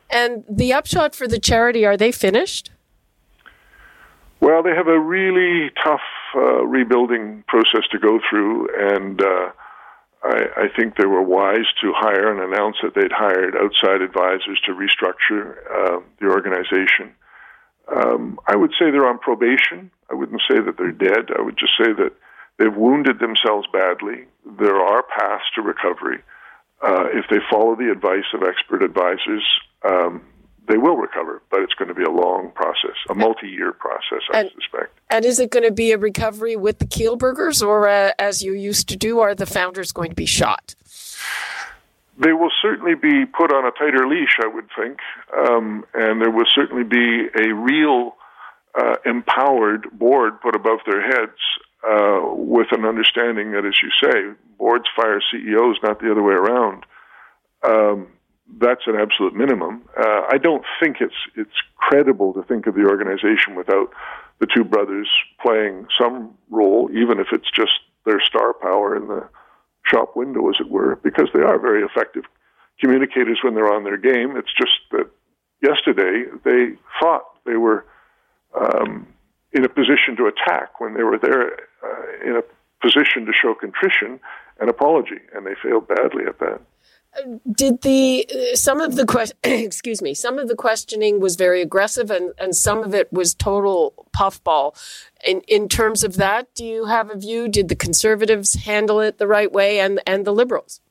And 0.09 0.45
the 0.49 0.71
upshot 0.71 1.13
for 1.13 1.27
the 1.27 1.39
charity, 1.39 1.85
are 1.85 1.97
they 1.97 2.13
finished? 2.13 2.71
Well, 4.39 4.63
they 4.63 4.73
have 4.73 4.87
a 4.87 4.99
really 4.99 5.71
tough 5.83 5.99
uh, 6.35 6.65
rebuilding 6.65 7.43
process 7.47 7.81
to 7.91 7.99
go 7.99 8.19
through, 8.29 8.69
and 8.79 9.21
uh, 9.21 9.49
I, 10.27 10.65
I 10.65 10.67
think 10.75 10.95
they 10.95 11.05
were 11.05 11.21
wise 11.21 11.67
to 11.81 11.93
hire 11.95 12.31
and 12.31 12.41
announce 12.41 12.77
that 12.83 12.93
they'd 12.95 13.11
hired 13.11 13.55
outside 13.55 14.01
advisors 14.01 14.59
to 14.65 14.73
restructure 14.73 15.55
uh, 15.71 15.99
the 16.19 16.27
organization. 16.27 17.13
Um, 17.95 18.39
I 18.47 18.55
would 18.55 18.71
say 18.71 18.91
they're 18.91 19.07
on 19.07 19.19
probation. 19.19 19.91
I 20.11 20.15
wouldn't 20.15 20.41
say 20.49 20.59
that 20.59 20.77
they're 20.77 20.91
dead. 20.91 21.31
I 21.37 21.41
would 21.41 21.57
just 21.57 21.73
say 21.77 21.93
that 21.93 22.11
they've 22.57 22.75
wounded 22.75 23.19
themselves 23.19 23.67
badly. 23.71 24.25
There 24.59 24.75
are 24.75 25.03
paths 25.17 25.45
to 25.55 25.61
recovery. 25.61 26.19
Uh, 26.81 27.05
if 27.13 27.25
they 27.29 27.37
follow 27.49 27.75
the 27.75 27.91
advice 27.91 28.27
of 28.33 28.43
expert 28.43 28.83
advisors, 28.83 29.45
um, 29.87 30.21
they 30.67 30.77
will 30.77 30.97
recover, 30.97 31.41
but 31.49 31.61
it's 31.61 31.73
going 31.73 31.87
to 31.87 31.93
be 31.93 32.03
a 32.03 32.11
long 32.11 32.51
process, 32.53 32.95
a 33.09 33.15
multi-year 33.15 33.71
process, 33.71 34.21
I 34.33 34.41
and, 34.41 34.51
suspect. 34.51 34.99
And 35.09 35.23
is 35.23 35.39
it 35.39 35.49
going 35.49 35.63
to 35.63 35.71
be 35.71 35.91
a 35.91 35.97
recovery 35.97 36.55
with 36.55 36.79
the 36.79 36.85
Kielburgers, 36.85 37.65
or 37.65 37.87
uh, 37.87 38.11
as 38.19 38.41
you 38.41 38.53
used 38.53 38.89
to 38.89 38.97
do, 38.97 39.19
are 39.19 39.33
the 39.33 39.45
founders 39.45 39.91
going 39.91 40.09
to 40.09 40.15
be 40.15 40.25
shot? 40.25 40.75
They 42.19 42.33
will 42.33 42.51
certainly 42.61 42.95
be 42.95 43.25
put 43.25 43.53
on 43.53 43.65
a 43.65 43.71
tighter 43.71 44.07
leash, 44.07 44.37
I 44.43 44.47
would 44.47 44.67
think, 44.77 44.99
um, 45.37 45.85
and 45.93 46.21
there 46.21 46.31
will 46.31 46.47
certainly 46.53 46.83
be 46.83 47.27
a 47.39 47.53
real 47.53 48.15
uh, 48.77 48.95
empowered 49.05 49.87
board 49.93 50.41
put 50.41 50.55
above 50.55 50.79
their 50.85 51.01
heads 51.01 51.37
uh, 51.87 52.21
with 52.33 52.67
an 52.71 52.85
understanding 52.85 53.51
that, 53.51 53.65
as 53.65 53.75
you 53.81 53.89
say, 54.03 54.35
boards 54.57 54.85
fire 54.95 55.21
CEOs, 55.31 55.77
not 55.83 55.99
the 55.99 56.11
other 56.11 56.23
way 56.23 56.33
around. 56.33 56.85
Um, 57.63 58.07
that's 58.59 58.87
an 58.87 58.95
absolute 58.95 59.35
minimum. 59.35 59.83
Uh, 59.97 60.21
I 60.29 60.37
don't 60.37 60.63
think 60.81 60.97
it's 61.01 61.15
it's 61.35 61.61
credible 61.75 62.33
to 62.33 62.43
think 62.43 62.67
of 62.67 62.75
the 62.75 62.85
organization 62.85 63.55
without 63.55 63.91
the 64.39 64.47
two 64.47 64.63
brothers 64.63 65.09
playing 65.41 65.87
some 65.99 66.33
role, 66.49 66.89
even 66.93 67.19
if 67.19 67.27
it's 67.31 67.49
just 67.51 67.73
their 68.05 68.21
star 68.21 68.53
power 68.53 68.95
in 68.95 69.07
the 69.07 69.27
shop 69.85 70.15
window, 70.15 70.49
as 70.49 70.55
it 70.59 70.69
were, 70.69 70.95
because 70.97 71.29
they 71.33 71.41
are 71.41 71.59
very 71.59 71.83
effective 71.83 72.23
communicators 72.79 73.39
when 73.43 73.55
they're 73.55 73.73
on 73.73 73.83
their 73.83 73.97
game. 73.97 74.37
It's 74.37 74.53
just 74.57 74.79
that 74.91 75.09
yesterday 75.61 76.25
they 76.43 76.77
thought 77.01 77.23
they 77.45 77.55
were 77.55 77.85
um, 78.59 79.07
in 79.51 79.65
a 79.65 79.69
position 79.69 80.15
to 80.17 80.27
attack 80.27 80.79
when 80.79 80.93
they 80.93 81.03
were 81.03 81.17
there 81.17 81.53
uh, 81.83 82.25
in 82.29 82.35
a 82.37 82.43
position 82.81 83.25
to 83.25 83.33
show 83.33 83.53
contrition 83.53 84.19
and 84.59 84.69
apology, 84.69 85.19
and 85.33 85.45
they 85.45 85.55
failed 85.61 85.87
badly 85.87 86.25
at 86.27 86.39
that 86.39 86.61
did 87.51 87.81
the 87.81 88.27
uh, 88.29 88.55
some 88.55 88.79
of 88.79 88.95
the 88.95 89.05
que- 89.05 89.33
excuse 89.63 90.01
me 90.01 90.13
some 90.13 90.37
of 90.37 90.47
the 90.47 90.55
questioning 90.55 91.19
was 91.19 91.35
very 91.35 91.61
aggressive 91.61 92.11
and, 92.11 92.33
and 92.37 92.55
some 92.55 92.83
of 92.83 92.93
it 92.93 93.11
was 93.11 93.33
total 93.33 94.07
puffball. 94.13 94.75
In 95.25 95.41
in 95.47 95.67
terms 95.67 96.03
of 96.03 96.17
that 96.17 96.53
do 96.53 96.65
you 96.65 96.85
have 96.85 97.09
a 97.09 97.17
view? 97.17 97.47
Did 97.47 97.69
the 97.69 97.75
conservatives 97.75 98.53
handle 98.53 98.99
it 98.99 99.17
the 99.17 99.27
right 99.27 99.51
way 99.51 99.79
and 99.79 100.01
and 100.05 100.25
the 100.25 100.33
liberals? 100.33 100.81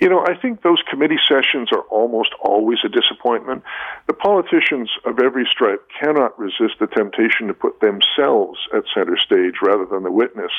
You 0.00 0.08
know, 0.08 0.24
I 0.26 0.34
think 0.34 0.62
those 0.62 0.82
committee 0.88 1.18
sessions 1.28 1.68
are 1.72 1.82
almost 1.90 2.30
always 2.42 2.78
a 2.84 2.88
disappointment. 2.88 3.62
The 4.06 4.14
politicians 4.14 4.90
of 5.04 5.18
every 5.18 5.46
stripe 5.52 5.86
cannot 6.00 6.38
resist 6.38 6.78
the 6.80 6.86
temptation 6.86 7.48
to 7.48 7.54
put 7.54 7.80
themselves 7.80 8.58
at 8.74 8.84
center 8.94 9.18
stage 9.18 9.56
rather 9.62 9.84
than 9.84 10.02
the 10.02 10.10
witness 10.10 10.52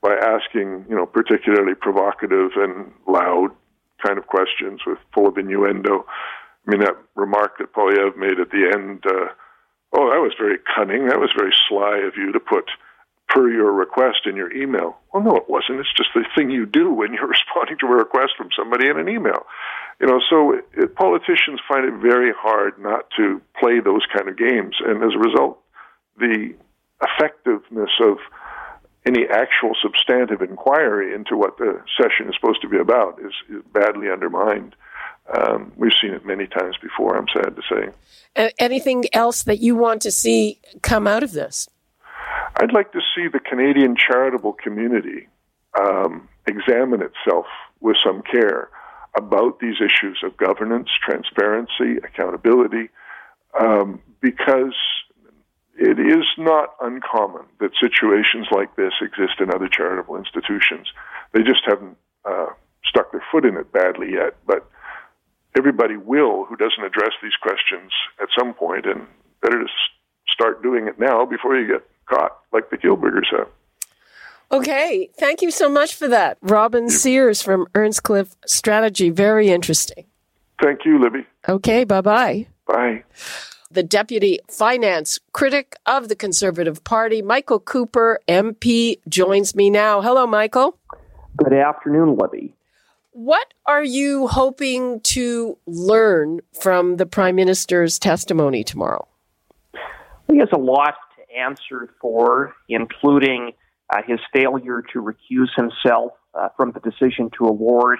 by 0.00 0.14
asking, 0.14 0.86
you 0.88 0.94
know, 0.94 1.06
particularly 1.06 1.74
provocative 1.74 2.52
and 2.54 2.92
loud 3.08 3.50
kind 4.04 4.18
of 4.18 4.26
questions 4.26 4.80
with 4.86 4.98
full 5.12 5.26
of 5.26 5.38
innuendo. 5.38 6.06
I 6.66 6.70
mean, 6.70 6.80
that 6.80 6.96
remark 7.14 7.58
that 7.58 7.72
Poilievre 7.72 8.16
made 8.16 8.40
at 8.40 8.50
the 8.50 8.70
end, 8.72 9.04
uh, 9.06 9.32
oh, 9.92 10.10
that 10.10 10.22
was 10.22 10.32
very 10.38 10.58
cunning. 10.74 11.08
That 11.08 11.20
was 11.20 11.30
very 11.36 11.52
sly 11.68 11.98
of 12.06 12.14
you 12.16 12.32
to 12.32 12.40
put 12.40 12.70
per 13.28 13.50
your 13.50 13.72
request 13.72 14.26
in 14.26 14.36
your 14.36 14.52
email. 14.52 14.96
Well, 15.12 15.22
no, 15.22 15.36
it 15.36 15.48
wasn't. 15.48 15.80
It's 15.80 15.92
just 15.96 16.10
the 16.14 16.24
thing 16.36 16.50
you 16.50 16.66
do 16.66 16.92
when 16.92 17.12
you're 17.12 17.26
responding 17.36 17.78
to 17.80 17.86
a 17.86 17.96
request 17.96 18.32
from 18.36 18.48
somebody 18.56 18.88
in 18.88 18.98
an 18.98 19.08
email. 19.08 19.46
You 20.00 20.06
know, 20.08 20.20
so 20.28 20.60
it, 20.74 20.94
politicians 20.94 21.60
find 21.68 21.84
it 21.84 22.00
very 22.00 22.32
hard 22.36 22.78
not 22.78 23.06
to 23.16 23.40
play 23.58 23.80
those 23.80 24.02
kind 24.14 24.28
of 24.28 24.36
games, 24.36 24.76
and 24.84 25.02
as 25.02 25.14
a 25.14 25.18
result, 25.18 25.58
the 26.18 26.54
effectiveness 27.02 27.90
of 28.00 28.18
any 29.06 29.26
actual 29.30 29.72
substantive 29.82 30.40
inquiry 30.40 31.14
into 31.14 31.36
what 31.36 31.58
the 31.58 31.80
session 32.00 32.28
is 32.28 32.34
supposed 32.34 32.62
to 32.62 32.68
be 32.68 32.78
about 32.78 33.20
is, 33.20 33.32
is 33.50 33.62
badly 33.72 34.10
undermined. 34.10 34.74
Um, 35.32 35.72
we've 35.76 35.92
seen 36.00 36.12
it 36.12 36.24
many 36.24 36.46
times 36.46 36.76
before, 36.82 37.16
I'm 37.16 37.26
sad 37.32 37.56
to 37.56 37.62
say. 37.68 37.92
Uh, 38.36 38.48
anything 38.58 39.04
else 39.12 39.42
that 39.44 39.58
you 39.58 39.76
want 39.76 40.02
to 40.02 40.10
see 40.10 40.60
come 40.82 41.06
out 41.06 41.22
of 41.22 41.32
this? 41.32 41.68
I'd 42.56 42.72
like 42.72 42.92
to 42.92 43.00
see 43.14 43.28
the 43.28 43.40
Canadian 43.40 43.96
charitable 43.96 44.54
community 44.54 45.28
um, 45.78 46.28
examine 46.46 47.02
itself 47.02 47.46
with 47.80 47.96
some 48.04 48.22
care 48.22 48.68
about 49.16 49.60
these 49.60 49.76
issues 49.76 50.18
of 50.22 50.36
governance, 50.36 50.88
transparency, 51.02 51.98
accountability, 52.02 52.90
um, 53.58 54.00
because 54.20 54.74
it 55.76 55.98
is 55.98 56.24
not 56.38 56.74
uncommon 56.80 57.44
that 57.60 57.72
situations 57.80 58.46
like 58.50 58.74
this 58.76 58.92
exist 59.00 59.40
in 59.40 59.50
other 59.50 59.68
charitable 59.68 60.16
institutions. 60.16 60.88
They 61.32 61.42
just 61.42 61.62
haven't 61.66 61.96
uh, 62.24 62.46
stuck 62.84 63.12
their 63.12 63.24
foot 63.30 63.44
in 63.44 63.56
it 63.56 63.72
badly 63.72 64.12
yet, 64.12 64.36
but 64.46 64.68
everybody 65.56 65.96
will 65.96 66.44
who 66.44 66.56
doesn't 66.56 66.84
address 66.84 67.12
these 67.22 67.36
questions 67.40 67.90
at 68.20 68.28
some 68.36 68.54
point, 68.54 68.86
and 68.86 69.06
better 69.42 69.62
to 69.62 69.68
start 70.28 70.62
doing 70.62 70.86
it 70.88 70.98
now 70.98 71.24
before 71.24 71.56
you 71.56 71.66
get 71.66 71.86
caught, 72.06 72.38
like 72.52 72.70
the 72.70 72.76
Kielburgers 72.76 73.30
have. 73.30 73.48
Okay, 74.52 75.10
thank 75.16 75.42
you 75.42 75.50
so 75.50 75.68
much 75.68 75.94
for 75.94 76.06
that. 76.08 76.38
Robin 76.40 76.88
Sears 76.88 77.42
from 77.42 77.66
Earnscliffe 77.74 78.36
Strategy. 78.46 79.10
Very 79.10 79.48
interesting. 79.48 80.04
Thank 80.62 80.84
you, 80.84 81.00
Libby. 81.00 81.26
Okay, 81.48 81.84
bye 81.84 82.00
bye 82.00 82.46
bye. 82.66 83.04
The 83.74 83.82
deputy 83.82 84.38
finance 84.48 85.18
critic 85.32 85.74
of 85.84 86.08
the 86.08 86.14
Conservative 86.14 86.84
Party, 86.84 87.22
Michael 87.22 87.58
Cooper, 87.58 88.20
MP, 88.28 89.00
joins 89.08 89.56
me 89.56 89.68
now. 89.68 90.00
Hello, 90.00 90.28
Michael. 90.28 90.78
Good 91.36 91.52
afternoon, 91.52 92.16
Libby. 92.16 92.54
What 93.10 93.52
are 93.66 93.82
you 93.82 94.28
hoping 94.28 95.00
to 95.00 95.58
learn 95.66 96.38
from 96.52 96.98
the 96.98 97.06
Prime 97.06 97.34
Minister's 97.34 97.98
testimony 97.98 98.62
tomorrow? 98.62 99.08
He 100.30 100.38
has 100.38 100.50
a 100.52 100.58
lot 100.58 100.94
to 101.16 101.36
answer 101.36 101.90
for, 102.00 102.54
including 102.68 103.50
uh, 103.92 104.02
his 104.06 104.20
failure 104.32 104.84
to 104.92 105.02
recuse 105.02 105.50
himself 105.56 106.12
uh, 106.32 106.50
from 106.56 106.70
the 106.70 106.78
decision 106.78 107.28
to 107.38 107.46
award 107.46 107.98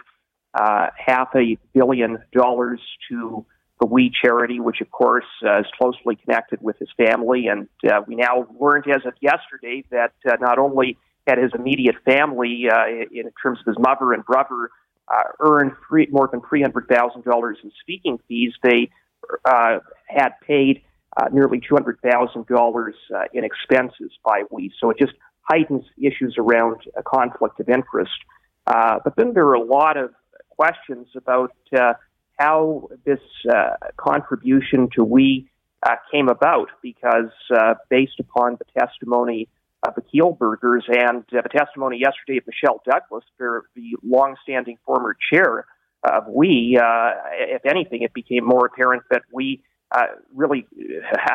uh, 0.54 0.86
half 1.04 1.34
a 1.34 1.58
billion 1.72 2.18
dollars 2.32 2.78
to 3.10 3.44
the 3.80 3.86
We 3.86 4.10
charity, 4.22 4.60
which 4.60 4.80
of 4.80 4.90
course 4.90 5.24
uh, 5.44 5.60
is 5.60 5.66
closely 5.78 6.16
connected 6.16 6.60
with 6.62 6.78
his 6.78 6.88
family. 6.96 7.48
And 7.48 7.68
uh, 7.88 8.02
we 8.06 8.14
now 8.16 8.46
learned 8.60 8.84
as 8.88 9.04
of 9.04 9.14
yesterday 9.20 9.84
that 9.90 10.12
uh, 10.28 10.36
not 10.40 10.58
only 10.58 10.96
had 11.26 11.38
his 11.38 11.52
immediate 11.54 11.96
family, 12.04 12.66
uh, 12.70 12.86
in 13.10 13.30
terms 13.42 13.58
of 13.60 13.66
his 13.66 13.78
mother 13.78 14.12
and 14.12 14.24
brother, 14.24 14.70
uh, 15.08 15.22
earned 15.40 15.72
more 16.10 16.28
than 16.30 16.40
$300,000 16.40 17.54
in 17.62 17.72
speaking 17.80 18.18
fees, 18.28 18.52
they 18.62 18.90
uh, 19.44 19.78
had 20.06 20.30
paid 20.46 20.82
uh, 21.16 21.28
nearly 21.32 21.60
$200,000 21.60 22.92
uh, 23.14 23.24
in 23.32 23.44
expenses 23.44 24.12
by 24.24 24.42
we. 24.50 24.72
So 24.80 24.90
it 24.90 24.98
just 24.98 25.12
heightens 25.42 25.84
issues 25.98 26.36
around 26.38 26.82
a 26.96 27.02
conflict 27.02 27.60
of 27.60 27.68
interest. 27.68 28.12
Uh, 28.66 28.98
but 29.04 29.14
then 29.16 29.34
there 29.34 29.46
are 29.46 29.54
a 29.54 29.64
lot 29.64 29.96
of 29.96 30.10
questions 30.50 31.06
about 31.16 31.54
uh, 31.78 31.94
how 32.38 32.88
this 33.04 33.20
uh, 33.52 33.70
contribution 33.96 34.88
to 34.94 35.04
we 35.04 35.48
uh, 35.82 35.96
came 36.10 36.28
about, 36.28 36.68
because 36.82 37.30
uh, 37.54 37.74
based 37.88 38.18
upon 38.18 38.56
the 38.58 38.80
testimony 38.80 39.48
of 39.86 39.94
the 39.94 40.02
Kielburgers 40.02 40.82
and 40.88 41.24
the 41.30 41.42
testimony 41.54 41.98
yesterday 41.98 42.38
of 42.38 42.44
Michelle 42.46 42.80
Douglas, 42.84 43.24
the 43.38 43.96
longstanding 44.02 44.78
former 44.84 45.16
chair 45.32 45.66
of 46.02 46.26
we, 46.26 46.78
if 46.80 47.64
anything, 47.66 48.02
it 48.02 48.14
became 48.14 48.44
more 48.44 48.66
apparent 48.66 49.02
that 49.10 49.22
we 49.32 49.62
really 50.34 50.66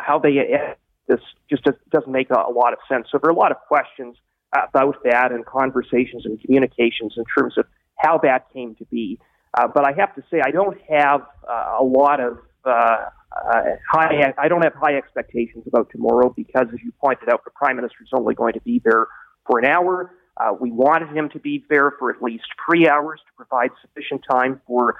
how 0.06 0.18
they 0.18 0.76
this 1.08 1.20
just 1.48 1.64
doesn't 1.90 2.12
make 2.12 2.30
a 2.30 2.50
lot 2.50 2.72
of 2.72 2.78
sense. 2.88 3.08
So 3.10 3.18
there 3.20 3.30
are 3.30 3.34
a 3.34 3.38
lot 3.38 3.50
of 3.50 3.58
questions 3.68 4.16
about 4.52 4.96
that 5.04 5.32
and 5.32 5.44
conversations 5.44 6.24
and 6.24 6.40
communications 6.40 7.14
in 7.16 7.24
terms 7.36 7.56
of 7.58 7.66
how 7.96 8.18
that 8.18 8.52
came 8.52 8.74
to 8.76 8.84
be. 8.86 9.18
Uh, 9.54 9.66
but 9.66 9.84
I 9.84 9.92
have 9.98 10.14
to 10.14 10.22
say, 10.30 10.40
I 10.44 10.50
don't 10.50 10.78
have 10.88 11.22
uh, 11.48 11.78
a 11.80 11.84
lot 11.84 12.20
of 12.20 12.38
uh, 12.64 12.70
uh, 12.70 13.62
high. 13.90 14.32
I 14.38 14.48
don't 14.48 14.62
have 14.62 14.74
high 14.74 14.96
expectations 14.96 15.64
about 15.66 15.90
tomorrow 15.90 16.32
because, 16.36 16.66
as 16.72 16.78
you 16.84 16.92
pointed 17.00 17.28
out, 17.28 17.44
the 17.44 17.50
prime 17.50 17.76
minister 17.76 17.98
is 18.02 18.10
only 18.12 18.34
going 18.34 18.52
to 18.54 18.60
be 18.60 18.80
there 18.84 19.08
for 19.46 19.58
an 19.58 19.64
hour. 19.64 20.14
Uh, 20.36 20.54
we 20.58 20.70
wanted 20.70 21.14
him 21.14 21.28
to 21.30 21.40
be 21.40 21.64
there 21.68 21.92
for 21.98 22.10
at 22.10 22.22
least 22.22 22.44
three 22.64 22.88
hours 22.88 23.20
to 23.26 23.32
provide 23.44 23.70
sufficient 23.82 24.22
time 24.30 24.60
for 24.66 24.96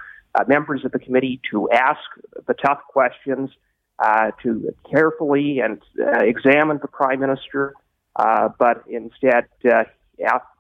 members 0.49 0.85
of 0.85 0.93
the 0.93 0.99
committee 0.99 1.41
to 1.51 1.69
ask 1.71 2.01
the 2.47 2.55
tough 2.55 2.81
questions, 2.89 3.51
to 4.43 4.75
carefully 4.91 5.61
and 5.61 5.81
examine 6.23 6.79
the 6.83 6.89
prime 6.89 7.21
minister. 7.21 7.75
But 8.17 8.85
instead, 8.89 9.47
the 9.63 9.87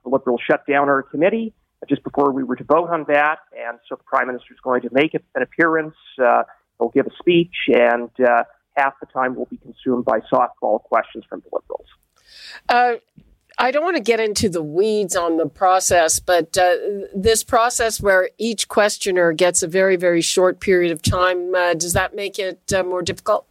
Liberals 0.04 0.40
shut 0.48 0.66
down 0.66 0.88
our 0.88 1.02
committee 1.02 1.52
just 1.88 2.02
before 2.04 2.32
we 2.32 2.42
were 2.42 2.56
to 2.56 2.64
vote 2.64 2.90
on 2.90 3.04
that, 3.08 3.38
and 3.56 3.78
so 3.88 3.96
the 3.96 4.04
prime 4.04 4.26
minister 4.26 4.52
is 4.52 4.60
going 4.60 4.82
to 4.82 4.88
make 4.92 5.14
an 5.14 5.42
appearance. 5.42 5.96
Uh, 6.22 6.42
he'll 6.78 6.90
give 6.90 7.06
a 7.06 7.14
speech, 7.18 7.54
and 7.68 8.10
uh, 8.20 8.44
half 8.76 8.94
the 9.00 9.06
time 9.06 9.34
will 9.34 9.46
be 9.46 9.56
consumed 9.58 10.04
by 10.04 10.20
softball 10.32 10.82
questions 10.82 11.24
from 11.28 11.40
the 11.40 11.48
Liberals. 11.52 11.86
Uh, 12.68 12.94
I 13.58 13.70
don't 13.70 13.84
want 13.84 13.96
to 13.96 14.02
get 14.02 14.20
into 14.20 14.48
the 14.48 14.62
weeds 14.62 15.14
on 15.14 15.36
the 15.36 15.46
process, 15.46 16.18
but 16.18 16.56
uh, 16.56 16.76
this 17.14 17.44
process 17.44 18.00
where 18.00 18.30
each 18.38 18.68
questioner 18.68 19.32
gets 19.32 19.62
a 19.62 19.68
very, 19.68 19.96
very 19.96 20.22
short 20.22 20.60
period 20.60 20.92
of 20.92 21.02
time, 21.02 21.54
uh, 21.54 21.74
does 21.74 21.92
that 21.92 22.14
make 22.14 22.38
it 22.38 22.72
uh, 22.72 22.82
more 22.82 23.02
difficult? 23.02 23.46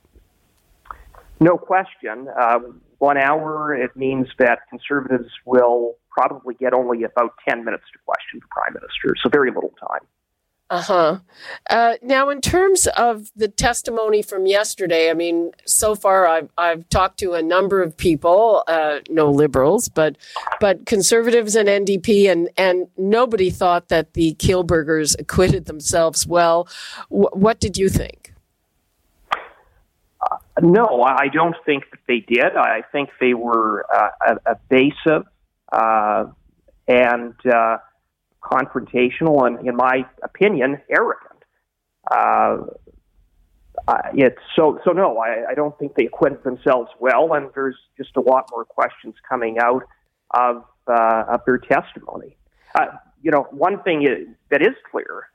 No 1.40 1.58
question. 1.58 2.28
Um, 2.42 2.82
one 3.00 3.18
hour, 3.18 3.74
it 3.74 3.96
means 3.96 4.28
that 4.38 4.60
conservatives 4.70 5.30
will 5.46 5.96
probably 6.10 6.54
get 6.54 6.74
only 6.74 7.04
about 7.04 7.34
10 7.48 7.64
minutes 7.66 7.84
to 7.94 8.00
question 8.06 8.40
the 8.40 8.48
prime 8.52 8.74
minister, 8.74 9.16
so 9.22 9.30
very 9.30 9.52
little 9.52 9.74
time. 9.80 10.06
Uh-huh. 10.72 11.18
Uh, 11.68 11.96
now, 12.04 12.30
in 12.30 12.42
terms 12.42 12.86
of 12.96 13.32
the 13.36 13.48
testimony 13.48 14.22
from 14.22 14.46
yesterday, 14.46 15.10
I 15.10 15.16
mean, 15.16 15.52
so 15.66 15.96
far 15.96 16.28
I've, 16.28 16.50
I've 16.60 16.88
talked 16.90 17.18
to 17.20 17.34
a 17.34 17.42
number 17.42 17.82
of 17.82 17.98
people, 17.98 18.64
uh, 18.68 19.00
no 19.10 19.32
liberals, 19.32 19.90
but 19.90 20.16
but 20.60 20.86
conservatives 20.86 21.56
and 21.56 21.68
NDP, 21.68 22.32
and 22.32 22.50
and 22.56 22.88
nobody 22.98 23.50
thought 23.50 23.88
that 23.88 24.14
the 24.14 24.36
Kielburgers 24.36 25.20
acquitted 25.20 25.66
themselves 25.66 26.28
well. 26.28 26.68
W- 27.10 27.30
what 27.34 27.60
did 27.60 27.76
you 27.76 27.90
think? 27.90 28.29
No, 30.62 31.02
I 31.04 31.28
don't 31.28 31.56
think 31.66 31.86
that 31.92 32.00
they 32.08 32.20
did. 32.20 32.56
I 32.56 32.84
think 32.92 33.10
they 33.20 33.34
were 33.34 33.86
uh, 33.94 34.36
evasive 34.46 35.26
uh, 35.72 36.26
and 36.88 37.34
uh, 37.46 37.78
confrontational 38.42 39.46
and, 39.46 39.68
in 39.68 39.76
my 39.76 40.06
opinion, 40.24 40.82
arrogant. 40.90 41.44
Uh, 42.12 42.58
it's 44.14 44.40
so 44.56 44.80
so. 44.84 44.92
No, 44.92 45.18
I, 45.20 45.52
I 45.52 45.54
don't 45.54 45.78
think 45.80 45.96
they 45.96 46.06
acquitted 46.06 46.44
themselves 46.44 46.90
well, 47.00 47.34
and 47.34 47.50
there's 47.56 47.78
just 47.98 48.18
a 48.18 48.22
lot 48.22 48.50
more 48.52 48.66
questions 48.66 49.16
coming 49.28 49.58
out 49.60 49.84
of 50.32 50.66
uh, 50.88 51.24
of 51.30 51.42
their 51.46 51.58
testimony. 51.58 52.36
Uh, 52.76 52.88
you 53.22 53.32
know, 53.32 53.48
one 53.52 53.82
thing 53.84 54.04
is, 54.04 54.28
that 54.50 54.62
is 54.62 54.76
clear 54.90 55.28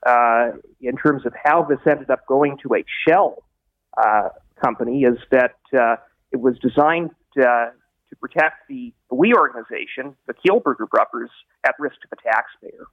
in 0.81 0.97
terms 0.97 1.27
of 1.27 1.33
how 1.43 1.63
this 1.63 1.79
ended 1.87 2.11
up 2.11 2.27
going 2.27 2.59
to 2.63 2.75
a 2.75 2.85
shell 3.07 3.45
uh, 3.97 4.29
company 4.65 5.03
is 5.03 5.19
that 5.31 5.57
uh, 5.79 5.97
it 6.33 6.41
was 6.41 6.59
designed 6.61 7.11
uh, 7.39 7.67
to 8.09 8.17
protect 8.21 8.69
the, 8.69 8.93
the 9.11 9.17
We 9.17 9.35
organization, 9.35 10.17
the 10.27 10.35
Kielburger 10.35 10.89
brothers, 10.89 11.31
at 11.67 11.75
risk 11.79 11.97
to 12.03 12.09
the 12.11 12.17
taxpayer. 12.17 12.87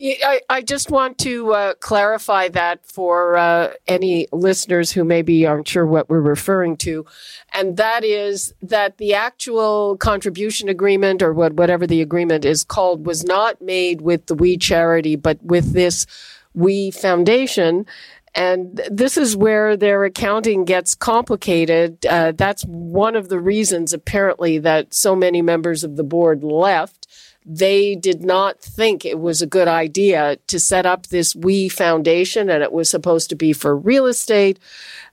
I, 0.00 0.40
I 0.48 0.62
just 0.62 0.90
want 0.90 1.18
to 1.18 1.52
uh, 1.52 1.74
clarify 1.74 2.48
that 2.48 2.84
for 2.84 3.36
uh, 3.36 3.72
any 3.86 4.26
listeners 4.32 4.90
who 4.90 5.04
maybe 5.04 5.46
aren't 5.46 5.68
sure 5.68 5.86
what 5.86 6.08
we're 6.08 6.20
referring 6.20 6.76
to. 6.78 7.06
And 7.54 7.76
that 7.76 8.02
is 8.02 8.52
that 8.62 8.98
the 8.98 9.14
actual 9.14 9.96
contribution 9.98 10.68
agreement 10.68 11.22
or 11.22 11.32
what, 11.32 11.54
whatever 11.54 11.86
the 11.86 12.02
agreement 12.02 12.44
is 12.44 12.64
called 12.64 13.06
was 13.06 13.22
not 13.22 13.60
made 13.62 14.00
with 14.00 14.26
the 14.26 14.34
We 14.34 14.56
charity, 14.56 15.14
but 15.14 15.40
with 15.42 15.72
this 15.72 16.06
We 16.54 16.90
Foundation. 16.90 17.86
And 18.34 18.80
this 18.90 19.16
is 19.18 19.36
where 19.36 19.76
their 19.76 20.04
accounting 20.04 20.64
gets 20.64 20.94
complicated. 20.94 22.04
Uh, 22.06 22.32
that's 22.32 22.64
one 22.64 23.14
of 23.14 23.28
the 23.28 23.38
reasons, 23.38 23.92
apparently, 23.92 24.58
that 24.58 24.94
so 24.94 25.14
many 25.14 25.42
members 25.42 25.84
of 25.84 25.96
the 25.96 26.04
board 26.04 26.42
left. 26.42 27.06
They 27.44 27.94
did 27.94 28.24
not 28.24 28.60
think 28.60 29.04
it 29.04 29.18
was 29.18 29.42
a 29.42 29.46
good 29.46 29.68
idea 29.68 30.36
to 30.46 30.60
set 30.60 30.86
up 30.86 31.08
this 31.08 31.34
We 31.34 31.68
Foundation, 31.68 32.48
and 32.48 32.62
it 32.62 32.72
was 32.72 32.88
supposed 32.88 33.28
to 33.30 33.36
be 33.36 33.52
for 33.52 33.76
real 33.76 34.06
estate. 34.06 34.58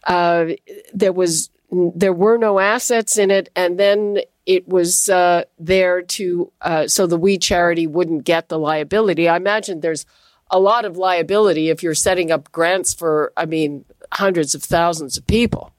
Uh, 0.05 0.45
there 0.93 1.11
was 1.11 1.49
there 1.71 2.13
were 2.13 2.37
no 2.37 2.59
assets 2.59 3.17
in 3.17 3.31
it, 3.31 3.49
and 3.55 3.79
then 3.79 4.19
it 4.45 4.67
was 4.67 5.09
uh, 5.09 5.43
there 5.57 6.01
to 6.01 6.51
uh, 6.61 6.87
so 6.87 7.05
the 7.05 7.17
We 7.17 7.37
charity 7.37 7.85
wouldn't 7.87 8.23
get 8.23 8.49
the 8.49 8.59
liability. 8.59 9.27
I 9.27 9.35
imagine 9.35 9.81
there's 9.81 10.05
a 10.51 10.59
lot 10.59 10.85
of 10.85 10.97
liability 10.97 11.69
if 11.69 11.83
you're 11.83 11.95
setting 11.95 12.31
up 12.31 12.51
grants 12.51 12.93
for, 12.93 13.31
I 13.37 13.45
mean, 13.45 13.85
hundreds 14.11 14.55
of 14.55 14.63
thousands 14.63 15.17
of 15.17 15.27
people. 15.27 15.71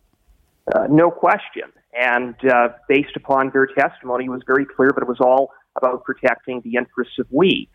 Uh, 0.75 0.87
no 0.89 1.11
question. 1.11 1.65
And 1.93 2.35
uh, 2.49 2.69
based 2.89 3.17
upon 3.17 3.51
their 3.53 3.67
testimony, 3.67 4.27
it 4.27 4.31
was 4.31 4.43
very 4.47 4.65
clear 4.65 4.91
that 4.95 5.03
it 5.03 5.09
was 5.09 5.21
all 5.21 5.51
about 5.77 6.05
protecting 6.05 6.61
the 6.63 6.77
interests 6.77 7.19
of 7.19 7.27
we. 7.31 7.69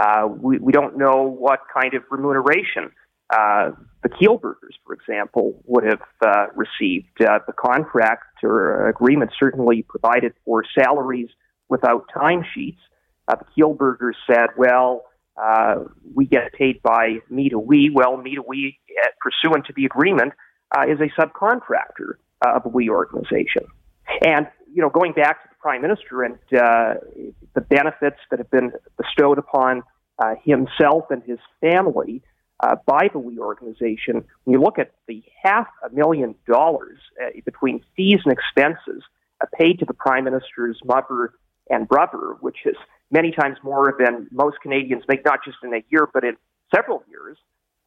Uh, 0.00 0.28
we, 0.28 0.58
we 0.58 0.72
don't 0.72 0.96
know 0.96 1.22
what 1.22 1.60
kind 1.72 1.94
of 1.94 2.02
remuneration 2.10 2.90
uh, 3.30 3.70
the 4.02 4.08
Kielburgers, 4.08 4.74
for 4.84 4.92
example, 4.92 5.62
would 5.66 5.84
have 5.84 6.00
uh, 6.24 6.46
received. 6.54 7.20
Uh, 7.20 7.38
the 7.46 7.52
contract 7.52 8.42
or 8.42 8.88
agreement 8.88 9.30
certainly 9.38 9.82
provided 9.82 10.32
for 10.44 10.64
salaries 10.74 11.28
without 11.68 12.06
timesheets. 12.14 12.78
The 13.28 13.44
Kielburgers 13.56 14.14
said, 14.26 14.48
well, 14.56 15.04
uh, 15.36 15.84
we 16.14 16.26
get 16.26 16.52
paid 16.52 16.82
by 16.82 17.18
me 17.28 17.48
to 17.48 17.58
we. 17.58 17.90
Well, 17.92 18.16
me 18.16 18.34
to 18.34 18.42
we, 18.46 18.78
uh, 19.02 19.08
pursuant 19.20 19.66
to 19.66 19.72
the 19.74 19.84
agreement, 19.84 20.32
uh, 20.76 20.84
is 20.88 20.98
a 21.00 21.08
subcontractor 21.20 22.14
of 22.42 22.64
a 22.64 22.68
we 22.68 22.88
organization. 22.88 23.64
And 24.24 24.46
you 24.72 24.82
know, 24.82 24.90
going 24.90 25.12
back 25.12 25.42
to 25.42 25.48
the 25.48 25.56
prime 25.60 25.82
minister 25.82 26.22
and 26.22 26.34
uh, 26.52 26.94
the 27.54 27.60
benefits 27.60 28.18
that 28.30 28.38
have 28.38 28.50
been 28.50 28.72
bestowed 28.96 29.38
upon 29.38 29.82
himself 30.44 31.04
and 31.10 31.22
his 31.22 31.38
family 31.60 32.22
by 32.86 33.08
the 33.12 33.18
we 33.18 33.38
organization, 33.38 34.22
when 34.44 34.52
you 34.52 34.60
look 34.60 34.78
at 34.78 34.92
the 35.08 35.22
half 35.42 35.66
a 35.84 35.92
million 35.94 36.34
dollars 36.46 36.98
between 37.44 37.82
fees 37.96 38.18
and 38.24 38.32
expenses 38.32 39.02
paid 39.58 39.78
to 39.78 39.84
the 39.84 39.94
prime 39.94 40.24
minister's 40.24 40.78
mother 40.84 41.32
and 41.68 41.88
brother, 41.88 42.36
which 42.40 42.58
is 42.64 42.76
many 43.10 43.32
times 43.32 43.58
more 43.62 43.94
than 43.98 44.28
most 44.30 44.58
Canadians 44.62 45.04
make, 45.08 45.24
not 45.24 45.40
just 45.44 45.58
in 45.62 45.74
a 45.74 45.82
year, 45.90 46.08
but 46.12 46.24
in 46.24 46.36
several 46.74 47.02
years. 47.08 47.36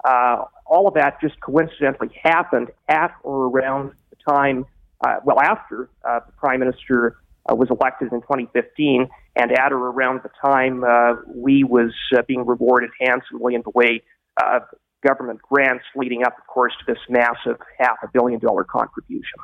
Uh, 0.04 0.44
all 0.66 0.88
of 0.88 0.94
that 0.96 1.20
just 1.22 1.40
coincidentally 1.40 2.10
happened 2.22 2.70
at 2.90 3.16
or 3.24 3.46
around 3.48 3.92
the 4.10 4.18
time, 4.28 4.66
uh, 5.06 5.16
well, 5.24 5.40
after 5.40 5.90
uh, 6.04 6.20
the 6.26 6.32
Prime 6.34 6.60
Minister 6.60 7.18
uh, 7.50 7.56
was 7.56 7.70
elected 7.70 8.12
in 8.12 8.22
2015, 8.22 9.08
and 9.36 9.52
at 9.52 9.72
or 9.72 9.78
around 9.78 10.22
the 10.24 10.30
time 10.44 10.84
uh, 10.84 11.16
we 11.34 11.64
was 11.64 11.94
uh, 12.16 12.22
being 12.28 12.46
rewarded 12.46 12.90
handsomely 13.00 13.56
in 13.56 13.62
the 13.64 13.72
way 13.74 14.04
of 14.42 14.64
government 15.06 15.42
grants, 15.42 15.84
leading 15.96 16.24
up, 16.24 16.38
of 16.38 16.48
course, 16.48 16.74
to 16.80 16.94
this 16.94 17.02
massive 17.10 17.58
half 17.80 17.98
a 18.04 18.08
billion 18.14 18.40
dollar 18.40 18.64
contribution 18.64 19.40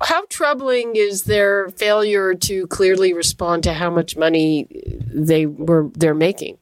how 0.00 0.24
troubling 0.26 0.92
is 0.94 1.24
their 1.24 1.68
failure 1.70 2.34
to 2.34 2.66
clearly 2.68 3.12
respond 3.12 3.64
to 3.64 3.72
how 3.72 3.90
much 3.90 4.16
money 4.16 4.68
they 5.12 5.46
were 5.46 5.90
they're 5.94 6.14
making? 6.14 6.58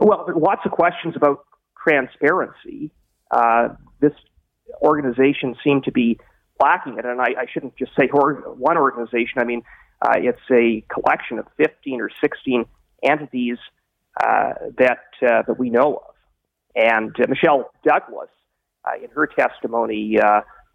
Well, 0.00 0.26
lots 0.36 0.62
of 0.64 0.72
questions 0.72 1.16
about 1.16 1.44
transparency. 1.82 2.90
Uh, 3.30 3.70
this 4.00 4.12
organization 4.82 5.56
seemed 5.64 5.84
to 5.84 5.92
be 5.92 6.18
lacking 6.60 6.98
it. 6.98 7.04
And 7.04 7.20
I, 7.20 7.28
I 7.38 7.46
shouldn't 7.52 7.76
just 7.76 7.92
say 7.98 8.08
or, 8.12 8.34
one 8.56 8.76
organization. 8.76 9.38
I 9.38 9.44
mean, 9.44 9.62
uh, 10.02 10.14
it's 10.16 10.38
a 10.50 10.84
collection 10.92 11.38
of 11.38 11.46
15 11.56 12.00
or 12.00 12.10
16 12.20 12.64
entities 13.02 13.58
uh, 14.20 14.52
that 14.78 15.04
uh, 15.22 15.42
that 15.46 15.58
we 15.58 15.70
know 15.70 16.02
of. 16.08 16.14
And 16.74 17.14
uh, 17.20 17.26
Michelle 17.28 17.70
Douglas, 17.84 18.28
uh, 18.84 19.02
in 19.02 19.10
her 19.10 19.26
testimony, 19.26 20.18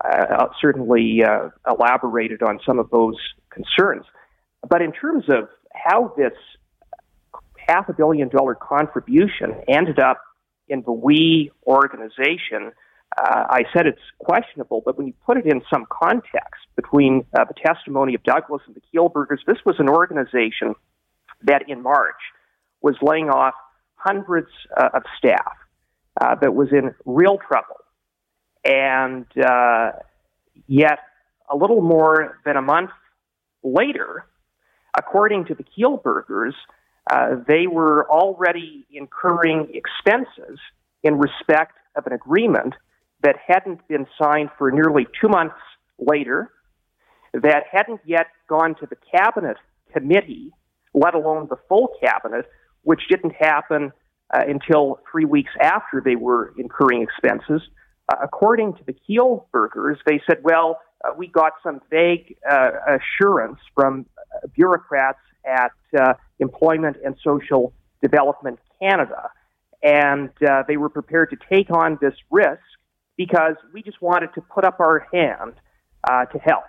uh, 0.03 0.47
certainly 0.59 1.21
elaborated 1.69 2.43
on 2.43 2.59
some 2.65 2.79
of 2.79 2.89
those 2.89 3.15
concerns. 3.49 4.05
But 4.67 4.81
in 4.81 4.91
terms 4.91 5.25
of 5.29 5.49
how 5.73 6.13
this 6.17 6.33
half 7.67 7.89
a 7.89 7.93
billion 7.93 8.29
dollar 8.29 8.55
contribution 8.55 9.55
ended 9.67 9.99
up 9.99 10.21
in 10.67 10.83
the 10.85 10.91
We 10.91 11.51
organization, 11.65 12.71
uh, 13.17 13.45
I 13.49 13.63
said 13.75 13.85
it's 13.85 14.01
questionable, 14.19 14.81
but 14.85 14.97
when 14.97 15.07
you 15.07 15.13
put 15.25 15.37
it 15.37 15.45
in 15.45 15.61
some 15.71 15.85
context 15.89 16.65
between 16.75 17.25
uh, 17.37 17.45
the 17.45 17.53
testimony 17.53 18.15
of 18.15 18.23
Douglas 18.23 18.61
and 18.65 18.75
the 18.75 18.81
Kielburgers, 18.93 19.39
this 19.45 19.57
was 19.65 19.75
an 19.79 19.89
organization 19.89 20.75
that 21.43 21.69
in 21.69 21.81
March 21.81 22.15
was 22.81 22.95
laying 23.01 23.29
off 23.29 23.53
hundreds 23.95 24.49
uh, 24.75 24.89
of 24.93 25.03
staff 25.17 25.53
uh, 26.19 26.35
that 26.35 26.53
was 26.53 26.69
in 26.71 26.93
real 27.05 27.37
trouble. 27.37 27.75
And 28.65 29.25
uh, 29.37 29.91
yet, 30.67 30.99
a 31.49 31.55
little 31.55 31.81
more 31.81 32.39
than 32.45 32.55
a 32.55 32.61
month 32.61 32.91
later, 33.63 34.25
according 34.97 35.45
to 35.45 35.55
the 35.55 35.63
Kielburgers, 35.63 36.53
uh, 37.11 37.35
they 37.47 37.67
were 37.67 38.09
already 38.09 38.85
incurring 38.91 39.73
expenses 39.73 40.59
in 41.03 41.19
respect 41.19 41.73
of 41.95 42.07
an 42.07 42.13
agreement 42.13 42.75
that 43.21 43.35
hadn't 43.45 43.85
been 43.87 44.05
signed 44.21 44.49
for 44.57 44.71
nearly 44.71 45.05
two 45.19 45.27
months 45.27 45.55
later, 45.99 46.51
that 47.33 47.63
hadn't 47.71 47.99
yet 48.05 48.27
gone 48.47 48.75
to 48.75 48.85
the 48.85 48.97
cabinet 49.11 49.57
committee, 49.91 50.51
let 50.93 51.13
alone 51.13 51.47
the 51.49 51.57
full 51.67 51.89
cabinet, 52.01 52.45
which 52.83 53.01
didn't 53.09 53.33
happen 53.37 53.91
uh, 54.33 54.41
until 54.47 54.99
three 55.11 55.25
weeks 55.25 55.51
after 55.61 56.01
they 56.03 56.15
were 56.15 56.53
incurring 56.57 57.01
expenses. 57.01 57.61
Uh, 58.09 58.15
according 58.21 58.73
to 58.73 58.83
the 58.85 58.93
Kielburgers, 58.93 59.97
they 60.05 60.21
said, 60.27 60.43
well, 60.43 60.79
uh, 61.03 61.11
we 61.17 61.27
got 61.27 61.53
some 61.63 61.81
vague 61.89 62.35
uh, 62.49 62.71
assurance 62.87 63.59
from 63.75 64.05
uh, 64.17 64.47
bureaucrats 64.53 65.19
at 65.45 65.71
uh, 65.97 66.13
Employment 66.39 66.97
and 67.05 67.15
Social 67.23 67.73
Development 68.01 68.59
Canada, 68.81 69.29
and 69.81 70.29
they 70.67 70.77
were 70.77 70.89
prepared 70.89 71.29
to 71.29 71.37
take 71.49 71.69
on 71.71 71.97
this 72.01 72.13
risk 72.31 72.61
because 73.17 73.55
we 73.73 73.81
just 73.81 74.01
wanted 74.01 74.29
to 74.35 74.41
put 74.41 74.63
up 74.63 74.79
our 74.79 75.07
hand 75.13 75.53
to 76.31 76.39
help. 76.39 76.63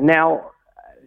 now, 0.00 0.50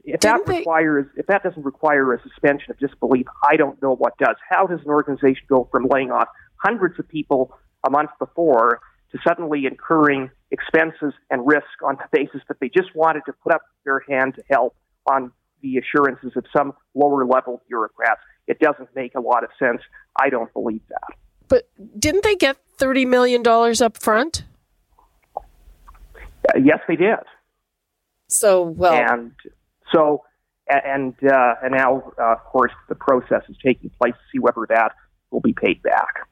if 0.03 0.19
Didn't 0.19 0.45
that 0.45 0.51
they... 0.51 0.57
requires, 0.59 1.05
if 1.15 1.27
that 1.27 1.43
doesn't 1.43 1.63
require 1.63 2.13
a 2.13 2.21
suspension 2.21 2.71
of 2.71 2.79
disbelief, 2.79 3.25
I 3.47 3.55
don't 3.55 3.81
know 3.81 3.95
what 3.95 4.17
does. 4.17 4.35
How 4.49 4.67
does 4.67 4.81
an 4.81 4.89
organization 4.89 5.43
go 5.47 5.67
from 5.71 5.87
laying 5.89 6.11
off 6.11 6.27
hundreds 6.57 6.99
of 6.99 7.07
people 7.07 7.55
a 7.85 7.89
month 7.89 8.11
before 8.19 8.81
to 9.13 9.19
suddenly 9.25 9.65
incurring 9.65 10.29
expenses 10.51 11.13
and 11.29 11.47
risk 11.47 11.65
on 11.85 11.95
the 11.97 12.05
basis 12.11 12.41
that 12.47 12.59
they 12.59 12.69
just 12.69 12.95
wanted 12.95 13.21
to 13.27 13.33
put 13.33 13.53
up 13.53 13.61
their 13.85 14.01
hand 14.09 14.35
to 14.35 14.43
help 14.49 14.75
on 15.09 15.31
the 15.61 15.77
assurances 15.77 16.31
of 16.35 16.45
some 16.55 16.73
lower 16.93 17.25
level 17.25 17.61
bureaucrats? 17.67 18.21
It 18.47 18.59
doesn't 18.59 18.89
make 18.95 19.15
a 19.15 19.21
lot 19.21 19.43
of 19.43 19.49
sense. 19.57 19.81
I 20.19 20.29
don't 20.29 20.51
believe 20.53 20.81
that. 20.89 21.17
But 21.47 21.69
didn't 21.97 22.23
they 22.23 22.35
get 22.35 22.57
$30 22.77 23.07
million 23.07 23.43
up 23.47 23.97
front? 23.97 24.43
Uh, 25.37 25.41
yes, 26.61 26.79
they 26.87 26.95
did. 26.95 27.19
So, 28.27 28.63
well. 28.63 28.93
And 28.93 29.31
so, 29.93 30.23
and 30.67 31.13
uh, 31.23 31.55
and 31.61 31.73
now, 31.73 32.11
uh, 32.19 32.33
of 32.33 32.43
course, 32.45 32.71
the 32.89 32.95
process 32.95 33.43
is 33.49 33.55
taking 33.63 33.91
place 34.01 34.13
to 34.13 34.19
see 34.31 34.39
whether 34.39 34.65
that 34.69 34.93
will 35.31 35.41
be 35.41 35.53
paid 35.53 35.81
back. 35.83 36.27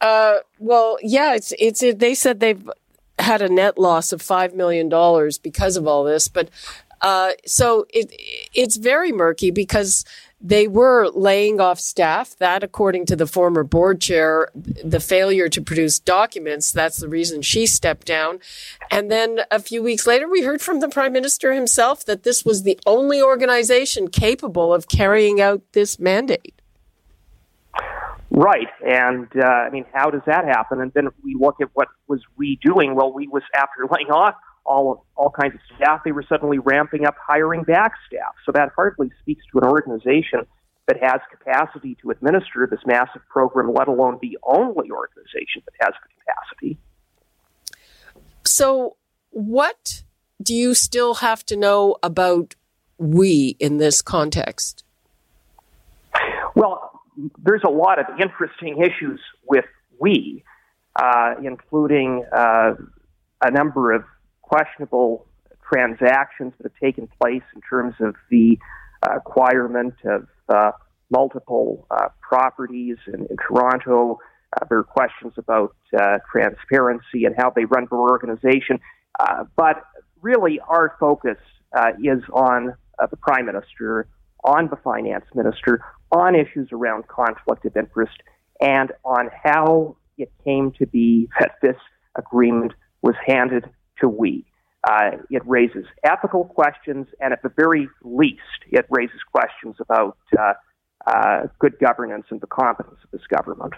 Uh, 0.00 0.38
well, 0.58 0.98
yeah, 1.02 1.34
it's 1.34 1.52
it's. 1.58 1.82
It, 1.82 1.98
they 1.98 2.14
said 2.14 2.40
they've 2.40 2.70
had 3.18 3.42
a 3.42 3.48
net 3.48 3.78
loss 3.78 4.12
of 4.12 4.22
five 4.22 4.54
million 4.54 4.88
dollars 4.88 5.38
because 5.38 5.76
of 5.76 5.86
all 5.86 6.04
this, 6.04 6.28
but 6.28 6.48
uh, 7.00 7.32
so 7.46 7.86
it 7.90 8.12
it's 8.54 8.76
very 8.76 9.12
murky 9.12 9.50
because 9.50 10.04
they 10.40 10.68
were 10.68 11.08
laying 11.08 11.60
off 11.60 11.80
staff. 11.80 12.36
That, 12.38 12.62
according 12.62 13.06
to 13.06 13.16
the 13.16 13.26
former 13.26 13.64
board 13.64 14.00
chair, 14.00 14.50
the 14.54 15.00
failure 15.00 15.48
to 15.48 15.60
produce 15.60 15.98
documents, 15.98 16.70
that's 16.70 16.98
the 16.98 17.08
reason 17.08 17.42
she 17.42 17.66
stepped 17.66 18.06
down. 18.06 18.38
And 18.90 19.10
then 19.10 19.40
a 19.50 19.58
few 19.58 19.82
weeks 19.82 20.06
later, 20.06 20.28
we 20.28 20.42
heard 20.42 20.62
from 20.62 20.80
the 20.80 20.88
prime 20.88 21.12
minister 21.12 21.52
himself 21.52 22.04
that 22.06 22.22
this 22.22 22.44
was 22.44 22.62
the 22.62 22.78
only 22.86 23.20
organization 23.20 24.08
capable 24.08 24.72
of 24.72 24.88
carrying 24.88 25.40
out 25.40 25.62
this 25.72 25.98
mandate. 25.98 26.54
Right, 28.38 28.68
and 28.86 29.26
uh, 29.36 29.44
I 29.44 29.70
mean, 29.70 29.84
how 29.92 30.10
does 30.10 30.20
that 30.26 30.44
happen? 30.44 30.80
And 30.80 30.92
then 30.92 31.08
we 31.24 31.34
look 31.34 31.56
at 31.60 31.70
what 31.74 31.88
was 32.06 32.20
we 32.36 32.56
doing. 32.62 32.94
Well, 32.94 33.12
we 33.12 33.26
was 33.26 33.42
after 33.52 33.84
laying 33.90 34.12
off 34.12 34.36
all 34.64 35.04
all 35.16 35.30
kinds 35.30 35.54
of 35.54 35.60
staff, 35.74 36.02
they 36.04 36.12
were 36.12 36.24
suddenly 36.28 36.60
ramping 36.60 37.04
up 37.04 37.16
hiring 37.20 37.64
back 37.64 37.94
staff. 38.06 38.34
So 38.46 38.52
that 38.52 38.70
hardly 38.76 39.10
speaks 39.20 39.42
to 39.50 39.58
an 39.58 39.64
organization 39.64 40.46
that 40.86 41.02
has 41.02 41.20
capacity 41.32 41.96
to 42.00 42.12
administer 42.12 42.68
this 42.70 42.78
massive 42.86 43.22
program, 43.28 43.74
let 43.74 43.88
alone 43.88 44.20
the 44.22 44.38
only 44.44 44.88
organization 44.88 45.62
that 45.64 45.74
has 45.80 45.94
the 46.00 46.08
capacity. 46.20 46.78
So, 48.44 48.94
what 49.30 50.04
do 50.40 50.54
you 50.54 50.74
still 50.74 51.14
have 51.14 51.44
to 51.46 51.56
know 51.56 51.96
about 52.04 52.54
we 52.98 53.56
in 53.58 53.78
this 53.78 54.00
context? 54.00 54.84
Well, 56.54 56.87
there's 57.42 57.62
a 57.66 57.70
lot 57.70 57.98
of 57.98 58.06
interesting 58.20 58.82
issues 58.82 59.20
with 59.46 59.64
we, 59.98 60.44
uh, 60.96 61.34
including 61.42 62.24
uh, 62.32 62.74
a 63.42 63.50
number 63.50 63.92
of 63.92 64.04
questionable 64.42 65.26
transactions 65.70 66.52
that 66.58 66.72
have 66.72 66.80
taken 66.80 67.08
place 67.20 67.42
in 67.54 67.60
terms 67.68 67.94
of 68.00 68.14
the 68.30 68.58
acquirement 69.02 69.94
of 70.04 70.26
uh, 70.48 70.70
multiple 71.10 71.86
uh, 71.90 72.08
properties 72.20 72.96
in, 73.06 73.26
in 73.26 73.36
Toronto. 73.36 74.18
Uh, 74.56 74.64
there 74.68 74.78
are 74.78 74.84
questions 74.84 75.34
about 75.36 75.74
transparency 76.30 77.24
and 77.24 77.34
how 77.36 77.50
they 77.50 77.64
run 77.64 77.86
their 77.90 77.98
organization. 77.98 78.78
But 79.56 79.84
really, 80.22 80.60
our 80.68 80.96
focus 80.98 81.36
is 82.02 82.22
on 82.32 82.74
the 83.10 83.16
Prime 83.16 83.46
Minister, 83.46 84.08
on 84.44 84.68
the 84.68 84.76
Finance 84.76 85.26
Minister, 85.34 85.80
on 86.12 86.34
issues 86.34 86.68
around 86.72 87.08
conflict 87.08 87.64
of 87.64 87.76
interest, 87.76 88.16
and 88.60 88.92
on 89.04 89.30
how 89.44 89.96
it 90.16 90.32
came 90.44 90.72
to 90.78 90.86
be 90.86 91.28
that 91.38 91.52
this 91.62 91.76
agreement 92.16 92.72
was 93.02 93.14
handed 93.26 93.64
to 94.00 94.08
we. 94.08 94.44
Uh, 94.88 95.10
it 95.30 95.42
raises 95.44 95.84
ethical 96.04 96.44
questions, 96.44 97.08
and 97.20 97.32
at 97.32 97.42
the 97.42 97.52
very 97.56 97.88
least, 98.02 98.40
it 98.70 98.86
raises 98.90 99.20
questions 99.32 99.76
about 99.80 100.16
uh, 100.38 100.52
uh, 101.06 101.46
good 101.58 101.78
governance 101.80 102.26
and 102.30 102.40
the 102.40 102.46
competence 102.46 102.98
of 103.04 103.10
this 103.10 103.26
government. 103.28 103.74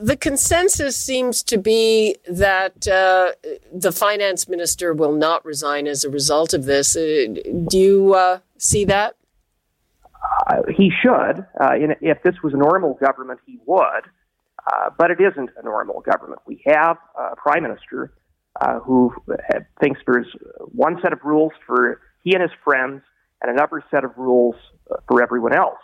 The 0.00 0.16
consensus 0.16 0.96
seems 0.96 1.44
to 1.44 1.58
be 1.58 2.16
that 2.28 2.88
uh, 2.88 3.32
the 3.72 3.92
finance 3.92 4.48
minister 4.48 4.92
will 4.92 5.12
not 5.12 5.44
resign 5.44 5.86
as 5.86 6.02
a 6.02 6.10
result 6.10 6.52
of 6.54 6.64
this. 6.64 6.96
Uh, 6.96 7.26
do 7.68 7.78
you 7.78 8.14
uh, 8.14 8.40
see 8.58 8.84
that? 8.86 9.16
He 10.76 10.90
should. 11.02 11.44
uh 11.60 11.74
if 12.00 12.22
this 12.22 12.34
was 12.42 12.54
a 12.54 12.56
normal 12.56 12.94
government, 12.94 13.40
he 13.46 13.58
would. 13.66 14.04
Uh, 14.66 14.90
but 14.98 15.10
it 15.12 15.18
isn't 15.20 15.50
a 15.56 15.62
normal 15.62 16.00
government. 16.00 16.40
We 16.44 16.60
have 16.66 16.96
a 17.16 17.36
prime 17.36 17.62
minister 17.62 18.12
uh, 18.60 18.80
who 18.80 19.12
thinks 19.80 20.00
there's 20.06 20.26
one 20.72 20.98
set 21.02 21.12
of 21.12 21.20
rules 21.24 21.52
for 21.66 22.00
he 22.24 22.34
and 22.34 22.42
his 22.42 22.50
friends 22.64 23.02
and 23.42 23.50
another 23.50 23.84
set 23.90 24.04
of 24.04 24.12
rules 24.16 24.56
uh, 24.90 24.96
for 25.06 25.22
everyone 25.22 25.54
else. 25.54 25.78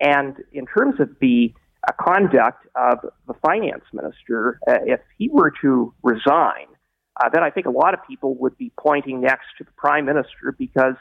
And 0.00 0.36
in 0.52 0.66
terms 0.66 1.00
of 1.00 1.10
the 1.20 1.52
uh, 1.88 1.92
conduct 2.00 2.66
of 2.76 2.98
the 3.26 3.34
finance 3.44 3.84
minister, 3.92 4.60
uh, 4.68 4.78
if 4.84 5.00
he 5.16 5.28
were 5.28 5.52
to 5.62 5.92
resign, 6.02 6.66
uh, 7.20 7.28
then 7.32 7.42
I 7.42 7.50
think 7.50 7.66
a 7.66 7.70
lot 7.70 7.94
of 7.94 8.00
people 8.06 8.36
would 8.36 8.56
be 8.56 8.70
pointing 8.78 9.20
next 9.20 9.46
to 9.58 9.64
the 9.64 9.72
prime 9.76 10.04
minister 10.04 10.54
because, 10.56 10.94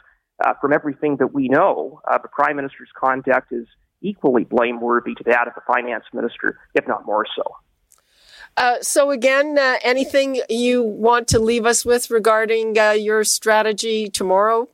uh, 0.44 0.54
from 0.62 0.74
everything 0.74 1.18
that 1.18 1.34
we 1.34 1.48
know, 1.48 2.02
the 2.22 2.30
prime 2.30 2.56
minister's 2.56 2.90
conduct 2.96 3.52
is 3.52 3.68
equally 4.02 4.44
blameworthy 4.44 5.16
to 5.16 5.24
that 5.26 5.48
of 5.48 5.54
the 5.56 5.62
finance 5.66 6.06
minister, 6.14 6.60
if 6.76 6.88
not 6.88 7.06
more 7.06 7.26
so. 7.36 7.44
Uh, 8.56 8.78
so 8.82 9.12
again, 9.12 9.58
uh, 9.58 9.76
anything 9.84 10.42
you 10.50 10.82
want 10.82 11.28
to 11.28 11.40
leave 11.40 11.66
us 11.66 11.86
with 11.86 12.10
regarding 12.10 12.78
uh, 12.78 12.92
your 12.92 13.24
strategy 13.24 14.10
tomorrow? 14.10 14.68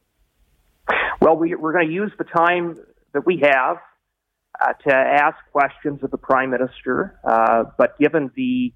Well, 1.20 1.36
we, 1.36 1.53
are 1.53 1.57
going 1.57 1.88
to 1.88 1.93
use 1.93 2.11
the 2.18 2.24
time 2.24 2.78
that 3.14 3.26
we 3.26 3.41
have 3.43 3.78
uh, 4.61 4.74
to 4.88 4.93
ask 4.93 5.36
questions 5.51 6.01
of 6.01 6.11
the 6.11 6.18
Prime 6.18 6.49
Minister, 6.49 7.20
uh, 7.26 7.64
but 7.78 7.97
given 7.99 8.32
the 8.36 8.74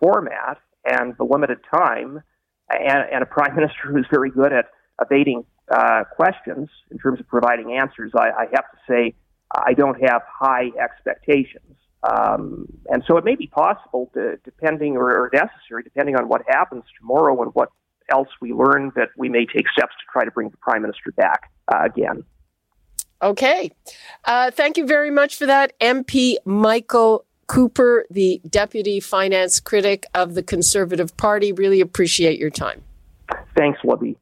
format 0.00 0.58
and 0.84 1.16
the 1.18 1.24
limited 1.24 1.58
time, 1.72 2.22
and, 2.70 3.04
and 3.12 3.22
a 3.22 3.26
prime 3.26 3.54
minister 3.56 3.90
who's 3.90 4.06
very 4.10 4.30
good 4.30 4.52
at 4.52 4.66
evading 5.00 5.44
uh, 5.70 6.04
questions 6.16 6.68
in 6.90 6.98
terms 6.98 7.20
of 7.20 7.26
providing 7.28 7.72
answers, 7.72 8.12
I, 8.14 8.28
I 8.30 8.46
have 8.52 8.70
to 8.70 8.78
say 8.88 9.14
I 9.54 9.72
don't 9.72 10.00
have 10.08 10.22
high 10.28 10.70
expectations. 10.82 11.76
Um, 12.02 12.66
and 12.88 13.02
so 13.06 13.16
it 13.16 13.24
may 13.24 13.34
be 13.34 13.46
possible, 13.46 14.10
to, 14.14 14.36
depending 14.44 14.96
or, 14.96 15.10
or 15.10 15.30
necessary, 15.32 15.82
depending 15.82 16.16
on 16.16 16.28
what 16.28 16.42
happens 16.48 16.84
tomorrow 17.00 17.40
and 17.42 17.50
what 17.54 17.70
else 18.10 18.28
we 18.40 18.52
learn, 18.52 18.92
that 18.96 19.08
we 19.16 19.28
may 19.28 19.46
take 19.46 19.66
steps 19.70 19.94
to 19.98 20.12
try 20.12 20.24
to 20.24 20.30
bring 20.30 20.50
the 20.50 20.56
prime 20.58 20.82
minister 20.82 21.12
back 21.12 21.50
uh, 21.72 21.84
again. 21.84 22.24
Okay. 23.22 23.70
Uh, 24.24 24.50
thank 24.50 24.76
you 24.76 24.86
very 24.86 25.10
much 25.10 25.36
for 25.36 25.46
that, 25.46 25.78
MP 25.80 26.36
Michael 26.44 27.24
Cooper, 27.46 28.04
the 28.10 28.40
deputy 28.48 29.00
finance 29.00 29.60
critic 29.60 30.04
of 30.14 30.34
the 30.34 30.42
Conservative 30.42 31.16
Party. 31.16 31.52
Really 31.52 31.80
appreciate 31.80 32.38
your 32.38 32.50
time. 32.50 32.82
Thanks, 33.56 33.78
Libby. 33.82 34.16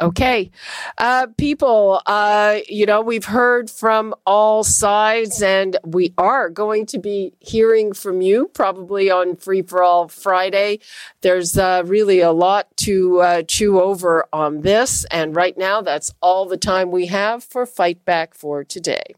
Okay. 0.00 0.50
Uh, 0.96 1.26
people, 1.36 2.00
uh, 2.06 2.58
you 2.68 2.86
know, 2.86 3.00
we've 3.00 3.24
heard 3.24 3.68
from 3.68 4.14
all 4.26 4.62
sides 4.62 5.42
and 5.42 5.76
we 5.84 6.14
are 6.16 6.48
going 6.48 6.86
to 6.86 6.98
be 6.98 7.32
hearing 7.40 7.92
from 7.92 8.20
you 8.20 8.48
probably 8.54 9.10
on 9.10 9.34
Free 9.34 9.62
for 9.62 9.82
All 9.82 10.06
Friday. 10.06 10.78
There's 11.22 11.58
uh, 11.58 11.82
really 11.84 12.20
a 12.20 12.30
lot 12.30 12.68
to 12.78 13.20
uh, 13.20 13.42
chew 13.42 13.80
over 13.80 14.26
on 14.32 14.60
this. 14.60 15.04
And 15.06 15.34
right 15.34 15.58
now, 15.58 15.82
that's 15.82 16.12
all 16.22 16.46
the 16.46 16.56
time 16.56 16.92
we 16.92 17.06
have 17.06 17.42
for 17.42 17.66
Fight 17.66 18.04
Back 18.04 18.34
for 18.34 18.62
today. 18.62 19.14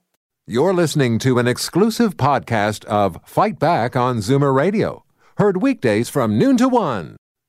You're 0.46 0.74
listening 0.74 1.18
to 1.20 1.38
an 1.38 1.46
exclusive 1.46 2.16
podcast 2.16 2.84
of 2.86 3.18
Fight 3.24 3.58
Back 3.58 3.96
on 3.96 4.18
Zoomer 4.18 4.54
Radio, 4.54 5.04
heard 5.36 5.62
weekdays 5.62 6.08
from 6.08 6.38
noon 6.38 6.56
to 6.56 6.68
one. 6.68 7.16